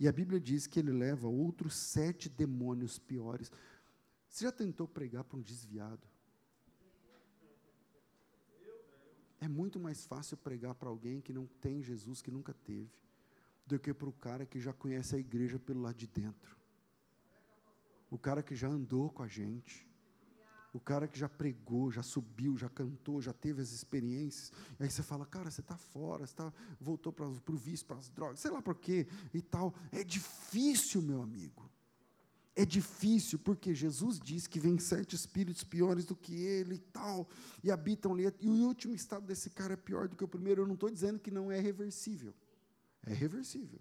E 0.00 0.06
a 0.06 0.12
Bíblia 0.12 0.40
diz 0.40 0.66
que 0.66 0.78
ele 0.78 0.92
leva 0.92 1.26
outros 1.28 1.74
sete 1.74 2.28
demônios 2.28 2.98
piores. 2.98 3.50
Você 4.28 4.44
já 4.44 4.52
tentou 4.52 4.86
pregar 4.86 5.24
para 5.24 5.38
um 5.38 5.42
desviado? 5.42 6.06
É 9.40 9.48
muito 9.48 9.78
mais 9.78 10.04
fácil 10.04 10.36
pregar 10.36 10.74
para 10.74 10.88
alguém 10.88 11.20
que 11.20 11.32
não 11.32 11.46
tem 11.46 11.82
Jesus, 11.82 12.20
que 12.20 12.30
nunca 12.30 12.52
teve, 12.52 12.90
do 13.66 13.78
que 13.78 13.94
para 13.94 14.08
o 14.08 14.12
cara 14.12 14.44
que 14.44 14.60
já 14.60 14.72
conhece 14.72 15.14
a 15.14 15.18
igreja 15.18 15.58
pelo 15.58 15.80
lado 15.80 15.96
de 15.96 16.06
dentro. 16.06 16.56
O 18.10 18.18
cara 18.18 18.42
que 18.42 18.56
já 18.56 18.68
andou 18.68 19.10
com 19.10 19.22
a 19.22 19.28
gente. 19.28 19.86
O 20.72 20.80
cara 20.80 21.08
que 21.08 21.18
já 21.18 21.28
pregou, 21.28 21.90
já 21.90 22.02
subiu, 22.02 22.56
já 22.56 22.68
cantou, 22.68 23.22
já 23.22 23.32
teve 23.32 23.62
as 23.62 23.70
experiências. 23.72 24.52
E 24.78 24.82
aí 24.82 24.90
você 24.90 25.02
fala, 25.02 25.24
cara, 25.24 25.50
você 25.50 25.60
está 25.60 25.76
fora, 25.76 26.26
você 26.26 26.34
tá, 26.34 26.52
voltou 26.78 27.12
para 27.12 27.26
o 27.26 27.56
vício, 27.56 27.86
para 27.86 27.96
as 27.96 28.10
drogas, 28.10 28.40
sei 28.40 28.50
lá 28.50 28.60
por 28.60 28.76
quê 28.76 29.06
e 29.32 29.40
tal. 29.40 29.74
É 29.90 30.04
difícil, 30.04 31.00
meu 31.00 31.22
amigo. 31.22 31.68
É 32.60 32.64
difícil, 32.64 33.38
porque 33.38 33.74
Jesus 33.74 34.18
diz 34.18 34.46
que 34.46 34.58
vem 34.58 34.78
sete 34.78 35.14
espíritos 35.14 35.62
piores 35.62 36.04
do 36.04 36.16
que 36.16 36.34
ele 36.34 36.74
e 36.74 36.78
tal, 36.78 37.28
e 37.62 37.70
habitam 37.70 38.12
ali. 38.12 38.24
E 38.40 38.48
o 38.48 38.66
último 38.66 38.94
estado 38.94 39.24
desse 39.24 39.50
cara 39.50 39.74
é 39.74 39.76
pior 39.76 40.08
do 40.08 40.16
que 40.16 40.24
o 40.24 40.28
primeiro. 40.28 40.62
Eu 40.62 40.66
não 40.66 40.74
estou 40.74 40.90
dizendo 40.90 41.20
que 41.20 41.30
não 41.30 41.52
é 41.52 41.60
reversível. 41.60 42.34
É 43.06 43.12
reversível. 43.12 43.78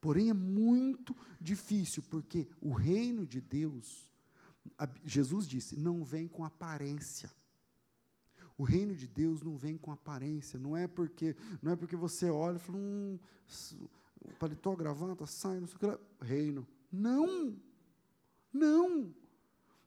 Porém, 0.00 0.30
é 0.30 0.34
muito 0.34 1.16
difícil, 1.40 2.04
porque 2.08 2.46
o 2.60 2.72
reino 2.72 3.26
de 3.26 3.40
Deus 3.40 4.08
Jesus 5.04 5.46
disse: 5.46 5.76
não 5.76 6.04
vem 6.04 6.28
com 6.28 6.44
aparência. 6.44 7.30
O 8.56 8.64
reino 8.64 8.94
de 8.94 9.06
Deus 9.06 9.40
não 9.42 9.56
vem 9.56 9.76
com 9.76 9.92
aparência, 9.92 10.58
não 10.58 10.76
é 10.76 10.88
porque 10.88 11.36
não 11.62 11.72
é 11.72 11.76
porque 11.76 11.94
você 11.94 12.28
olha 12.28 12.56
e 12.56 12.60
fala, 12.60 12.78
hum, 12.78 13.18
paletó, 14.38 14.74
gravata, 14.74 15.26
sai, 15.26 15.60
não 15.60 15.66
sei 15.66 15.76
o 15.76 15.78
que 15.78 15.86
lá, 15.86 15.98
reino. 16.20 16.66
Não, 16.90 17.54
não. 18.52 19.12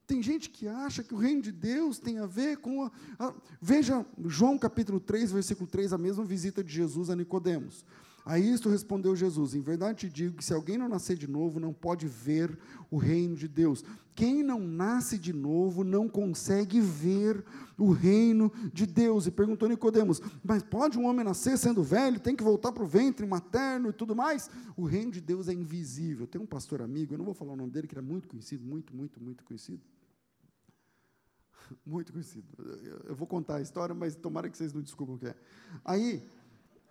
Tem 0.06 0.22
gente 0.22 0.50
que 0.50 0.68
acha 0.68 1.04
que 1.04 1.14
o 1.14 1.18
reino 1.18 1.42
de 1.42 1.52
Deus 1.52 1.98
tem 1.98 2.20
a 2.20 2.26
ver 2.26 2.58
com 2.58 2.84
a, 2.84 2.92
a, 3.18 3.34
veja 3.62 4.06
João 4.26 4.58
capítulo 4.58 5.00
3, 5.00 5.32
versículo 5.32 5.68
3, 5.68 5.94
a 5.94 5.98
mesma 5.98 6.26
visita 6.26 6.64
de 6.64 6.74
Jesus 6.74 7.10
a 7.10 7.16
Nicodemos. 7.16 7.86
A 8.26 8.38
isto 8.38 8.70
respondeu 8.70 9.16
Jesus: 9.16 9.56
Em 9.56 9.62
verdade 9.62 10.08
te 10.08 10.10
digo 10.10 10.38
que 10.38 10.46
se 10.46 10.54
alguém 10.54 10.78
não 10.78 10.88
nascer 10.88 11.18
de 11.18 11.28
novo, 11.28 11.60
não 11.60 11.74
pode 11.74 12.08
ver 12.08 12.58
o 12.90 12.98
reino 12.98 13.36
de 13.36 13.48
Deus. 13.48 13.84
Quem 14.14 14.44
não 14.44 14.60
nasce 14.60 15.18
de 15.18 15.34
novo 15.34 15.84
não 15.84 16.08
consegue 16.08 16.80
ver 16.80 17.44
o 17.78 17.92
reino 17.92 18.52
de 18.74 18.86
Deus. 18.86 19.26
E 19.26 19.32
perguntou 19.32 19.68
Nicodemos: 19.68 20.22
Mas 20.44 20.62
pode 20.62 21.00
um 21.00 21.06
homem 21.06 21.26
nascer 21.26 21.58
sendo 21.58 21.82
velho, 21.82 22.20
tem 22.20 22.36
que 22.36 22.44
voltar 22.44 22.72
para 22.72 22.84
o 22.84 22.88
ventre 22.88 23.26
materno 23.26 23.90
e 23.90 23.94
tudo 23.94 24.16
mais? 24.16 24.50
O 24.78 24.86
reino 24.86 25.12
de 25.12 25.22
Deus 25.22 25.48
é 25.48 25.54
invisível. 25.54 26.28
Tem 26.28 26.40
um 26.40 26.46
pastor 26.46 26.82
amigo, 26.82 27.14
eu 27.14 27.18
não 27.18 27.26
vou 27.26 27.34
falar 27.34 27.54
o 27.54 27.56
nome 27.56 27.72
dele, 27.72 27.88
que 27.88 27.96
era 27.96 28.02
muito 28.02 28.28
conhecido, 28.28 28.64
muito, 28.64 28.96
muito, 28.96 29.22
muito 29.22 29.44
conhecido. 29.44 29.82
Muito 31.86 32.12
conhecido. 32.12 32.46
Eu 33.06 33.16
vou 33.16 33.26
contar 33.26 33.56
a 33.56 33.62
história, 33.62 33.96
mas 33.96 34.14
tomara 34.14 34.50
que 34.50 34.58
vocês 34.58 34.74
não 34.74 34.82
desculpem 34.82 35.16
o 35.16 35.18
que 35.18 35.28
é. 35.28 35.36
Aí 35.86 36.22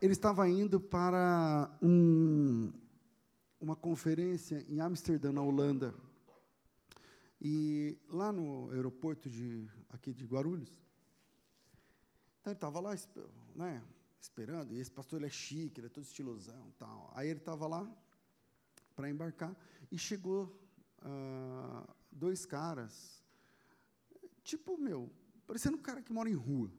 ele 0.00 0.14
estava 0.14 0.48
indo 0.48 0.80
para 0.80 1.70
um, 1.82 2.72
uma 3.60 3.76
conferência 3.76 4.64
em 4.68 4.80
Amsterdã, 4.80 5.30
na 5.30 5.42
Holanda. 5.42 5.94
E 7.40 7.98
lá 8.08 8.32
no 8.32 8.70
aeroporto 8.70 9.28
de, 9.28 9.68
aqui 9.90 10.12
de 10.12 10.24
Guarulhos, 10.24 10.72
então 12.40 12.50
ele 12.50 12.56
estava 12.56 12.80
lá 12.80 12.94
né, 13.54 13.82
esperando, 14.20 14.72
e 14.72 14.78
esse 14.78 14.90
pastor 14.90 15.18
ele 15.18 15.26
é 15.26 15.30
chique, 15.30 15.80
ele 15.80 15.86
é 15.86 15.90
todo 15.90 16.04
estilosão 16.04 16.72
tal. 16.78 17.12
Aí 17.14 17.28
ele 17.28 17.38
estava 17.38 17.66
lá 17.66 17.86
para 18.94 19.10
embarcar 19.10 19.54
e 19.90 19.98
chegou 19.98 20.58
ah, 21.02 21.86
dois 22.10 22.46
caras, 22.46 23.22
tipo, 24.42 24.78
meu, 24.78 25.10
parecendo 25.46 25.76
um 25.76 25.82
cara 25.82 26.02
que 26.02 26.12
mora 26.12 26.28
em 26.28 26.34
rua 26.34 26.70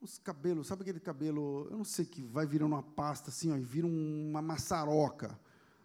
os 0.00 0.18
cabelos, 0.18 0.66
sabe 0.66 0.82
aquele 0.82 1.00
cabelo, 1.00 1.68
eu 1.70 1.76
não 1.76 1.84
sei, 1.84 2.04
que 2.04 2.22
vai 2.22 2.46
virando 2.46 2.72
uma 2.72 2.82
pasta 2.82 3.30
assim, 3.30 3.52
ó, 3.52 3.56
e 3.56 3.62
vira 3.62 3.86
uma 3.86 4.40
maçaroca, 4.40 5.38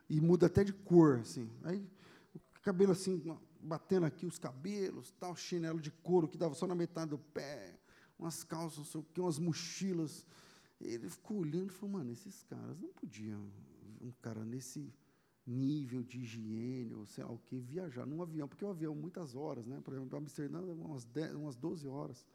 e 0.09 0.21
muda 0.21 0.45
até 0.45 0.63
de 0.63 0.71
cor, 0.71 1.19
assim. 1.19 1.49
Aí, 1.63 1.85
o 2.33 2.61
cabelo 2.61 2.93
assim, 2.93 3.21
batendo 3.59 4.05
aqui 4.05 4.25
os 4.25 4.39
cabelos, 4.39 5.11
tal, 5.19 5.35
chinelo 5.35 5.81
de 5.81 5.91
couro 5.91 6.27
que 6.27 6.37
dava 6.37 6.55
só 6.55 6.65
na 6.65 6.75
metade 6.75 7.11
do 7.11 7.17
pé, 7.17 7.77
umas 8.17 8.43
calças, 8.43 8.77
não 8.77 8.85
sei 8.85 9.01
o 9.01 9.05
quê, 9.13 9.19
umas 9.19 9.37
mochilas. 9.37 10.25
Ele 10.79 11.09
ficou 11.09 11.39
olhando 11.39 11.71
e 11.71 11.73
falou, 11.73 11.97
mano, 11.97 12.11
esses 12.11 12.43
caras 12.43 12.79
não 12.79 12.89
podiam, 12.89 13.49
um 14.01 14.11
cara 14.21 14.45
nesse 14.45 14.93
nível 15.45 16.01
de 16.01 16.19
higiene, 16.19 16.93
ou 16.93 17.05
sei 17.05 17.23
lá 17.23 17.31
o 17.31 17.37
que, 17.37 17.59
viajar 17.59 18.05
num 18.05 18.21
avião, 18.21 18.47
porque 18.47 18.63
o 18.63 18.69
avião, 18.69 18.95
muitas 18.95 19.35
horas, 19.35 19.65
né? 19.65 19.79
Por 19.83 19.93
exemplo, 19.93 20.09
para 20.09 20.19
Amsterdã, 20.19 20.61
umas, 20.61 21.05
10, 21.05 21.35
umas 21.35 21.55
12 21.55 21.87
horas 21.87 22.25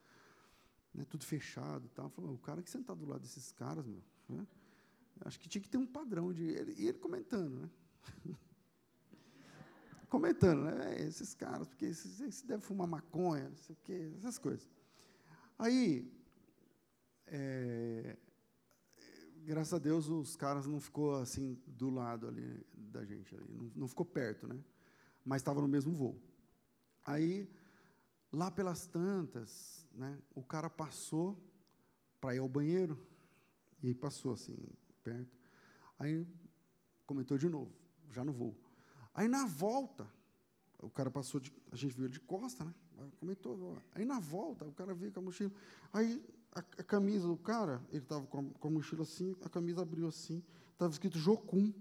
né, 0.95 1.05
tudo 1.05 1.25
fechado 1.25 1.87
e 1.87 1.89
tal. 1.91 2.09
Falou, 2.11 2.35
o 2.35 2.39
cara 2.39 2.63
que 2.63 2.71
sentar 2.71 2.97
do 2.97 3.07
lado 3.07 3.21
desses 3.21 3.53
caras, 3.53 3.87
meu, 3.87 4.03
né, 4.29 4.47
acho 5.25 5.39
que 5.39 5.49
tinha 5.49 5.63
que 5.63 5.69
ter 5.69 5.79
um 5.79 5.87
padrão 5.87 6.33
de. 6.33 6.45
Ele, 6.45 6.75
e 6.79 6.89
ele 6.89 6.99
comentando, 6.99 7.61
né? 7.61 7.71
comentando, 10.09 10.65
né? 10.65 10.95
É, 10.95 11.03
esses 11.07 11.35
caras, 11.35 11.69
porque 11.69 11.87
esses, 11.87 12.21
esses 12.21 12.43
devem 12.43 12.63
fumar 12.63 12.89
maconha, 12.89 13.49
não 13.49 13.57
sei 13.57 13.75
o 13.75 13.79
quê, 13.85 14.13
essas 14.17 14.39
coisas. 14.39 14.69
Aí, 15.59 16.11
é, 17.27 18.17
graças 19.45 19.75
a 19.75 19.79
Deus, 19.79 20.09
os 20.09 20.37
caras 20.37 20.67
não 20.67 20.81
ficou 20.81 21.15
assim 21.17 21.61
do 21.67 21.91
lado 21.91 22.27
ali 22.27 22.67
da 22.73 23.05
gente, 23.05 23.35
ali, 23.35 23.53
não, 23.53 23.71
não 23.77 23.89
ficou 23.89 24.05
perto, 24.05 24.47
né? 24.47 24.59
Mas 25.25 25.41
estava 25.41 25.61
no 25.61 25.69
mesmo 25.69 25.93
voo. 25.93 26.21
Aí, 27.05 27.49
lá 28.33 28.51
pelas 28.51 28.87
tantas, 28.87 29.87
né, 29.93 30.19
o 30.35 30.43
cara 30.43 30.71
passou 30.71 31.37
para 32.21 32.35
ir 32.35 32.39
ao 32.39 32.49
banheiro, 32.49 32.99
e 33.83 33.89
aí 33.89 33.95
passou 33.95 34.33
assim, 34.33 34.57
perto. 35.03 35.39
Aí 35.99 36.27
comentou 37.07 37.37
de 37.39 37.49
novo, 37.49 37.73
já 38.11 38.25
no 38.25 38.33
voo. 38.33 38.57
Aí 39.15 39.27
na 39.27 39.47
volta, 39.47 40.07
o 40.79 40.91
cara 40.91 41.11
passou 41.11 41.41
de. 41.41 41.53
A 41.73 41.77
gente 41.77 41.95
viu 41.95 42.05
ele 42.05 42.13
de 42.13 42.21
costa, 42.21 42.65
né? 42.65 42.75
Comentou. 43.19 43.79
Aí 43.95 44.05
na 44.05 44.19
volta, 44.19 44.65
o 44.65 44.73
cara 44.73 44.95
veio 44.95 45.13
com 45.13 45.21
a 45.21 45.23
mochila. 45.23 45.51
Aí 45.93 46.23
a, 46.53 46.61
a 46.61 46.85
camisa 46.85 47.27
do 47.27 47.37
cara, 47.37 47.83
ele 47.91 48.03
estava 48.03 48.27
com, 48.27 48.51
com, 48.51 48.69
a 48.69 48.71
mochila 48.71 49.03
assim, 49.03 49.37
a 49.45 49.49
camisa 49.49 49.83
abriu 49.83 50.09
assim, 50.09 50.43
estava 50.73 50.93
escrito 50.93 51.19
Jocum. 51.19 51.73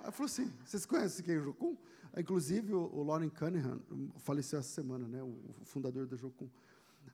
Aí 0.00 0.12
falou 0.12 0.26
assim: 0.26 0.52
vocês 0.64 0.84
conhecem 0.86 1.24
quem 1.24 1.36
é 1.36 1.40
Jocum? 1.40 1.76
Inclusive, 2.18 2.74
o, 2.74 3.02
Lauren 3.04 3.28
Cunningham 3.30 3.80
faleceu 4.18 4.58
essa 4.58 4.68
semana, 4.68 5.06
né, 5.06 5.22
o, 5.22 5.38
fundador 5.64 6.06
da 6.06 6.16
Jocum. 6.16 6.48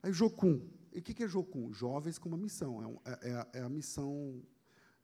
Aí, 0.03 0.13
Jocum. 0.13 0.61
E 0.93 1.01
o 1.01 1.03
que, 1.03 1.13
que 1.13 1.25
é 1.25 1.29
Jocum? 1.29 1.73
Jovens 1.73 2.19
com 2.19 2.29
uma 2.29 2.39
missão. 2.39 2.83
É, 2.83 2.87
um, 2.87 2.99
é, 3.05 3.31
é, 3.31 3.35
a, 3.35 3.47
é 3.65 3.69
missão 3.69 4.41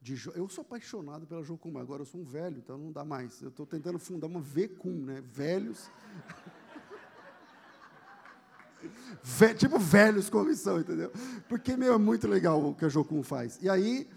de. 0.01 0.15
Eu 0.35 0.49
sou 0.49 0.63
apaixonado 0.63 1.27
pela 1.27 1.43
Jocum, 1.43 1.71
mas 1.71 1.83
agora 1.83 2.01
eu 2.01 2.05
sou 2.05 2.19
um 2.19 2.23
velho, 2.23 2.57
então 2.57 2.77
não 2.77 2.91
dá 2.91 3.05
mais. 3.05 3.41
Eu 3.41 3.49
estou 3.49 3.65
tentando 3.65 3.99
fundar 3.99 4.25
uma 4.25 4.41
VCUM, 4.41 5.05
né? 5.05 5.21
Velhos. 5.21 5.89
Ve, 9.23 9.53
tipo 9.53 9.77
velhos 9.77 10.27
com 10.27 10.39
a 10.39 10.43
missão, 10.43 10.79
entendeu? 10.79 11.11
Porque, 11.47 11.77
meu, 11.77 11.93
é 11.93 11.97
muito 11.99 12.27
legal 12.27 12.63
o 12.65 12.73
que 12.73 12.85
a 12.85 12.89
Jocum 12.89 13.21
faz. 13.21 13.61
E 13.61 13.69
aí, 13.69 14.09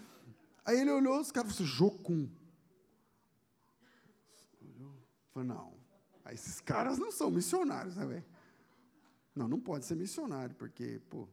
aí 0.65 0.81
ele 0.81 0.91
olhou, 0.91 1.21
os 1.21 1.31
caras 1.31 1.53
falaram 1.53 1.67
assim, 1.67 1.77
Jocum. 1.77 2.27
Falei, 5.35 5.49
não, 5.49 5.74
esses 6.35 6.61
caras 6.61 6.99
não 6.99 7.13
são 7.13 7.31
missionários, 7.31 7.97
né, 7.97 8.05
velho? 8.05 8.25
Não, 9.35 9.49
não 9.49 9.61
pode 9.61 9.85
ser 9.85 9.95
missionário, 9.95 10.55
porque, 10.57 11.01
pô. 11.09 11.29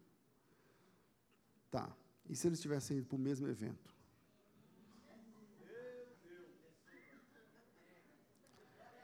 Tá. 1.69 1.91
E 2.29 2.35
se 2.35 2.47
eles 2.47 2.61
tivessem 2.61 2.97
ido 2.97 3.07
para 3.07 3.15
o 3.15 3.19
mesmo 3.19 3.47
evento? 3.47 3.91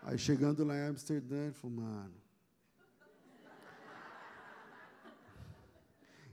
Aí 0.04 0.18
chegando 0.18 0.64
lá 0.64 0.76
em 0.78 0.88
Amsterdã, 0.88 1.46
ele 1.46 1.54
falou, 1.54 1.78
mano. 1.78 2.16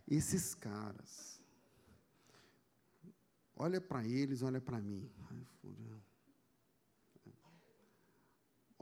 Esses 0.06 0.54
caras. 0.54 1.40
Olha 3.56 3.80
para 3.80 4.04
eles, 4.06 4.42
olha 4.42 4.60
para 4.60 4.80
mim. 4.80 5.10
Aí, 5.30 5.46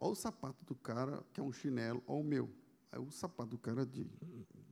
Olha 0.02 0.14
o 0.14 0.16
sapato 0.16 0.64
do 0.64 0.74
cara, 0.74 1.24
que 1.32 1.38
é 1.38 1.42
um 1.44 1.52
chinelo, 1.52 2.02
olha 2.08 2.20
o 2.20 2.24
meu. 2.24 2.50
Aí 2.90 2.98
o 2.98 3.12
sapato 3.12 3.50
do 3.50 3.58
cara 3.58 3.86
de. 3.86 4.04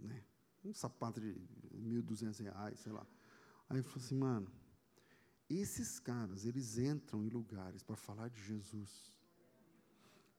Né, 0.01 0.25
um 0.65 0.75
sapato 0.75 1.21
de 1.21 1.29
R$ 1.29 2.03
1.200, 2.03 2.77
sei 2.77 2.91
lá. 2.91 3.07
Aí 3.69 3.77
ele 3.77 3.85
falou 3.85 4.05
assim, 4.05 4.17
mano, 4.17 4.51
esses 5.49 6.01
caras, 6.01 6.45
eles 6.45 6.79
entram 6.79 7.25
em 7.25 7.29
lugares 7.29 7.81
para 7.81 7.95
falar 7.95 8.29
de 8.29 8.43
Jesus, 8.43 9.15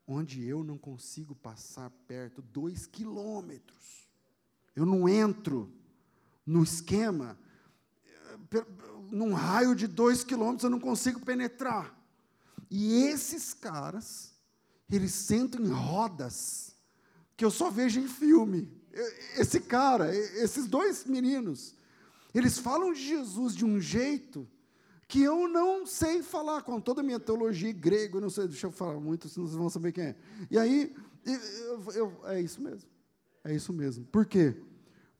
onde 0.05 0.43
eu 0.43 0.61
não 0.61 0.77
consigo 0.77 1.33
passar 1.35 1.89
perto 2.05 2.41
dois 2.41 2.85
quilômetros. 2.85 4.09
Eu 4.75 4.85
não 4.85 5.07
entro 5.07 5.73
no 6.45 6.63
esquema, 6.63 7.39
eh, 8.05 8.65
num 9.09 9.33
raio 9.33 9.73
de 9.73 9.87
dois 9.87 10.21
quilômetros 10.21 10.65
eu 10.65 10.69
não 10.69 10.81
consigo 10.81 11.21
penetrar. 11.21 11.97
E 12.69 13.05
esses 13.05 13.53
caras 13.53 14.30
eles 14.91 15.13
sentam 15.13 15.63
em 15.63 15.69
rodas, 15.69 16.75
que 17.37 17.45
eu 17.45 17.51
só 17.51 17.69
vejo 17.69 17.99
em 17.99 18.07
filme. 18.07 18.69
Esse 19.37 19.59
cara, 19.61 20.13
esses 20.15 20.67
dois 20.67 21.05
meninos, 21.05 21.73
eles 22.33 22.57
falam 22.57 22.91
de 22.91 23.01
Jesus 23.01 23.55
de 23.55 23.63
um 23.63 23.79
jeito 23.79 24.47
que 25.07 25.21
eu 25.21 25.47
não 25.47 25.85
sei 25.85 26.23
falar, 26.23 26.61
com 26.61 26.79
toda 26.79 27.01
a 27.01 27.03
minha 27.03 27.19
teologia 27.19 27.71
grego, 27.73 28.21
não 28.21 28.29
sei, 28.29 28.47
deixa 28.47 28.67
eu 28.67 28.71
falar 28.71 28.99
muito, 28.99 29.27
senão 29.27 29.45
vocês 29.45 29.57
vão 29.57 29.69
saber 29.69 29.91
quem 29.91 30.05
é. 30.05 30.15
E 30.49 30.57
aí, 30.57 30.95
eu, 31.25 31.93
eu, 31.93 32.21
é 32.25 32.41
isso 32.41 32.61
mesmo. 32.61 32.89
É 33.43 33.53
isso 33.53 33.73
mesmo. 33.73 34.05
Por 34.05 34.25
quê? 34.25 34.55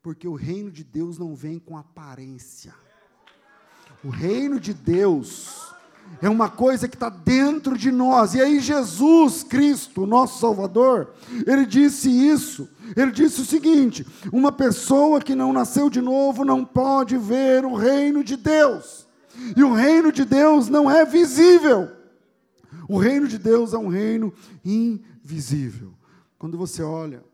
Porque 0.00 0.26
o 0.26 0.34
reino 0.34 0.70
de 0.70 0.84
Deus 0.84 1.18
não 1.18 1.34
vem 1.34 1.58
com 1.58 1.76
aparência. 1.76 2.74
O 4.02 4.08
reino 4.08 4.58
de 4.58 4.72
Deus 4.72 5.71
é 6.20 6.28
uma 6.28 6.48
coisa 6.48 6.88
que 6.88 6.96
está 6.96 7.08
dentro 7.08 7.76
de 7.76 7.90
nós. 7.90 8.34
E 8.34 8.40
aí, 8.40 8.60
Jesus 8.60 9.42
Cristo, 9.42 10.06
nosso 10.06 10.40
Salvador, 10.40 11.14
ele 11.46 11.66
disse 11.66 12.08
isso. 12.10 12.68
Ele 12.96 13.10
disse 13.10 13.40
o 13.40 13.44
seguinte: 13.44 14.06
uma 14.32 14.52
pessoa 14.52 15.20
que 15.20 15.34
não 15.34 15.52
nasceu 15.52 15.88
de 15.88 16.00
novo 16.00 16.44
não 16.44 16.64
pode 16.64 17.16
ver 17.16 17.64
o 17.64 17.74
reino 17.74 18.22
de 18.22 18.36
Deus. 18.36 19.06
E 19.56 19.62
o 19.62 19.72
reino 19.72 20.12
de 20.12 20.24
Deus 20.24 20.68
não 20.68 20.90
é 20.90 21.04
visível. 21.04 21.90
O 22.88 22.98
reino 22.98 23.26
de 23.26 23.38
Deus 23.38 23.72
é 23.72 23.78
um 23.78 23.88
reino 23.88 24.32
invisível. 24.64 25.94
Quando 26.38 26.58
você 26.58 26.82
olha, 26.82 27.24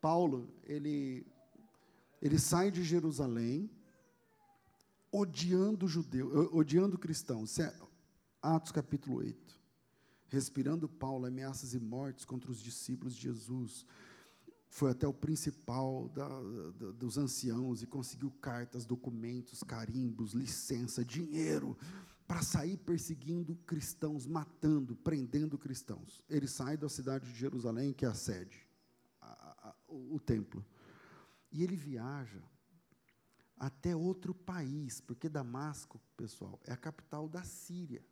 Paulo, 0.00 0.48
ele, 0.64 1.26
ele 2.20 2.38
sai 2.38 2.70
de 2.70 2.82
Jerusalém 2.82 3.70
odiando 5.12 5.88
judeu, 5.88 6.50
odiando 6.52 6.98
cristãos. 6.98 7.58
Atos 8.42 8.72
capítulo 8.72 9.18
8. 9.18 9.60
Respirando 10.28 10.88
Paulo 10.88 11.26
ameaças 11.26 11.74
e 11.74 11.78
mortes 11.78 12.24
contra 12.24 12.50
os 12.50 12.60
discípulos 12.60 13.14
de 13.14 13.22
Jesus. 13.22 13.84
Foi 14.68 14.92
até 14.92 15.06
o 15.06 15.12
principal 15.12 16.08
da, 16.08 16.28
da, 16.28 16.92
dos 16.92 17.18
anciãos 17.18 17.82
e 17.82 17.86
conseguiu 17.86 18.30
cartas, 18.40 18.86
documentos, 18.86 19.62
carimbos, 19.62 20.32
licença, 20.32 21.04
dinheiro 21.04 21.76
para 22.26 22.42
sair 22.42 22.76
perseguindo 22.76 23.56
cristãos, 23.66 24.24
matando, 24.24 24.94
prendendo 24.94 25.58
cristãos. 25.58 26.24
Ele 26.28 26.46
sai 26.46 26.76
da 26.76 26.88
cidade 26.88 27.26
de 27.26 27.36
Jerusalém, 27.36 27.92
que 27.92 28.04
é 28.04 28.08
a 28.08 28.14
sede, 28.14 28.64
a, 29.20 29.26
a, 29.68 29.74
o, 29.88 30.14
o 30.14 30.20
templo. 30.20 30.64
E 31.50 31.64
ele 31.64 31.74
viaja 31.74 32.40
até 33.56 33.96
outro 33.96 34.32
país, 34.32 35.00
porque 35.00 35.28
Damasco, 35.28 36.00
pessoal, 36.16 36.60
é 36.64 36.72
a 36.72 36.76
capital 36.76 37.28
da 37.28 37.42
Síria. 37.42 38.02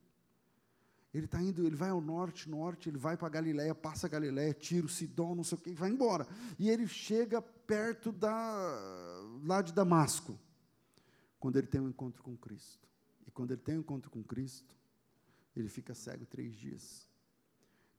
Ele 1.18 1.26
está 1.26 1.42
indo, 1.42 1.66
ele 1.66 1.74
vai 1.74 1.90
ao 1.90 2.00
norte, 2.00 2.48
norte, 2.48 2.88
ele 2.88 2.96
vai 2.96 3.16
para 3.16 3.28
Galiléia, 3.28 3.74
passa 3.74 4.08
Galiléia, 4.08 4.54
Tiro, 4.54 4.88
Sidom, 4.88 5.34
não 5.34 5.42
sei 5.42 5.58
o 5.58 5.60
quê, 5.60 5.70
e 5.70 5.74
vai 5.74 5.90
embora. 5.90 6.26
E 6.58 6.70
ele 6.70 6.86
chega 6.86 7.42
perto 7.42 8.12
da, 8.12 8.30
lá 9.44 9.60
de 9.60 9.72
Damasco, 9.72 10.38
quando 11.40 11.56
ele 11.56 11.66
tem 11.66 11.80
um 11.80 11.88
encontro 11.88 12.22
com 12.22 12.36
Cristo. 12.36 12.88
E 13.26 13.30
quando 13.30 13.50
ele 13.50 13.60
tem 13.60 13.76
um 13.76 13.80
encontro 13.80 14.10
com 14.10 14.22
Cristo, 14.22 14.76
ele 15.56 15.68
fica 15.68 15.92
cego 15.92 16.24
três 16.24 16.54
dias. 16.54 17.08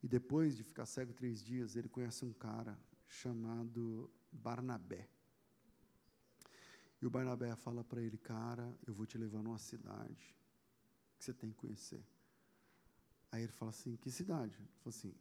E 0.02 0.08
depois 0.08 0.56
de 0.56 0.64
ficar 0.64 0.86
cego 0.86 1.14
três 1.14 1.44
dias, 1.44 1.76
ele 1.76 1.90
conhece 1.90 2.24
um 2.24 2.32
cara 2.32 2.80
chamado 3.06 4.10
Barnabé. 4.32 5.10
E 7.02 7.06
o 7.06 7.10
Barnabé 7.10 7.54
fala 7.58 7.84
para 7.84 8.02
ele, 8.02 8.18
cara, 8.18 8.74
eu 8.88 8.94
vou 8.94 9.06
te 9.06 9.18
levar 9.18 9.44
numa 9.44 9.60
cidade 9.60 10.36
que 11.18 11.26
você 11.26 11.34
tem 11.34 11.50
que 11.50 11.58
conhecer. 11.58 12.02
Aí 13.32 13.44
ele 13.44 13.52
fala 13.52 13.70
assim, 13.70 13.96
que 13.96 14.10
cidade? 14.12 14.56
Ele 14.56 14.68
fala 14.84 14.90
assim, 14.96 15.14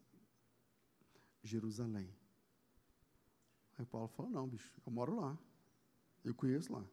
Jerusalém. 1.42 2.12
Aí 3.78 3.84
Paulo 3.86 4.08
fala, 4.08 4.30
não, 4.30 4.48
bicho, 4.48 4.72
eu 4.84 4.92
moro 4.92 5.16
lá. 5.16 5.38
Eu 6.24 6.34
conheço 6.34 6.72
lá. 6.72 6.84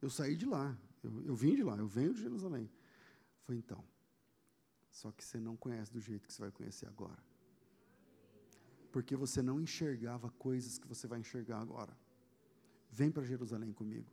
Eu 0.00 0.10
saí 0.10 0.36
de 0.36 0.46
lá. 0.46 0.76
Eu, 1.02 1.22
eu 1.24 1.34
vim 1.34 1.54
de 1.54 1.62
lá, 1.62 1.76
eu 1.76 1.86
venho 1.86 2.12
de 2.14 2.20
Jerusalém. 2.20 2.70
Foi 3.42 3.56
então. 3.56 3.84
Só 4.90 5.10
que 5.10 5.24
você 5.24 5.38
não 5.38 5.56
conhece 5.56 5.92
do 5.92 6.00
jeito 6.00 6.26
que 6.26 6.32
você 6.32 6.42
vai 6.42 6.50
conhecer 6.50 6.86
agora. 6.86 7.22
Porque 8.90 9.16
você 9.16 9.40
não 9.40 9.60
enxergava 9.60 10.30
coisas 10.30 10.78
que 10.78 10.86
você 10.86 11.06
vai 11.06 11.20
enxergar 11.20 11.60
agora. 11.60 11.96
Vem 12.90 13.10
para 13.10 13.22
Jerusalém 13.22 13.72
comigo. 13.72 14.10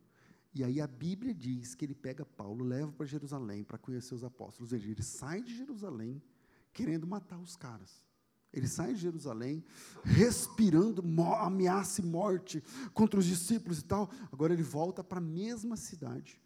E 0.53 0.63
aí 0.63 0.81
a 0.81 0.87
Bíblia 0.87 1.33
diz 1.33 1.75
que 1.75 1.85
ele 1.85 1.93
pega 1.93 2.25
Paulo, 2.25 2.63
leva 2.63 2.91
para 2.91 3.05
Jerusalém 3.05 3.63
para 3.63 3.77
conhecer 3.77 4.15
os 4.15 4.23
apóstolos. 4.23 4.73
Ele, 4.73 4.91
ele 4.91 5.03
sai 5.03 5.41
de 5.41 5.55
Jerusalém 5.55 6.21
querendo 6.73 7.05
matar 7.05 7.37
os 7.39 7.55
caras. 7.55 8.03
Ele 8.51 8.67
sai 8.67 8.93
de 8.93 8.99
Jerusalém 8.99 9.63
respirando 10.03 11.03
ameaça 11.35 12.01
e 12.01 12.05
morte 12.05 12.63
contra 12.93 13.19
os 13.19 13.25
discípulos 13.25 13.79
e 13.79 13.83
tal. 13.83 14.09
Agora 14.31 14.53
ele 14.53 14.63
volta 14.63 15.03
para 15.03 15.19
a 15.19 15.21
mesma 15.21 15.77
cidade 15.77 16.41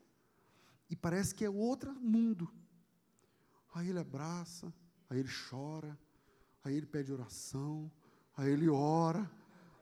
e 0.89 0.95
parece 0.95 1.33
que 1.33 1.45
é 1.45 1.49
outro 1.49 1.93
mundo. 1.93 2.51
Aí 3.73 3.89
ele 3.89 3.99
abraça, 3.99 4.71
aí 5.09 5.19
ele 5.19 5.29
chora, 5.49 5.97
aí 6.63 6.75
ele 6.75 6.85
pede 6.85 7.11
oração, 7.11 7.91
aí 8.35 8.51
ele 8.51 8.69
ora, 8.69 9.31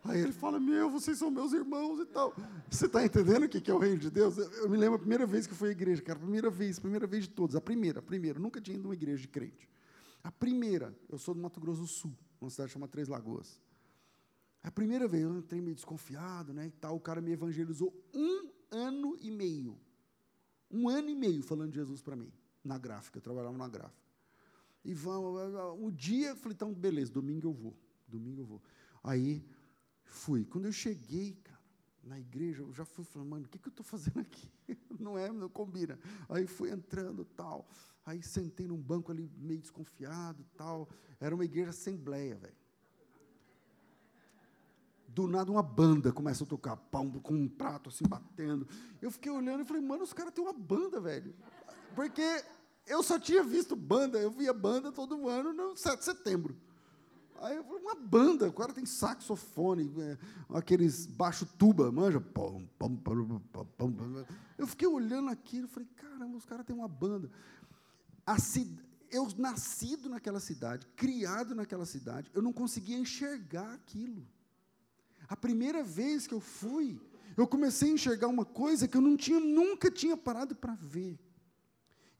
aí 0.04 0.22
ele 0.22 0.32
fala: 0.32 0.60
Meu, 0.60 0.90
vocês 0.90 1.18
são 1.18 1.30
meus 1.32 1.54
irmãos 1.54 2.00
e 2.00 2.06
tal. 2.06 2.34
Você 2.70 2.86
está 2.86 3.04
entendendo 3.06 3.44
o 3.44 3.50
que 3.50 3.70
é 3.70 3.74
o 3.74 3.78
reino 3.78 3.98
de 3.98 4.10
Deus? 4.10 4.38
Eu 4.38 4.70
me 4.70 4.78
lembro 4.78 4.96
a 4.96 5.00
primeira 5.00 5.26
vez 5.26 5.48
que 5.48 5.54
eu 5.54 5.58
fui 5.58 5.70
à 5.70 5.72
igreja, 5.72 6.02
cara, 6.02 6.18
a 6.18 6.22
primeira 6.22 6.50
vez, 6.50 6.78
a 6.78 6.82
primeira 6.82 7.08
vez 7.08 7.24
de 7.24 7.30
todas, 7.30 7.56
a 7.56 7.62
primeira, 7.62 8.00
a 8.00 8.04
primeira, 8.04 8.40
nunca 8.40 8.60
tinha 8.62 8.78
ido 8.78 8.88
uma 8.88 8.94
igreja 8.94 9.22
de 9.22 9.28
crente. 9.28 9.70
A 10.24 10.32
primeira, 10.32 10.96
eu 11.10 11.18
sou 11.18 11.34
do 11.34 11.42
Mato 11.42 11.60
Grosso 11.60 11.82
do 11.82 11.88
Sul, 11.88 12.16
uma 12.40 12.50
cidade 12.50 12.72
chamada 12.72 12.92
Três 12.92 13.08
Lagoas. 13.08 13.60
A 14.64 14.70
primeira 14.70 15.08
vez, 15.08 15.24
eu 15.24 15.36
entrei 15.38 15.60
meio 15.60 15.76
desconfiado, 15.76 16.54
né, 16.54 16.68
e 16.68 16.72
tal, 16.72 16.96
o 16.96 17.00
cara 17.00 17.20
me 17.20 17.32
evangelizou 17.32 17.92
um 18.14 18.50
ano 18.70 19.18
e 19.20 19.32
meio 19.32 19.76
um 20.72 20.90
ano 20.90 21.10
e 21.10 21.16
meio 21.16 21.44
falando 21.44 21.72
de 21.72 21.76
Jesus 21.76 22.02
para 22.02 22.16
mim, 22.16 22.32
na 22.64 22.78
gráfica, 22.78 23.18
eu 23.18 23.22
trabalhava 23.22 23.58
na 23.58 23.68
gráfica. 23.68 24.02
E 24.84 24.94
vamos, 24.94 25.40
um 25.80 25.92
dia, 25.92 26.30
eu 26.30 26.36
falei, 26.36 26.56
então, 26.56 26.74
beleza, 26.74 27.12
domingo 27.12 27.48
eu 27.48 27.54
vou, 27.54 27.78
domingo 28.08 28.42
eu 28.42 28.46
vou. 28.46 28.62
Aí, 29.04 29.46
fui. 30.12 30.46
Quando 30.46 30.66
eu 30.66 30.72
cheguei, 30.72 31.34
cara, 31.44 31.60
na 32.04 32.20
igreja, 32.20 32.62
eu 32.62 32.74
já 32.74 32.86
fui 32.86 33.04
falando, 33.06 33.30
mano, 33.30 33.46
o 33.46 33.50
que, 33.50 33.58
que 33.58 33.68
eu 33.68 33.72
estou 33.72 33.86
fazendo 33.86 34.20
aqui? 34.22 34.50
Não 35.00 35.18
é, 35.18 35.32
não 35.32 35.50
combina. 35.50 35.98
Aí 36.30 36.46
fui 36.46 36.70
entrando, 36.70 37.26
tal. 37.26 37.68
Aí 38.06 38.22
sentei 38.22 38.68
num 38.68 38.78
banco 38.78 39.12
ali, 39.12 39.32
meio 39.38 39.60
desconfiado, 39.60 40.46
tal. 40.56 40.90
Era 41.20 41.34
uma 41.34 41.46
igreja 41.46 41.70
assembleia, 41.70 42.36
velho. 42.36 42.62
Do 45.08 45.28
nada 45.28 45.52
uma 45.52 45.64
banda 45.64 46.12
começa 46.12 46.44
a 46.44 46.48
tocar, 46.48 46.78
pão, 46.78 47.12
com 47.20 47.34
um 47.34 47.48
prato 47.48 47.90
assim 47.90 48.06
batendo. 48.08 48.68
Eu 49.02 49.12
fiquei 49.12 49.32
olhando 49.32 49.62
e 49.62 49.66
falei, 49.66 49.82
mano, 49.82 50.04
os 50.04 50.14
caras 50.14 50.34
têm 50.34 50.44
uma 50.44 50.54
banda, 50.54 51.02
velho. 51.02 51.36
Porque 51.96 52.24
eu 52.88 53.04
só 53.04 53.20
tinha 53.20 53.44
visto 53.44 53.76
banda, 53.76 54.20
eu 54.20 54.32
via 54.32 54.54
banda 54.54 54.92
todo 54.92 55.28
ano 55.28 55.52
no 55.52 55.76
7 55.76 56.00
de 56.00 56.06
setembro. 56.06 56.56
Aí 57.42 57.58
eu 57.58 57.64
falei, 57.64 57.82
uma 57.82 57.96
banda, 57.96 58.48
o 58.48 58.54
cara 58.54 58.72
tem 58.72 58.86
saxofone, 58.86 59.92
é, 60.00 60.18
aqueles 60.56 61.08
baixo 61.08 61.46
tuba, 61.58 61.92
manja. 61.92 62.24
Eu 64.58 64.68
fiquei 64.68 64.88
olhando 64.88 65.30
aquilo 65.30 65.68
falei, 65.68 65.90
caramba, 65.96 66.38
os 66.38 66.46
caras 66.46 66.66
têm 66.66 66.76
uma 66.76 66.88
banda. 66.88 67.32
eu 69.10 69.28
nascido 69.38 70.08
naquela 70.08 70.40
cidade, 70.40 70.86
criado 70.96 71.56
naquela 71.56 71.86
cidade, 71.86 72.30
eu 72.34 72.44
não 72.44 72.54
conseguia 72.54 72.98
enxergar 72.98 73.74
aquilo. 73.74 74.26
A 75.28 75.36
primeira 75.36 75.84
vez 75.84 76.28
que 76.28 76.34
eu 76.34 76.40
fui, 76.40 77.02
eu 77.36 77.48
comecei 77.48 77.90
a 77.90 77.94
enxergar 77.94 78.28
uma 78.28 78.46
coisa 78.46 78.88
que 78.88 78.96
eu 78.96 79.02
não 79.02 79.18
tinha, 79.18 79.40
nunca 79.40 79.90
tinha 79.90 80.16
parado 80.16 80.56
para 80.56 80.76
ver. 80.76 81.20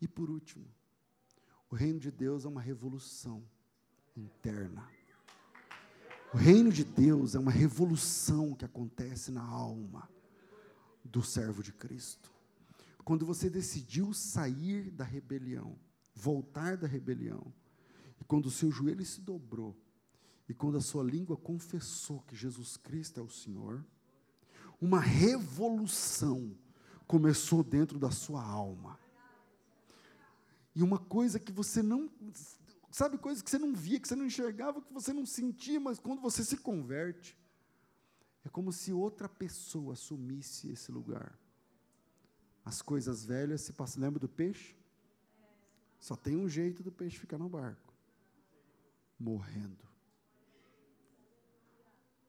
E 0.02 0.08
por 0.08 0.32
último, 0.32 0.66
o 1.70 1.76
reino 1.76 2.00
de 2.00 2.10
Deus 2.10 2.44
é 2.44 2.48
uma 2.48 2.62
revolução 2.62 3.44
interna. 4.16 4.90
O 6.34 6.38
reino 6.38 6.72
de 6.72 6.86
Deus 6.86 7.36
é 7.36 7.40
uma 7.40 7.52
revolução 7.52 8.56
que 8.56 8.64
acontece 8.64 9.32
na 9.32 9.44
alma 9.44 10.10
do 11.04 11.22
servo 11.22 11.62
de 11.62 11.74
Cristo. 11.74 12.32
Quando 13.04 13.26
você 13.26 13.50
decidiu 13.50 14.14
sair 14.14 14.90
da 14.92 15.04
rebelião, 15.04 15.78
voltar 16.16 16.78
da 16.78 16.88
rebelião, 16.88 17.54
e 18.20 18.24
quando 18.24 18.46
o 18.46 18.52
seu 18.52 18.72
joelho 18.72 19.06
se 19.06 19.20
dobrou 19.20 19.76
e 20.48 20.54
quando 20.54 20.78
a 20.78 20.82
sua 20.82 21.04
língua 21.04 21.36
confessou 21.36 22.22
que 22.22 22.36
Jesus 22.36 22.78
Cristo 22.78 23.20
é 23.20 23.24
o 23.24 23.30
Senhor, 23.30 23.86
uma 24.80 25.02
revolução 25.02 26.56
começou 27.08 27.62
dentro 27.62 28.00
da 28.00 28.10
sua 28.10 28.42
alma. 28.42 28.98
E 30.74 30.82
uma 30.82 30.98
coisa 30.98 31.38
que 31.40 31.52
você 31.52 31.84
não. 31.84 32.10
Sabe, 32.92 33.18
coisa 33.18 33.42
que 33.42 33.50
você 33.50 33.58
não 33.58 33.74
via, 33.74 34.00
que 34.00 34.08
você 34.08 34.16
não 34.18 34.26
enxergava, 34.26 34.82
que 34.82 34.92
você 34.92 35.14
não 35.14 35.26
sentia, 35.26 35.80
mas 35.80 35.98
quando 35.98 36.22
você 36.22 36.44
se 36.44 36.58
converte, 36.58 37.38
é 38.44 38.50
como 38.50 38.72
se 38.74 38.92
outra 38.92 39.30
pessoa 39.30 39.94
assumisse 39.94 40.70
esse 40.70 40.92
lugar. 40.92 41.40
As 42.66 42.82
coisas 42.82 43.24
velhas 43.24 43.62
se 43.62 43.72
passam. 43.72 44.02
Lembra 44.02 44.20
do 44.20 44.28
peixe? 44.28 44.76
Só 46.00 46.18
tem 46.18 46.36
um 46.36 46.50
jeito 46.50 46.84
do 46.84 46.92
peixe 46.92 47.18
ficar 47.18 47.38
no 47.38 47.48
barco: 47.48 47.94
morrendo. 49.18 49.88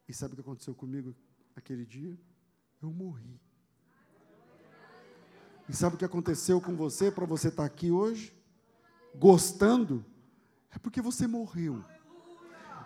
E 0.09 0.15
sabe 0.15 0.35
o 0.35 0.37
que 0.37 0.43
aconteceu 0.43 0.75
comigo 0.75 1.15
aquele 1.57 1.85
dia? 1.85 2.17
Eu 2.81 2.93
morri. 2.93 3.41
E 5.69 5.75
sabe 5.75 5.97
o 5.97 5.99
que 5.99 6.05
aconteceu 6.05 6.61
com 6.61 6.77
você 6.77 7.11
para 7.11 7.27
você 7.27 7.49
estar 7.49 7.63
tá 7.63 7.67
aqui 7.67 7.91
hoje? 7.91 8.33
Gostando? 9.15 10.05
É 10.75 10.79
porque 10.79 11.01
você 11.01 11.27
morreu. 11.27 11.81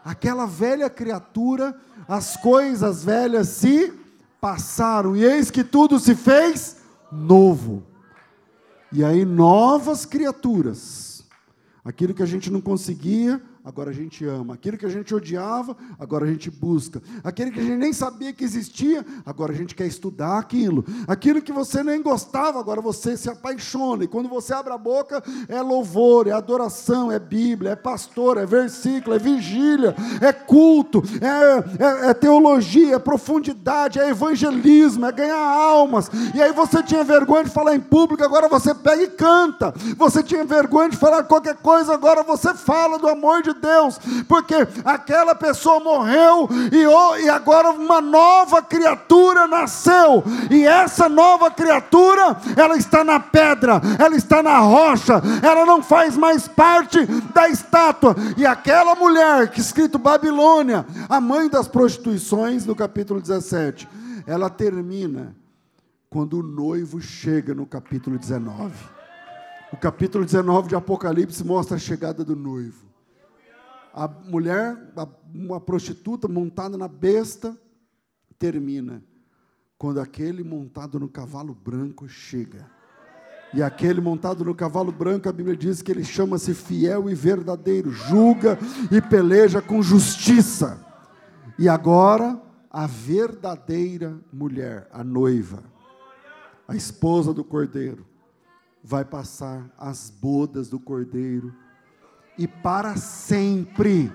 Aquela 0.04 0.46
velha 0.46 0.88
criatura, 0.88 1.78
as 2.06 2.36
coisas 2.36 3.04
velhas 3.04 3.48
se 3.48 3.92
passaram, 4.40 5.16
e 5.16 5.24
eis 5.24 5.50
que 5.50 5.64
tudo 5.64 5.98
se 5.98 6.14
fez 6.14 6.76
novo. 7.10 7.82
E 8.92 9.04
aí, 9.04 9.24
novas 9.24 10.06
criaturas. 10.06 11.24
Aquilo 11.84 12.14
que 12.14 12.22
a 12.22 12.26
gente 12.26 12.50
não 12.50 12.60
conseguia, 12.60 13.42
agora 13.66 13.90
a 13.90 13.92
gente 13.92 14.24
ama. 14.24 14.54
Aquilo 14.54 14.78
que 14.78 14.86
a 14.86 14.88
gente 14.88 15.12
odiava, 15.12 15.76
agora 15.98 16.24
a 16.24 16.28
gente 16.28 16.48
busca. 16.48 17.02
Aquele 17.24 17.50
que 17.50 17.58
a 17.58 17.62
gente 17.64 17.76
nem 17.76 17.92
sabia 17.92 18.32
que 18.32 18.44
existia, 18.44 19.04
agora 19.26 19.52
a 19.52 19.56
gente 19.56 19.74
quer 19.74 19.88
estudar 19.88 20.38
aquilo. 20.38 20.84
Aquilo 21.08 21.42
que 21.42 21.50
você 21.50 21.82
nem 21.82 22.00
gostava, 22.00 22.60
agora 22.60 22.80
você 22.80 23.16
se 23.16 23.28
apaixona. 23.28 24.04
E 24.04 24.06
quando 24.06 24.28
você 24.28 24.54
abre 24.54 24.72
a 24.72 24.78
boca, 24.78 25.20
é 25.48 25.60
louvor, 25.60 26.28
é 26.28 26.30
adoração, 26.30 27.10
é 27.10 27.18
Bíblia, 27.18 27.72
é 27.72 27.76
pastor, 27.76 28.38
é 28.38 28.46
versículo, 28.46 29.16
é 29.16 29.18
vigília, 29.18 29.96
é 30.20 30.32
culto, 30.32 31.02
é, 31.20 32.06
é, 32.06 32.10
é 32.10 32.14
teologia, 32.14 32.94
é 32.94 32.98
profundidade, 33.00 33.98
é 33.98 34.08
evangelismo, 34.08 35.06
é 35.06 35.10
ganhar 35.10 35.44
almas. 35.44 36.08
E 36.32 36.40
aí 36.40 36.52
você 36.52 36.84
tinha 36.84 37.02
vergonha 37.02 37.42
de 37.42 37.50
falar 37.50 37.74
em 37.74 37.80
público, 37.80 38.22
agora 38.22 38.46
você 38.48 38.72
pega 38.72 39.02
e 39.02 39.08
canta. 39.08 39.74
Você 39.96 40.22
tinha 40.22 40.44
vergonha 40.44 40.88
de 40.88 40.96
falar 40.96 41.24
qualquer 41.24 41.56
coisa, 41.56 41.92
agora 41.92 42.22
você 42.22 42.54
fala 42.54 42.96
do 42.96 43.08
amor 43.08 43.42
de 43.42 43.55
Deus, 43.56 43.98
porque 44.28 44.54
aquela 44.84 45.34
pessoa 45.34 45.80
morreu 45.80 46.48
e, 46.72 47.24
e 47.24 47.28
agora 47.28 47.70
uma 47.70 48.00
nova 48.00 48.62
criatura 48.62 49.46
nasceu, 49.46 50.22
e 50.50 50.66
essa 50.66 51.08
nova 51.08 51.50
criatura, 51.50 52.36
ela 52.56 52.76
está 52.76 53.02
na 53.02 53.18
pedra, 53.18 53.80
ela 53.98 54.16
está 54.16 54.42
na 54.42 54.58
rocha, 54.58 55.20
ela 55.42 55.66
não 55.66 55.82
faz 55.82 56.16
mais 56.16 56.46
parte 56.46 57.04
da 57.34 57.48
estátua, 57.48 58.14
e 58.36 58.46
aquela 58.46 58.94
mulher, 58.94 59.50
que 59.50 59.60
escrito 59.60 59.98
Babilônia, 59.98 60.86
a 61.08 61.20
mãe 61.20 61.48
das 61.48 61.68
prostituições, 61.68 62.64
no 62.64 62.74
capítulo 62.74 63.20
17, 63.20 63.88
ela 64.26 64.50
termina 64.50 65.34
quando 66.10 66.38
o 66.38 66.42
noivo 66.42 67.00
chega 67.00 67.54
no 67.54 67.66
capítulo 67.66 68.18
19. 68.18 68.72
O 69.72 69.76
capítulo 69.76 70.24
19 70.24 70.68
de 70.68 70.74
Apocalipse 70.74 71.44
mostra 71.44 71.76
a 71.76 71.78
chegada 71.78 72.24
do 72.24 72.36
noivo. 72.36 72.86
A 73.96 74.06
mulher, 74.06 74.76
uma 75.34 75.58
prostituta 75.58 76.28
montada 76.28 76.76
na 76.76 76.86
besta, 76.86 77.58
termina 78.38 79.02
quando 79.78 80.00
aquele 80.00 80.44
montado 80.44 81.00
no 81.00 81.08
cavalo 81.08 81.54
branco 81.54 82.06
chega. 82.06 82.70
E 83.54 83.62
aquele 83.62 84.02
montado 84.02 84.44
no 84.44 84.54
cavalo 84.54 84.92
branco, 84.92 85.30
a 85.30 85.32
Bíblia 85.32 85.56
diz 85.56 85.80
que 85.80 85.90
ele 85.90 86.04
chama-se 86.04 86.52
fiel 86.52 87.08
e 87.08 87.14
verdadeiro, 87.14 87.90
julga 87.90 88.58
e 88.92 89.00
peleja 89.00 89.62
com 89.62 89.80
justiça. 89.80 90.84
E 91.58 91.66
agora, 91.66 92.38
a 92.70 92.86
verdadeira 92.86 94.20
mulher, 94.30 94.90
a 94.92 95.02
noiva, 95.02 95.62
a 96.68 96.76
esposa 96.76 97.32
do 97.32 97.42
cordeiro, 97.42 98.04
vai 98.84 99.06
passar 99.06 99.74
as 99.78 100.10
bodas 100.10 100.68
do 100.68 100.78
cordeiro 100.78 101.54
e 102.38 102.46
para 102.46 102.96
sempre 102.96 104.12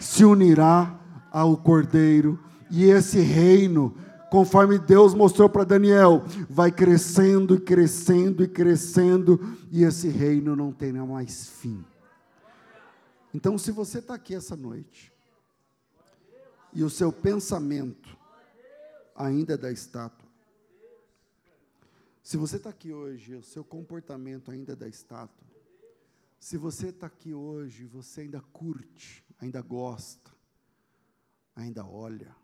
se 0.00 0.24
unirá 0.24 0.98
ao 1.30 1.56
cordeiro, 1.56 2.38
e 2.70 2.84
esse 2.84 3.20
reino, 3.20 3.96
conforme 4.30 4.78
Deus 4.78 5.14
mostrou 5.14 5.48
para 5.48 5.64
Daniel, 5.64 6.24
vai 6.48 6.70
crescendo 6.70 7.54
e 7.54 7.60
crescendo 7.60 8.42
e 8.44 8.48
crescendo, 8.48 9.40
e 9.70 9.82
esse 9.82 10.08
reino 10.08 10.54
não 10.54 10.72
terá 10.72 11.04
mais 11.04 11.48
fim. 11.48 11.84
Então, 13.32 13.58
se 13.58 13.72
você 13.72 13.98
está 13.98 14.14
aqui 14.14 14.34
essa 14.34 14.54
noite, 14.54 15.12
e 16.72 16.82
o 16.84 16.90
seu 16.90 17.12
pensamento 17.12 18.16
ainda 19.16 19.54
é 19.54 19.56
da 19.56 19.72
estátua, 19.72 20.28
se 22.22 22.36
você 22.36 22.56
está 22.56 22.70
aqui 22.70 22.92
hoje, 22.92 23.34
o 23.34 23.42
seu 23.42 23.62
comportamento 23.62 24.50
ainda 24.50 24.72
é 24.72 24.76
da 24.76 24.88
estátua. 24.88 25.53
Se 26.44 26.58
você 26.58 26.88
está 26.88 27.06
aqui 27.06 27.32
hoje, 27.32 27.86
você 27.86 28.20
ainda 28.20 28.38
curte, 28.38 29.24
ainda 29.38 29.62
gosta, 29.62 30.30
ainda 31.56 31.86
olha, 31.86 32.36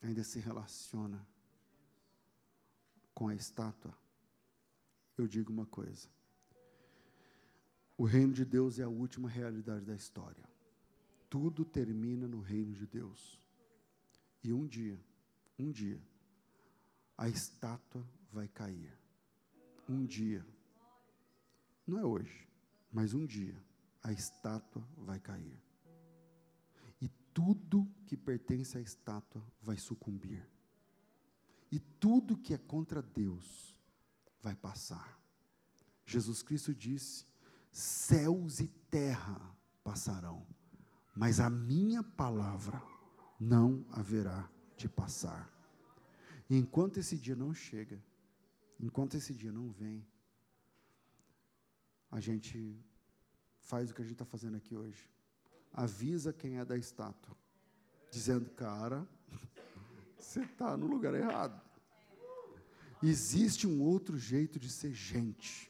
ainda 0.00 0.22
se 0.22 0.38
relaciona 0.38 1.26
com 3.12 3.26
a 3.26 3.34
estátua, 3.34 3.92
eu 5.18 5.26
digo 5.26 5.52
uma 5.52 5.66
coisa: 5.66 6.08
o 7.98 8.04
reino 8.04 8.32
de 8.32 8.44
Deus 8.44 8.78
é 8.78 8.84
a 8.84 8.88
última 8.88 9.28
realidade 9.28 9.84
da 9.84 9.96
história. 9.96 10.48
Tudo 11.28 11.64
termina 11.64 12.28
no 12.28 12.38
reino 12.38 12.72
de 12.72 12.86
Deus. 12.86 13.42
E 14.44 14.52
um 14.52 14.64
dia, 14.64 15.04
um 15.58 15.72
dia, 15.72 16.00
a 17.18 17.28
estátua 17.28 18.08
vai 18.32 18.46
cair. 18.46 18.96
Um 19.88 20.06
dia. 20.06 20.53
Não 21.86 21.98
é 21.98 22.04
hoje, 22.04 22.48
mas 22.92 23.12
um 23.12 23.26
dia 23.26 23.56
a 24.02 24.12
estátua 24.12 24.86
vai 24.96 25.18
cair. 25.20 25.60
E 27.00 27.08
tudo 27.32 27.90
que 28.06 28.16
pertence 28.16 28.78
à 28.78 28.80
estátua 28.80 29.42
vai 29.60 29.76
sucumbir. 29.76 30.48
E 31.70 31.78
tudo 31.78 32.36
que 32.36 32.54
é 32.54 32.58
contra 32.58 33.02
Deus 33.02 33.76
vai 34.40 34.54
passar. 34.54 35.20
Jesus 36.06 36.42
Cristo 36.42 36.74
disse: 36.74 37.26
céus 37.70 38.60
e 38.60 38.68
terra 38.90 39.54
passarão, 39.82 40.46
mas 41.14 41.40
a 41.40 41.50
minha 41.50 42.02
palavra 42.02 42.80
não 43.40 43.84
haverá 43.90 44.48
de 44.76 44.88
passar. 44.88 45.50
E 46.48 46.56
enquanto 46.56 46.98
esse 46.98 47.16
dia 47.16 47.34
não 47.34 47.52
chega, 47.52 48.02
enquanto 48.78 49.16
esse 49.16 49.34
dia 49.34 49.50
não 49.50 49.70
vem, 49.70 50.06
a 52.14 52.20
gente 52.20 52.80
faz 53.58 53.90
o 53.90 53.94
que 53.94 54.00
a 54.00 54.04
gente 54.04 54.14
está 54.14 54.24
fazendo 54.24 54.56
aqui 54.56 54.76
hoje. 54.76 55.10
Avisa 55.72 56.32
quem 56.32 56.58
é 56.58 56.64
da 56.64 56.76
estátua, 56.78 57.36
dizendo, 58.08 58.48
cara, 58.50 59.04
você 60.16 60.42
está 60.42 60.76
no 60.76 60.86
lugar 60.86 61.12
errado. 61.12 61.60
Existe 63.02 63.66
um 63.66 63.82
outro 63.82 64.16
jeito 64.16 64.60
de 64.60 64.70
ser 64.70 64.94
gente. 64.94 65.68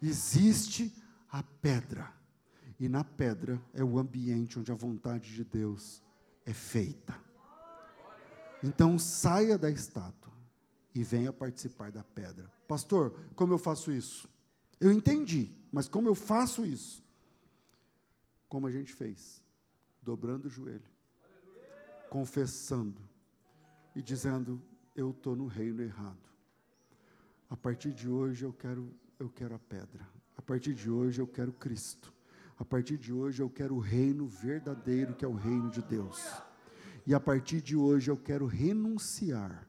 Existe 0.00 0.94
a 1.28 1.42
pedra. 1.42 2.14
E 2.78 2.88
na 2.88 3.02
pedra 3.02 3.60
é 3.74 3.82
o 3.82 3.98
ambiente 3.98 4.60
onde 4.60 4.70
a 4.70 4.76
vontade 4.76 5.34
de 5.34 5.42
Deus 5.42 6.00
é 6.46 6.52
feita. 6.52 7.18
Então 8.62 8.96
saia 8.96 9.58
da 9.58 9.68
estátua 9.68 10.32
e 10.94 11.02
venha 11.02 11.32
participar 11.32 11.90
da 11.90 12.04
pedra. 12.04 12.48
Pastor, 12.68 13.10
como 13.34 13.52
eu 13.52 13.58
faço 13.58 13.90
isso? 13.90 14.31
Eu 14.82 14.90
entendi, 14.90 15.48
mas 15.70 15.86
como 15.86 16.08
eu 16.08 16.14
faço 16.14 16.66
isso? 16.66 17.04
Como 18.48 18.66
a 18.66 18.70
gente 18.72 18.92
fez, 18.92 19.40
dobrando 20.02 20.46
o 20.46 20.50
joelho, 20.50 20.90
confessando 22.10 23.00
e 23.94 24.02
dizendo: 24.02 24.60
Eu 24.96 25.10
estou 25.12 25.36
no 25.36 25.46
reino 25.46 25.80
errado. 25.82 26.28
A 27.48 27.56
partir 27.56 27.92
de 27.92 28.08
hoje 28.08 28.44
eu 28.44 28.52
quero, 28.52 28.92
eu 29.20 29.30
quero 29.30 29.54
a 29.54 29.58
pedra. 29.60 30.04
A 30.36 30.42
partir 30.42 30.74
de 30.74 30.90
hoje 30.90 31.20
eu 31.20 31.28
quero 31.28 31.52
Cristo. 31.52 32.12
A 32.58 32.64
partir 32.64 32.98
de 32.98 33.12
hoje 33.12 33.40
eu 33.40 33.48
quero 33.48 33.76
o 33.76 33.80
reino 33.80 34.26
verdadeiro, 34.26 35.14
que 35.14 35.24
é 35.24 35.28
o 35.28 35.34
reino 35.34 35.70
de 35.70 35.80
Deus. 35.80 36.20
E 37.06 37.14
a 37.14 37.20
partir 37.20 37.60
de 37.60 37.76
hoje 37.76 38.10
eu 38.10 38.16
quero 38.16 38.46
renunciar, 38.46 39.64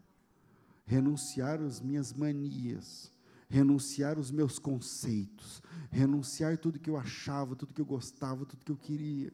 renunciar 0.88 1.62
às 1.62 1.80
minhas 1.80 2.12
manias, 2.12 3.13
renunciar 3.54 4.18
os 4.18 4.32
meus 4.32 4.58
conceitos, 4.58 5.62
renunciar 5.92 6.58
tudo 6.58 6.80
que 6.80 6.90
eu 6.90 6.98
achava, 6.98 7.56
tudo 7.56 7.72
que 7.72 7.80
eu 7.80 7.86
gostava, 7.86 8.48
tudo 8.48 8.66
que 8.66 8.72
eu 8.72 8.78
queria, 8.78 9.32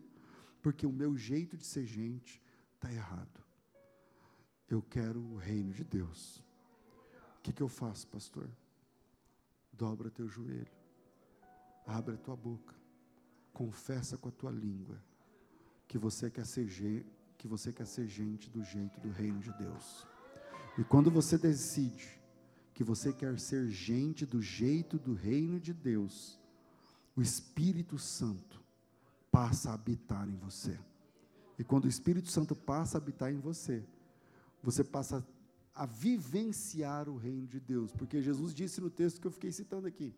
porque 0.61 0.85
o 0.85 0.91
meu 0.91 1.15
jeito 1.15 1.55
de 1.55 1.65
ser 1.65 1.85
gente 1.85 2.41
está 2.75 2.91
errado. 2.91 3.41
Eu 4.69 4.81
quero 4.81 5.21
o 5.21 5.37
reino 5.37 5.71
de 5.71 5.85
Deus. 5.85 6.43
O 7.37 7.41
que, 7.41 7.53
que 7.53 7.63
eu 7.63 7.69
faço, 7.69 8.09
pastor? 8.09 8.49
Dobra 9.71 10.11
teu 10.11 10.27
joelho, 10.27 10.67
abre 11.87 12.15
a 12.15 12.17
tua 12.17 12.35
boca, 12.35 12.75
confessa 13.53 14.17
com 14.17 14.27
a 14.27 14.33
tua 14.33 14.51
língua 14.51 15.01
que 15.87 15.97
você 15.97 16.29
quer 16.29 16.45
ser 16.45 16.67
que 17.37 17.47
você 17.47 17.71
quer 17.71 17.87
ser 17.87 18.05
gente 18.05 18.49
do 18.49 18.61
jeito 18.65 18.99
do 18.99 19.11
reino 19.11 19.39
de 19.39 19.53
Deus. 19.53 20.05
E 20.77 20.83
quando 20.83 21.09
você 21.09 21.37
decide 21.37 22.18
que 22.79 22.83
você 22.85 23.11
quer 23.11 23.37
ser 23.37 23.67
gente 23.67 24.25
do 24.25 24.41
jeito 24.41 24.97
do 24.97 25.13
reino 25.13 25.59
de 25.59 25.73
Deus, 25.73 26.39
o 27.13 27.21
Espírito 27.21 27.99
Santo 27.99 28.63
passa 29.29 29.71
a 29.71 29.73
habitar 29.73 30.29
em 30.29 30.37
você. 30.37 30.79
E 31.57 31.63
quando 31.65 31.83
o 31.83 31.89
Espírito 31.89 32.29
Santo 32.29 32.55
passa 32.55 32.97
a 32.97 33.01
habitar 33.01 33.33
em 33.33 33.37
você, 33.37 33.83
você 34.63 34.81
passa 34.81 35.27
a 35.75 35.85
vivenciar 35.85 37.09
o 37.09 37.17
reino 37.17 37.45
de 37.47 37.59
Deus, 37.59 37.91
porque 37.91 38.21
Jesus 38.21 38.53
disse 38.53 38.79
no 38.79 38.89
texto 38.89 39.19
que 39.19 39.27
eu 39.27 39.31
fiquei 39.31 39.51
citando 39.51 39.85
aqui: 39.85 40.15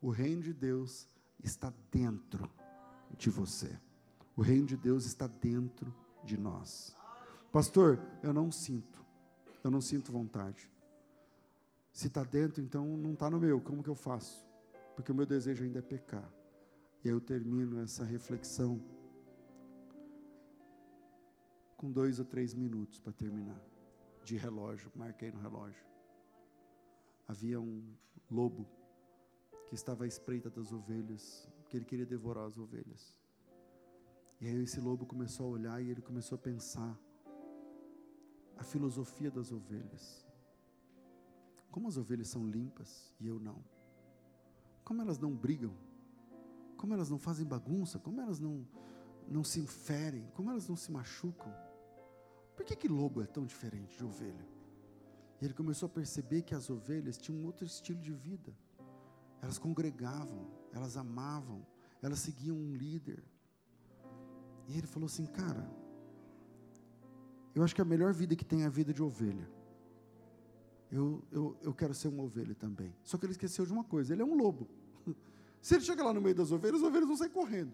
o 0.00 0.08
reino 0.08 0.40
de 0.40 0.52
Deus 0.52 1.08
está 1.42 1.72
dentro 1.90 2.48
de 3.18 3.28
você. 3.28 3.76
O 4.36 4.40
reino 4.40 4.68
de 4.68 4.76
Deus 4.76 5.04
está 5.04 5.26
dentro 5.26 5.92
de 6.22 6.38
nós. 6.38 6.94
Pastor, 7.50 8.00
eu 8.22 8.32
não 8.32 8.52
sinto, 8.52 9.04
eu 9.64 9.70
não 9.72 9.80
sinto 9.80 10.12
vontade. 10.12 10.72
Se 11.94 12.08
está 12.08 12.24
dentro, 12.24 12.60
então 12.60 12.84
não 12.96 13.12
está 13.12 13.30
no 13.30 13.38
meu, 13.38 13.60
como 13.60 13.80
que 13.80 13.88
eu 13.88 13.94
faço? 13.94 14.44
Porque 14.96 15.12
o 15.12 15.14
meu 15.14 15.24
desejo 15.24 15.62
ainda 15.62 15.78
é 15.78 15.82
pecar. 15.82 16.28
E 17.04 17.08
eu 17.08 17.20
termino 17.20 17.78
essa 17.80 18.02
reflexão 18.02 18.82
com 21.76 21.92
dois 21.92 22.18
ou 22.18 22.24
três 22.24 22.52
minutos 22.52 22.98
para 22.98 23.12
terminar, 23.12 23.62
de 24.24 24.36
relógio, 24.36 24.90
marquei 24.96 25.30
no 25.30 25.38
relógio. 25.38 25.86
Havia 27.28 27.60
um 27.60 27.94
lobo 28.28 28.66
que 29.68 29.76
estava 29.76 30.02
à 30.02 30.06
espreita 30.08 30.50
das 30.50 30.72
ovelhas, 30.72 31.48
que 31.68 31.76
ele 31.76 31.84
queria 31.84 32.04
devorar 32.04 32.46
as 32.46 32.58
ovelhas. 32.58 33.16
E 34.40 34.48
aí 34.48 34.64
esse 34.64 34.80
lobo 34.80 35.06
começou 35.06 35.46
a 35.46 35.50
olhar 35.50 35.80
e 35.80 35.90
ele 35.90 36.02
começou 36.02 36.34
a 36.34 36.40
pensar 36.40 36.98
a 38.56 38.64
filosofia 38.64 39.30
das 39.30 39.52
ovelhas. 39.52 40.23
Como 41.74 41.88
as 41.88 41.96
ovelhas 41.96 42.28
são 42.28 42.46
limpas 42.46 43.12
e 43.18 43.26
eu 43.26 43.40
não. 43.40 43.60
Como 44.84 45.02
elas 45.02 45.18
não 45.18 45.34
brigam. 45.34 45.74
Como 46.76 46.94
elas 46.94 47.10
não 47.10 47.18
fazem 47.18 47.44
bagunça. 47.44 47.98
Como 47.98 48.20
elas 48.20 48.38
não, 48.38 48.64
não 49.26 49.42
se 49.42 49.58
inferem. 49.58 50.24
Como 50.34 50.52
elas 50.52 50.68
não 50.68 50.76
se 50.76 50.92
machucam. 50.92 51.52
Por 52.54 52.64
que, 52.64 52.76
que 52.76 52.86
lobo 52.86 53.20
é 53.22 53.26
tão 53.26 53.44
diferente 53.44 53.96
de 53.96 54.04
ovelha? 54.04 54.46
E 55.40 55.44
ele 55.44 55.52
começou 55.52 55.88
a 55.88 55.90
perceber 55.90 56.42
que 56.42 56.54
as 56.54 56.70
ovelhas 56.70 57.18
tinham 57.18 57.40
um 57.40 57.44
outro 57.44 57.66
estilo 57.66 58.00
de 58.00 58.12
vida. 58.12 58.56
Elas 59.42 59.58
congregavam, 59.58 60.46
elas 60.72 60.96
amavam, 60.96 61.66
elas 62.00 62.20
seguiam 62.20 62.56
um 62.56 62.72
líder. 62.72 63.24
E 64.68 64.78
ele 64.78 64.86
falou 64.86 65.06
assim, 65.06 65.26
cara, 65.26 65.68
eu 67.52 67.64
acho 67.64 67.74
que 67.74 67.82
a 67.82 67.84
melhor 67.84 68.12
vida 68.12 68.36
que 68.36 68.44
tem 68.44 68.62
é 68.62 68.66
a 68.66 68.70
vida 68.70 68.94
de 68.94 69.02
ovelha. 69.02 69.50
Eu, 70.94 71.24
eu, 71.32 71.56
eu 71.60 71.74
quero 71.74 71.92
ser 71.92 72.06
uma 72.06 72.22
ovelha 72.22 72.54
também. 72.54 72.94
Só 73.02 73.18
que 73.18 73.26
ele 73.26 73.32
esqueceu 73.32 73.66
de 73.66 73.72
uma 73.72 73.82
coisa: 73.82 74.12
ele 74.12 74.22
é 74.22 74.24
um 74.24 74.36
lobo. 74.36 74.68
Se 75.60 75.74
ele 75.74 75.82
chega 75.82 76.04
lá 76.04 76.14
no 76.14 76.20
meio 76.20 76.36
das 76.36 76.52
ovelhas, 76.52 76.80
as 76.80 76.86
ovelhas 76.86 77.08
vão 77.08 77.16
sair 77.16 77.30
correndo. 77.30 77.72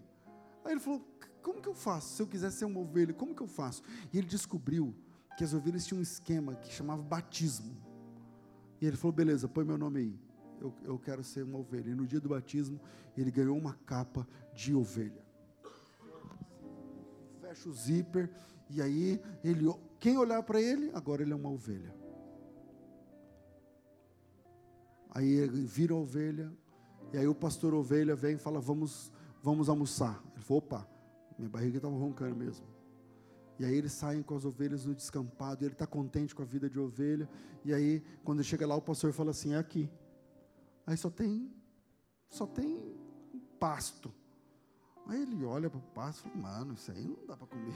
Aí 0.64 0.72
ele 0.72 0.80
falou: 0.80 1.06
Como 1.42 1.60
que 1.60 1.68
eu 1.68 1.74
faço? 1.74 2.16
Se 2.16 2.22
eu 2.22 2.26
quiser 2.26 2.50
ser 2.50 2.64
uma 2.64 2.80
ovelha, 2.80 3.12
como 3.12 3.34
que 3.34 3.42
eu 3.42 3.46
faço? 3.46 3.82
E 4.10 4.16
ele 4.16 4.26
descobriu 4.26 4.94
que 5.36 5.44
as 5.44 5.52
ovelhas 5.52 5.84
tinham 5.84 5.98
um 5.98 6.02
esquema 6.02 6.54
que 6.54 6.72
chamava 6.72 7.02
batismo. 7.02 7.76
E 8.80 8.86
ele 8.86 8.96
falou: 8.96 9.12
Beleza, 9.12 9.46
põe 9.46 9.64
meu 9.66 9.76
nome 9.76 10.00
aí. 10.00 10.20
Eu, 10.58 10.74
eu 10.84 10.98
quero 10.98 11.22
ser 11.22 11.42
uma 11.42 11.58
ovelha. 11.58 11.90
E 11.90 11.94
no 11.94 12.06
dia 12.06 12.20
do 12.20 12.30
batismo, 12.30 12.80
ele 13.14 13.30
ganhou 13.30 13.54
uma 13.54 13.74
capa 13.84 14.26
de 14.54 14.74
ovelha. 14.74 15.26
Fecha 17.42 17.68
o 17.68 17.72
zíper 17.74 18.30
e 18.70 18.80
aí, 18.80 19.20
ele, 19.42 19.66
quem 19.98 20.16
olhar 20.16 20.42
para 20.44 20.60
ele, 20.62 20.90
agora 20.94 21.22
ele 21.22 21.32
é 21.32 21.36
uma 21.36 21.50
ovelha. 21.50 21.99
Aí 25.10 25.46
vira 25.48 25.94
ovelha, 25.94 26.52
e 27.12 27.18
aí 27.18 27.26
o 27.26 27.34
pastor 27.34 27.74
ovelha 27.74 28.14
vem 28.14 28.34
e 28.34 28.38
fala: 28.38 28.60
Vamos, 28.60 29.12
vamos 29.42 29.68
almoçar. 29.68 30.22
Ele 30.34 30.44
falou: 30.44 30.62
Opa, 30.62 30.88
minha 31.36 31.50
barriga 31.50 31.78
estava 31.78 31.94
roncando 31.94 32.36
mesmo. 32.36 32.64
E 33.58 33.64
aí 33.64 33.74
eles 33.74 33.92
saem 33.92 34.22
com 34.22 34.36
as 34.36 34.44
ovelhas 34.44 34.86
no 34.86 34.94
descampado, 34.94 35.62
e 35.62 35.66
ele 35.66 35.74
está 35.74 35.86
contente 35.86 36.34
com 36.34 36.42
a 36.42 36.46
vida 36.46 36.70
de 36.70 36.78
ovelha. 36.78 37.28
E 37.64 37.74
aí, 37.74 38.02
quando 38.24 38.38
ele 38.38 38.48
chega 38.48 38.66
lá, 38.66 38.74
o 38.76 38.80
pastor 38.80 39.12
fala 39.12 39.30
assim: 39.30 39.52
É 39.52 39.58
aqui. 39.58 39.90
Aí 40.86 40.96
só 40.96 41.10
tem, 41.10 41.52
só 42.28 42.46
tem 42.46 42.80
pasto. 43.58 44.12
Aí 45.06 45.22
ele 45.22 45.44
olha 45.44 45.68
para 45.68 45.78
o 45.78 45.82
pasto 45.82 46.20
e 46.20 46.30
fala: 46.30 46.36
Mano, 46.36 46.74
isso 46.74 46.90
aí 46.92 47.06
não 47.06 47.26
dá 47.26 47.36
para 47.36 47.48
comer. 47.48 47.74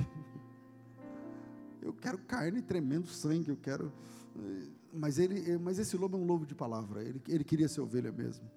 eu 1.82 1.93
quero 1.93 2.19
carne 2.19 2.62
tremendo 2.62 3.09
sangue, 3.09 3.51
eu 3.51 3.56
quero. 3.56 3.93
Mas, 4.95 5.19
ele, 5.19 5.51
eh, 5.51 5.59
mas 5.59 5.79
esse 5.79 5.97
lobo 5.97 6.16
é 6.16 6.21
um 6.21 6.25
lobo 6.25 6.47
de 6.47 6.55
palavra, 6.55 7.03
ele, 7.03 7.21
ele 7.29 7.43
queria 7.43 7.69
ser 7.69 7.81
ovelha 7.81 8.12
mesmo. 8.12 8.49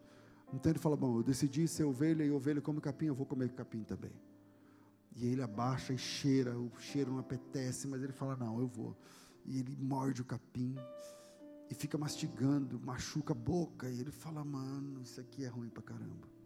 Então 0.54 0.72
ele 0.72 0.80
fala: 0.80 0.96
Bom, 0.96 1.18
eu 1.18 1.24
decidi 1.24 1.68
ser 1.68 1.84
ovelha 1.84 2.24
e 2.24 2.32
ovelha 2.32 2.62
come 2.62 2.80
capim, 2.80 3.08
eu 3.08 3.16
vou 3.16 3.26
comer 3.26 3.50
capim 3.54 3.84
também. 3.84 4.12
E 5.16 5.26
ele 5.26 5.42
abaixa 5.42 5.94
e 5.94 5.98
cheira, 5.98 6.58
o 6.58 6.72
cheiro 6.80 7.12
não 7.12 7.20
apetece, 7.20 7.88
mas 7.88 8.04
ele 8.04 8.14
fala: 8.14 8.36
Não, 8.36 8.60
eu 8.60 8.68
vou. 8.68 8.96
E 9.46 9.60
ele 9.60 9.76
morde 9.76 10.22
o 10.22 10.26
capim 10.26 10.76
e 11.70 11.74
fica 11.74 11.98
mastigando, 11.98 12.80
machuca 12.80 13.34
a 13.34 13.36
boca. 13.36 13.90
E 13.90 14.00
ele 14.00 14.12
fala: 14.12 14.44
Mano, 14.44 15.02
isso 15.02 15.20
aqui 15.20 15.44
é 15.44 15.48
ruim 15.48 15.70
pra 15.70 15.82
caramba. 15.82 16.37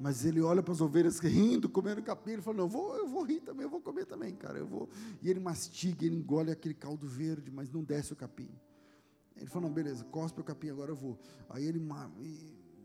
Mas 0.00 0.24
ele 0.24 0.40
olha 0.40 0.62
para 0.62 0.72
as 0.72 0.80
ovelhas 0.80 1.18
rindo, 1.18 1.68
comendo 1.68 2.02
capim, 2.02 2.32
ele 2.32 2.42
fala, 2.42 2.58
não, 2.58 2.64
eu 2.64 2.68
vou, 2.68 2.96
eu 2.96 3.08
vou 3.08 3.24
rir 3.24 3.40
também, 3.40 3.64
eu 3.64 3.70
vou 3.70 3.80
comer 3.80 4.06
também, 4.06 4.34
cara, 4.34 4.58
eu 4.58 4.66
vou. 4.66 4.88
E 5.20 5.28
ele 5.28 5.40
mastiga, 5.40 6.04
ele 6.06 6.16
engole 6.16 6.52
aquele 6.52 6.74
caldo 6.74 7.06
verde, 7.06 7.50
mas 7.50 7.70
não 7.70 7.82
desce 7.82 8.12
o 8.12 8.16
capim. 8.16 8.48
Ele 9.36 9.46
falou, 9.46 9.68
não, 9.68 9.74
beleza, 9.74 10.04
cospe 10.04 10.40
o 10.40 10.44
capim, 10.44 10.70
agora 10.70 10.92
eu 10.92 10.96
vou. 10.96 11.18
Aí 11.48 11.64
ele 11.64 11.80
e, 12.20 12.24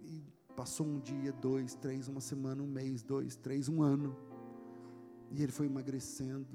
e 0.06 0.24
passou 0.56 0.88
um 0.88 1.00
dia, 1.00 1.32
dois, 1.34 1.76
três, 1.76 2.08
uma 2.08 2.22
semana, 2.22 2.64
um 2.64 2.68
mês, 2.68 3.04
dois, 3.04 3.36
três, 3.36 3.70
um 3.70 3.84
ano. 3.84 4.16
E 5.32 5.42
ele 5.42 5.52
foi 5.52 5.68
emagrecendo, 5.68 6.48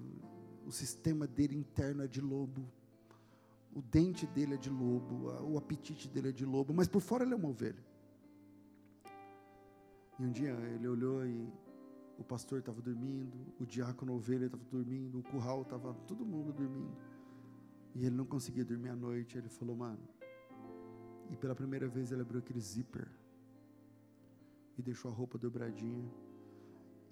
o 0.66 0.72
sistema 0.72 1.26
dele 1.26 1.56
interno 1.56 2.02
é 2.02 2.08
de 2.08 2.20
lobo, 2.20 2.64
o 3.74 3.82
dente 3.82 4.26
dele 4.26 4.54
é 4.54 4.56
de 4.56 4.70
lobo, 4.70 5.30
o 5.42 5.56
apetite 5.56 6.08
dele 6.08 6.30
é 6.30 6.32
de 6.32 6.44
lobo, 6.44 6.74
mas 6.74 6.88
por 6.88 7.00
fora 7.00 7.24
ele 7.24 7.32
é 7.32 7.36
uma 7.36 7.48
ovelha. 7.48 7.87
E 10.18 10.24
um 10.24 10.30
dia 10.30 10.50
ele 10.74 10.88
olhou 10.88 11.24
e 11.24 11.48
o 12.18 12.24
pastor 12.24 12.58
estava 12.58 12.82
dormindo, 12.82 13.36
o 13.60 13.64
diácono 13.64 14.14
ovelha 14.14 14.46
estava 14.46 14.64
dormindo, 14.64 15.20
o 15.20 15.22
curral 15.22 15.62
estava 15.62 15.94
todo 16.06 16.26
mundo 16.26 16.52
dormindo. 16.52 16.96
E 17.94 18.04
ele 18.04 18.16
não 18.16 18.24
conseguia 18.24 18.64
dormir 18.64 18.88
à 18.88 18.96
noite. 18.96 19.38
Ele 19.38 19.48
falou, 19.48 19.76
mano. 19.76 20.00
E 21.30 21.36
pela 21.36 21.54
primeira 21.54 21.86
vez 21.86 22.10
ele 22.10 22.22
abriu 22.22 22.40
aquele 22.40 22.60
zíper 22.60 23.08
e 24.76 24.82
deixou 24.82 25.10
a 25.10 25.14
roupa 25.14 25.38
dobradinha. 25.38 26.10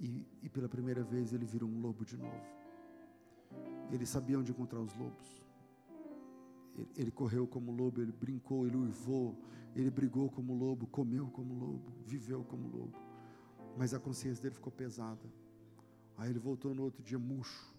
E, 0.01 0.27
e 0.43 0.49
pela 0.49 0.69
primeira 0.69 1.03
vez 1.03 1.33
ele 1.33 1.45
virou 1.45 1.69
um 1.69 1.81
lobo 1.81 2.05
de 2.05 2.17
novo. 2.17 2.45
Ele 3.91 4.05
sabia 4.05 4.39
onde 4.39 4.51
encontrar 4.51 4.81
os 4.81 4.95
lobos. 4.97 5.45
Ele, 6.75 6.89
ele 6.97 7.11
correu 7.11 7.47
como 7.47 7.71
lobo, 7.71 8.01
ele 8.01 8.13
brincou, 8.13 8.67
ele 8.67 8.77
uivou, 8.77 9.37
ele 9.81 9.91
brigou 9.91 10.31
como 10.31 10.55
lobo, 10.55 10.87
comeu 10.87 11.27
como 11.29 11.55
lobo, 11.55 11.93
viveu 12.05 12.43
como 12.45 12.67
lobo. 12.67 12.99
Mas 13.77 13.93
a 13.93 14.01
consciência 14.01 14.43
dele 14.43 14.55
ficou 14.55 14.73
pesada. 14.73 15.31
Aí 16.17 16.31
ele 16.31 16.39
voltou 16.39 16.75
no 16.75 16.83
outro 16.83 17.03
dia 17.03 17.19
murcho, 17.19 17.75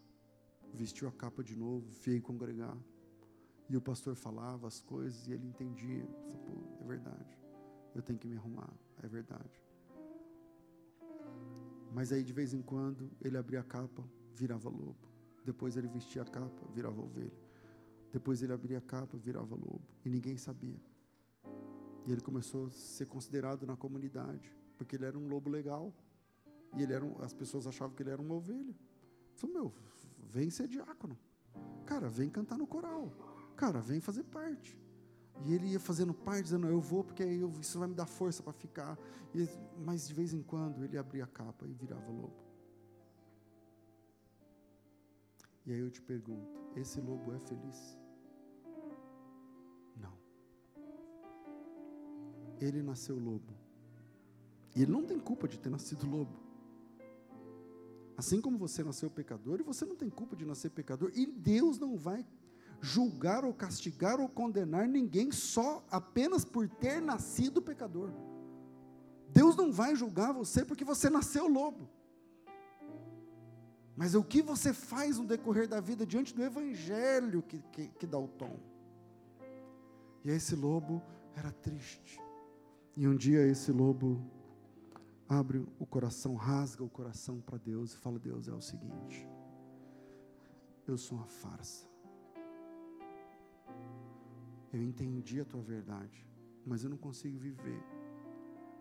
vestiu 0.71 1.07
a 1.07 1.11
capa 1.11 1.43
de 1.43 1.55
novo, 1.55 1.89
veio 2.03 2.21
congregar. 2.21 2.77
E 3.67 3.75
o 3.75 3.81
pastor 3.81 4.15
falava 4.15 4.67
as 4.67 4.79
coisas 4.79 5.27
e 5.27 5.33
ele 5.33 5.47
entendia. 5.47 6.05
Falou, 6.45 6.77
é 6.79 6.83
verdade. 6.83 7.39
Eu 7.95 8.03
tenho 8.03 8.19
que 8.19 8.27
me 8.27 8.37
arrumar. 8.37 8.71
É 9.01 9.07
verdade. 9.07 9.59
Mas 11.91 12.11
aí 12.11 12.23
de 12.23 12.31
vez 12.31 12.53
em 12.53 12.61
quando 12.61 13.09
ele 13.19 13.37
abria 13.37 13.61
a 13.61 13.63
capa, 13.63 14.03
virava 14.35 14.69
lobo. 14.69 15.07
Depois 15.43 15.75
ele 15.75 15.87
vestia 15.87 16.21
a 16.21 16.25
capa, 16.25 16.67
virava 16.75 17.01
ovelha. 17.01 17.31
Depois 18.13 18.43
ele 18.43 18.53
abria 18.53 18.77
a 18.77 18.81
capa, 18.81 19.17
virava 19.17 19.55
lobo. 19.55 19.81
E 20.05 20.09
ninguém 20.09 20.37
sabia. 20.37 20.79
E 22.07 22.11
ele 22.11 22.21
começou 22.21 22.67
a 22.67 22.71
ser 22.71 23.05
considerado 23.05 23.67
na 23.67 23.75
comunidade, 23.75 24.49
porque 24.77 24.95
ele 24.95 25.03
era 25.03 25.17
um 25.19 25.27
lobo 25.27 25.49
legal. 25.49 25.93
E 26.77 26.81
ele 26.81 26.93
era 26.93 27.03
um, 27.03 27.21
as 27.21 27.34
pessoas 27.34 27.67
achavam 27.67 27.93
que 27.93 28.01
ele 28.01 28.09
era 28.09 28.21
uma 28.21 28.34
ovelha. 28.34 28.73
Falei, 29.35 29.57
meu, 29.57 29.73
vem 30.17 30.49
ser 30.49 30.69
diácono. 30.69 31.19
Cara, 31.85 32.07
vem 32.07 32.29
cantar 32.29 32.57
no 32.57 32.65
coral. 32.65 33.11
Cara, 33.57 33.81
vem 33.81 33.99
fazer 33.99 34.23
parte. 34.23 34.79
E 35.45 35.53
ele 35.53 35.67
ia 35.67 35.79
fazendo 35.81 36.13
parte, 36.13 36.43
dizendo, 36.43 36.67
eu 36.67 36.79
vou 36.79 37.03
porque 37.03 37.23
eu, 37.23 37.51
isso 37.59 37.77
vai 37.77 37.89
me 37.89 37.93
dar 37.93 38.05
força 38.05 38.41
para 38.41 38.53
ficar. 38.53 38.97
E, 39.35 39.45
mas 39.77 40.07
de 40.07 40.13
vez 40.13 40.34
em 40.34 40.41
quando 40.41 40.85
ele 40.85 40.97
abria 40.97 41.25
a 41.25 41.27
capa 41.27 41.67
e 41.67 41.73
virava 41.73 42.09
lobo. 42.09 42.47
E 45.65 45.73
aí 45.73 45.79
eu 45.79 45.91
te 45.91 46.01
pergunto: 46.01 46.57
esse 46.73 47.01
lobo 47.01 47.34
é 47.34 47.39
feliz? 47.39 47.97
Ele 52.59 52.81
nasceu 52.81 53.17
lobo. 53.17 53.53
E 54.75 54.81
ele 54.81 54.91
não 54.91 55.03
tem 55.03 55.19
culpa 55.19 55.47
de 55.47 55.57
ter 55.57 55.69
nascido 55.69 56.05
lobo. 56.05 56.47
Assim 58.15 58.41
como 58.41 58.57
você 58.57 58.84
nasceu 58.84 59.09
pecador, 59.09 59.59
e 59.59 59.63
você 59.63 59.85
não 59.85 59.95
tem 59.95 60.09
culpa 60.09 60.35
de 60.35 60.45
nascer 60.45 60.71
pecador, 60.71 61.11
e 61.13 61.25
Deus 61.25 61.77
não 61.77 61.95
vai 61.95 62.25
julgar 62.81 63.43
ou 63.43 63.53
castigar 63.53 64.19
ou 64.19 64.27
condenar 64.27 64.88
ninguém 64.88 65.31
só 65.31 65.85
apenas 65.89 66.43
por 66.45 66.67
ter 66.67 67.01
nascido 67.01 67.61
pecador. 67.61 68.11
Deus 69.29 69.55
não 69.55 69.71
vai 69.71 69.95
julgar 69.95 70.34
você 70.34 70.63
porque 70.63 70.84
você 70.84 71.09
nasceu 71.09 71.47
lobo. 71.47 71.89
Mas 73.95 74.13
é 74.13 74.17
o 74.17 74.23
que 74.23 74.41
você 74.43 74.73
faz 74.73 75.17
no 75.17 75.25
decorrer 75.25 75.67
da 75.67 75.79
vida 75.79 76.05
diante 76.05 76.34
do 76.34 76.43
Evangelho 76.43 77.41
que, 77.41 77.59
que, 77.71 77.88
que 77.88 78.05
dá 78.05 78.19
o 78.19 78.27
tom. 78.27 78.59
E 80.23 80.29
esse 80.29 80.55
lobo 80.55 81.01
era 81.35 81.51
triste. 81.51 82.19
E 82.99 83.07
um 83.07 83.15
dia 83.15 83.45
esse 83.45 83.71
lobo 83.71 84.19
abre 85.29 85.63
o 85.77 85.85
coração, 85.85 86.33
rasga 86.33 86.83
o 86.83 86.89
coração 86.89 87.39
para 87.39 87.59
Deus 87.59 87.93
e 87.93 87.97
fala: 87.97 88.17
Deus, 88.17 88.47
é 88.47 88.53
o 88.53 88.59
seguinte, 88.59 89.29
eu 90.87 90.97
sou 90.97 91.19
uma 91.19 91.27
farsa. 91.27 91.87
Eu 94.73 94.81
entendi 94.81 95.39
a 95.39 95.45
tua 95.45 95.61
verdade, 95.61 96.27
mas 96.65 96.83
eu 96.83 96.89
não 96.89 96.97
consigo 96.97 97.37
viver. 97.37 97.83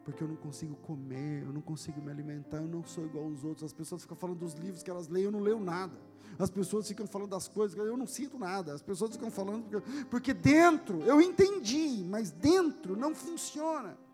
porque 0.02 0.22
eu 0.22 0.28
não 0.28 0.36
consigo 0.36 0.76
comer, 0.76 1.43
eu 1.43 1.52
não 1.52 1.60
consigo 1.60 2.01
me 2.01 2.10
alimentar, 2.10 2.59
eu 2.59 2.68
não 2.68 2.84
sou 2.84 3.05
igual 3.05 3.24
aos 3.24 3.43
outros. 3.44 3.64
As 3.64 3.72
pessoas 3.72 4.02
ficam 4.02 4.16
falando 4.16 4.38
dos 4.38 4.55
livros 4.55 4.82
que 4.82 4.88
elas 4.88 5.09
leem, 5.09 5.24
eu 5.24 5.32
não 5.32 5.40
leio 5.40 5.60
nada. 5.60 6.01
As 6.38 6.48
pessoas 6.48 6.86
ficam 6.88 7.06
falando 7.06 7.30
das 7.30 7.48
coisas, 7.48 7.76
eu 7.76 7.97
não 7.97 8.06
sinto 8.06 8.38
nada. 8.38 8.72
As 8.72 8.80
pessoas 8.80 9.10
ficam 9.12 9.30
falando 9.30 9.64
porque, 9.64 10.05
porque 10.05 10.32
dentro 10.32 11.02
eu 11.02 11.20
entendi, 11.20 12.05
mas 12.09 12.30
dentro 12.30 12.97
não 12.97 13.14
funciona. 13.14 14.06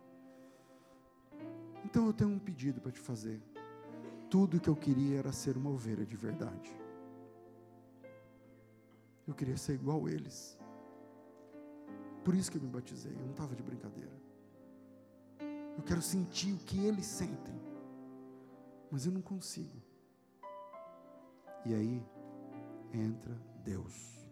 Então 1.93 2.06
eu 2.06 2.12
tenho 2.14 2.31
um 2.31 2.39
pedido 2.39 2.81
para 2.81 2.90
te 2.90 2.98
fazer. 2.98 3.39
Tudo 4.31 4.59
que 4.59 4.70
eu 4.70 4.74
queria 4.74 5.19
era 5.19 5.31
ser 5.31 5.59
uma 5.59 5.69
ovelha 5.69 6.06
de 6.06 6.16
verdade. 6.16 6.74
Eu 9.28 9.35
queria 9.35 9.59
ser 9.59 9.74
igual 9.74 10.06
a 10.06 10.10
eles. 10.10 10.59
Por 12.24 12.35
isso 12.35 12.51
que 12.51 12.56
eu 12.56 12.62
me 12.62 12.70
batizei, 12.70 13.12
eu 13.12 13.20
não 13.20 13.32
estava 13.32 13.55
de 13.55 13.62
brincadeira. 13.62 14.16
Eu 15.77 15.82
quero 15.85 16.01
sentir 16.01 16.55
o 16.55 16.59
que 16.60 16.82
eles 16.82 17.05
sentem, 17.05 17.60
mas 18.90 19.05
eu 19.05 19.12
não 19.12 19.20
consigo. 19.20 19.77
E 21.66 21.74
aí 21.74 22.02
entra 22.90 23.39
Deus. 23.62 24.27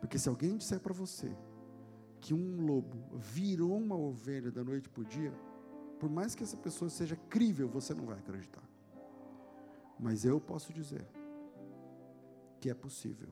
Porque 0.00 0.18
se 0.18 0.28
alguém 0.28 0.58
disser 0.58 0.80
para 0.80 0.92
você 0.92 1.34
que 2.20 2.34
um 2.34 2.66
lobo 2.66 3.16
virou 3.16 3.74
uma 3.74 3.96
ovelha 3.96 4.50
da 4.50 4.62
noite 4.62 4.86
para 4.90 5.00
o 5.00 5.06
dia, 5.06 5.47
por 5.98 6.08
mais 6.08 6.34
que 6.34 6.42
essa 6.42 6.56
pessoa 6.56 6.88
seja 6.88 7.16
crível, 7.28 7.68
você 7.68 7.92
não 7.94 8.06
vai 8.06 8.18
acreditar. 8.18 8.62
Mas 9.98 10.24
eu 10.24 10.40
posso 10.40 10.72
dizer 10.72 11.04
que 12.60 12.70
é 12.70 12.74
possível 12.74 13.28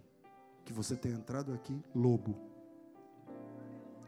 que 0.64 0.72
você 0.72 0.97
tenha 0.97 1.14
entrado 1.14 1.52
aqui 1.52 1.80
lobo, 1.94 2.36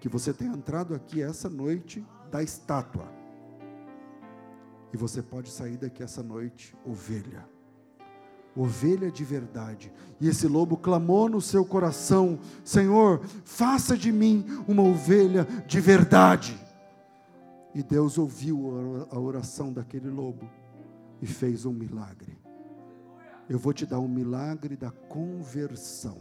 que 0.00 0.08
você 0.08 0.32
tenha 0.32 0.52
entrado 0.52 0.94
aqui 0.94 1.22
essa 1.22 1.48
noite 1.48 2.04
da 2.30 2.42
estátua, 2.42 3.08
e 4.92 4.96
você 4.96 5.22
pode 5.22 5.50
sair 5.50 5.76
daqui 5.76 6.02
essa 6.02 6.22
noite 6.22 6.74
ovelha 6.84 7.46
ovelha 8.56 9.10
de 9.10 9.24
verdade. 9.24 9.92
E 10.20 10.28
esse 10.28 10.48
lobo 10.48 10.76
clamou 10.76 11.28
no 11.28 11.40
seu 11.40 11.64
coração: 11.64 12.38
Senhor, 12.64 13.20
faça 13.44 13.96
de 13.96 14.10
mim 14.10 14.44
uma 14.66 14.82
ovelha 14.82 15.46
de 15.66 15.80
verdade. 15.80 16.58
E 17.78 17.82
Deus 17.84 18.18
ouviu 18.18 19.06
a 19.08 19.20
oração 19.20 19.72
daquele 19.72 20.10
lobo 20.10 20.50
e 21.22 21.26
fez 21.28 21.64
um 21.64 21.72
milagre. 21.72 22.36
Eu 23.48 23.56
vou 23.56 23.72
te 23.72 23.86
dar 23.86 24.00
um 24.00 24.08
milagre 24.08 24.76
da 24.76 24.90
conversão. 24.90 26.18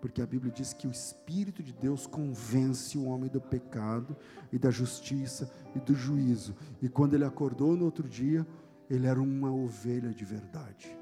Porque 0.00 0.22
a 0.22 0.26
Bíblia 0.26 0.52
diz 0.52 0.72
que 0.72 0.86
o 0.86 0.90
Espírito 0.92 1.64
de 1.64 1.72
Deus 1.72 2.06
convence 2.06 2.96
o 2.96 3.06
homem 3.06 3.28
do 3.28 3.40
pecado 3.40 4.16
e 4.52 4.58
da 4.58 4.70
justiça 4.70 5.50
e 5.74 5.80
do 5.80 5.96
juízo. 5.96 6.54
E 6.80 6.88
quando 6.88 7.14
ele 7.14 7.24
acordou 7.24 7.76
no 7.76 7.86
outro 7.86 8.08
dia, 8.08 8.46
ele 8.88 9.08
era 9.08 9.20
uma 9.20 9.50
ovelha 9.50 10.14
de 10.14 10.24
verdade. 10.24 10.96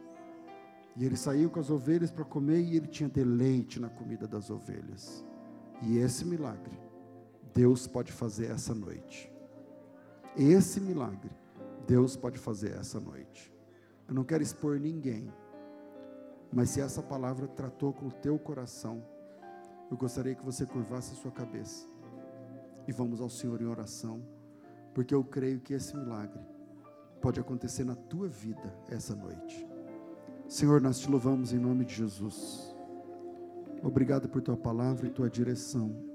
E 0.97 1.05
ele 1.05 1.19
saiu 1.19 1.51
com 1.51 1.61
as 1.61 1.69
ovelhas 1.69 2.11
para 2.11 2.25
comer 2.25 2.63
e 2.63 2.79
ele 2.79 2.87
tinha 2.87 3.11
deleite 3.11 3.79
na 3.79 3.91
comida 3.91 4.27
das 4.27 4.49
ovelhas. 4.49 5.23
E 5.83 5.99
esse 5.99 6.25
milagre, 6.25 6.88
Deus 7.55 7.87
pode 7.87 8.13
fazer 8.13 8.51
essa 8.51 8.75
noite. 8.75 9.33
Esse 10.37 10.81
milagre, 10.81 11.31
Deus 11.87 12.17
pode 12.17 12.39
fazer 12.39 12.73
essa 12.73 13.01
noite. 13.01 13.53
Eu 14.07 14.15
não 14.15 14.25
quero 14.25 14.43
expor 14.43 14.79
ninguém, 14.79 15.33
mas 16.53 16.71
se 16.71 16.81
essa 16.81 17.03
palavra 17.03 17.47
tratou 17.47 17.93
com 17.93 18.07
o 18.07 18.13
teu 18.13 18.39
coração, 18.39 19.05
eu 19.91 19.97
gostaria 19.97 20.35
que 20.35 20.45
você 20.45 20.65
curvasse 20.65 21.13
a 21.13 21.17
sua 21.17 21.31
cabeça 21.31 21.87
e 22.87 22.93
vamos 22.93 23.21
ao 23.21 23.29
Senhor 23.29 23.61
em 23.61 23.67
oração, 23.67 24.23
porque 24.95 25.15
eu 25.15 25.23
creio 25.25 25.61
que 25.61 25.75
esse 25.75 25.97
milagre 25.97 26.41
pode 27.21 27.41
acontecer 27.41 27.85
na 27.85 27.95
tua 27.95 28.29
vida 28.29 28.75
essa 28.89 29.15
noite. 29.15 29.67
Senhor, 30.49 30.81
nós 30.81 30.99
te 30.99 31.11
louvamos 31.11 31.53
em 31.53 31.59
nome 31.59 31.85
de 31.85 31.95
Jesus. 31.95 32.75
Obrigado 33.83 34.29
por 34.29 34.41
tua 34.41 34.57
palavra 34.57 35.07
e 35.07 35.11
tua 35.11 35.29
direção. 35.29 36.08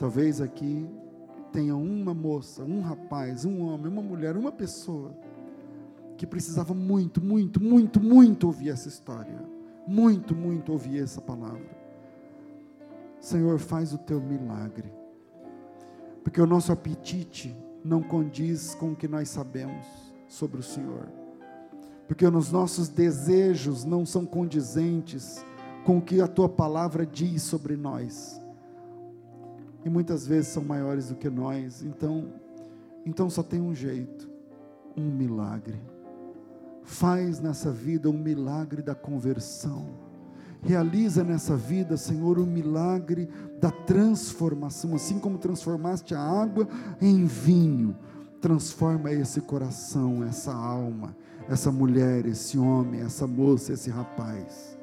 Talvez 0.00 0.40
aqui 0.40 0.88
tenha 1.52 1.76
uma 1.76 2.14
moça, 2.14 2.64
um 2.64 2.80
rapaz, 2.80 3.44
um 3.44 3.60
homem, 3.60 3.92
uma 3.92 4.00
mulher, 4.00 4.34
uma 4.34 4.50
pessoa 4.50 5.14
que 6.16 6.26
precisava 6.26 6.72
muito, 6.72 7.22
muito, 7.22 7.62
muito, 7.62 8.00
muito 8.00 8.46
ouvir 8.46 8.70
essa 8.70 8.88
história. 8.88 9.44
Muito, 9.86 10.34
muito 10.34 10.72
ouvir 10.72 11.02
essa 11.02 11.20
palavra. 11.20 11.68
Senhor, 13.20 13.58
faz 13.58 13.92
o 13.92 13.98
teu 13.98 14.22
milagre. 14.22 14.90
Porque 16.24 16.40
o 16.40 16.46
nosso 16.46 16.72
apetite 16.72 17.54
não 17.84 18.02
condiz 18.02 18.74
com 18.74 18.92
o 18.92 18.96
que 18.96 19.06
nós 19.06 19.28
sabemos 19.28 19.84
sobre 20.26 20.60
o 20.60 20.62
Senhor. 20.62 21.10
Porque 22.08 22.26
os 22.26 22.50
nossos 22.50 22.88
desejos 22.88 23.84
não 23.84 24.06
são 24.06 24.24
condizentes 24.24 25.44
com 25.84 25.98
o 25.98 26.02
que 26.02 26.22
a 26.22 26.26
tua 26.26 26.48
palavra 26.48 27.04
diz 27.04 27.42
sobre 27.42 27.76
nós. 27.76 28.39
E 29.84 29.90
muitas 29.90 30.26
vezes 30.26 30.48
são 30.48 30.64
maiores 30.64 31.08
do 31.08 31.14
que 31.14 31.28
nós. 31.28 31.82
Então, 31.82 32.32
então 33.04 33.30
só 33.30 33.42
tem 33.42 33.60
um 33.60 33.74
jeito, 33.74 34.28
um 34.96 35.10
milagre. 35.10 35.80
Faz 36.82 37.40
nessa 37.40 37.70
vida 37.70 38.10
um 38.10 38.18
milagre 38.18 38.82
da 38.82 38.94
conversão 38.94 40.10
Realiza 40.62 41.24
nessa 41.24 41.56
vida, 41.56 41.96
Senhor, 41.96 42.38
o 42.38 42.46
milagre 42.46 43.28
da 43.60 43.70
transformação, 43.70 44.94
assim 44.94 45.18
como 45.18 45.38
transformaste 45.38 46.14
a 46.14 46.20
água 46.20 46.68
em 47.00 47.24
vinho. 47.24 47.96
Transforma 48.40 49.10
esse 49.10 49.40
coração, 49.40 50.22
essa 50.22 50.52
alma, 50.52 51.16
essa 51.48 51.72
mulher, 51.72 52.26
esse 52.26 52.58
homem, 52.58 53.00
essa 53.00 53.26
moça, 53.26 53.72
esse 53.72 53.90
rapaz, 53.90 54.78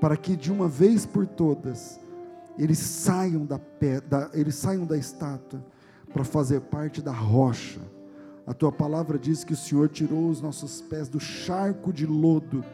para 0.00 0.16
que 0.16 0.34
de 0.34 0.50
uma 0.50 0.68
vez 0.68 1.04
por 1.04 1.26
todas 1.26 2.00
eles 2.58 2.78
saiam 2.78 3.44
da, 3.44 3.60
eles 4.32 4.54
saiam 4.54 4.86
da 4.86 4.96
estátua 4.96 5.64
para 6.12 6.24
fazer 6.24 6.60
parte 6.62 7.02
da 7.02 7.12
rocha. 7.12 7.80
A 8.46 8.54
tua 8.54 8.70
palavra 8.70 9.18
diz 9.18 9.44
que 9.44 9.52
o 9.52 9.56
Senhor 9.56 9.88
tirou 9.88 10.28
os 10.30 10.40
nossos 10.40 10.80
pés 10.80 11.08
do 11.08 11.18
charco 11.18 11.92
de 11.92 12.06
lodo 12.06 12.64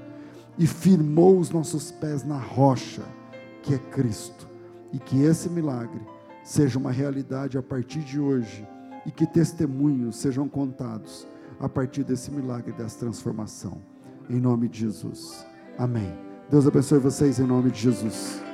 e 0.59 0.67
firmou 0.67 1.39
os 1.39 1.51
nossos 1.51 1.91
pés 1.91 2.23
na 2.25 2.39
rocha, 2.39 3.03
que 3.63 3.75
é 3.75 3.79
Cristo. 3.79 4.47
E 4.93 4.99
que 4.99 5.23
esse 5.23 5.49
milagre 5.49 6.01
seja 6.45 6.79
uma 6.79 6.93
realidade 6.93 7.57
a 7.57 7.63
partir 7.63 8.01
de 8.01 8.21
hoje 8.21 8.67
e 9.07 9.11
que 9.11 9.27
testemunhos 9.27 10.17
sejam 10.17 10.49
contados 10.49 11.27
a 11.59 11.69
partir 11.69 12.05
desse 12.05 12.31
milagre 12.31 12.73
dessa 12.73 12.99
transformação. 12.99 13.81
Em 14.29 14.39
nome 14.41 14.69
de 14.69 14.81
Jesus. 14.81 15.47
Amém. 15.79 16.13
Deus 16.51 16.67
abençoe 16.67 16.99
vocês 16.99 17.41
em 17.41 17.47
nome 17.47 17.71
de 17.71 17.81
Jesus. 17.81 18.52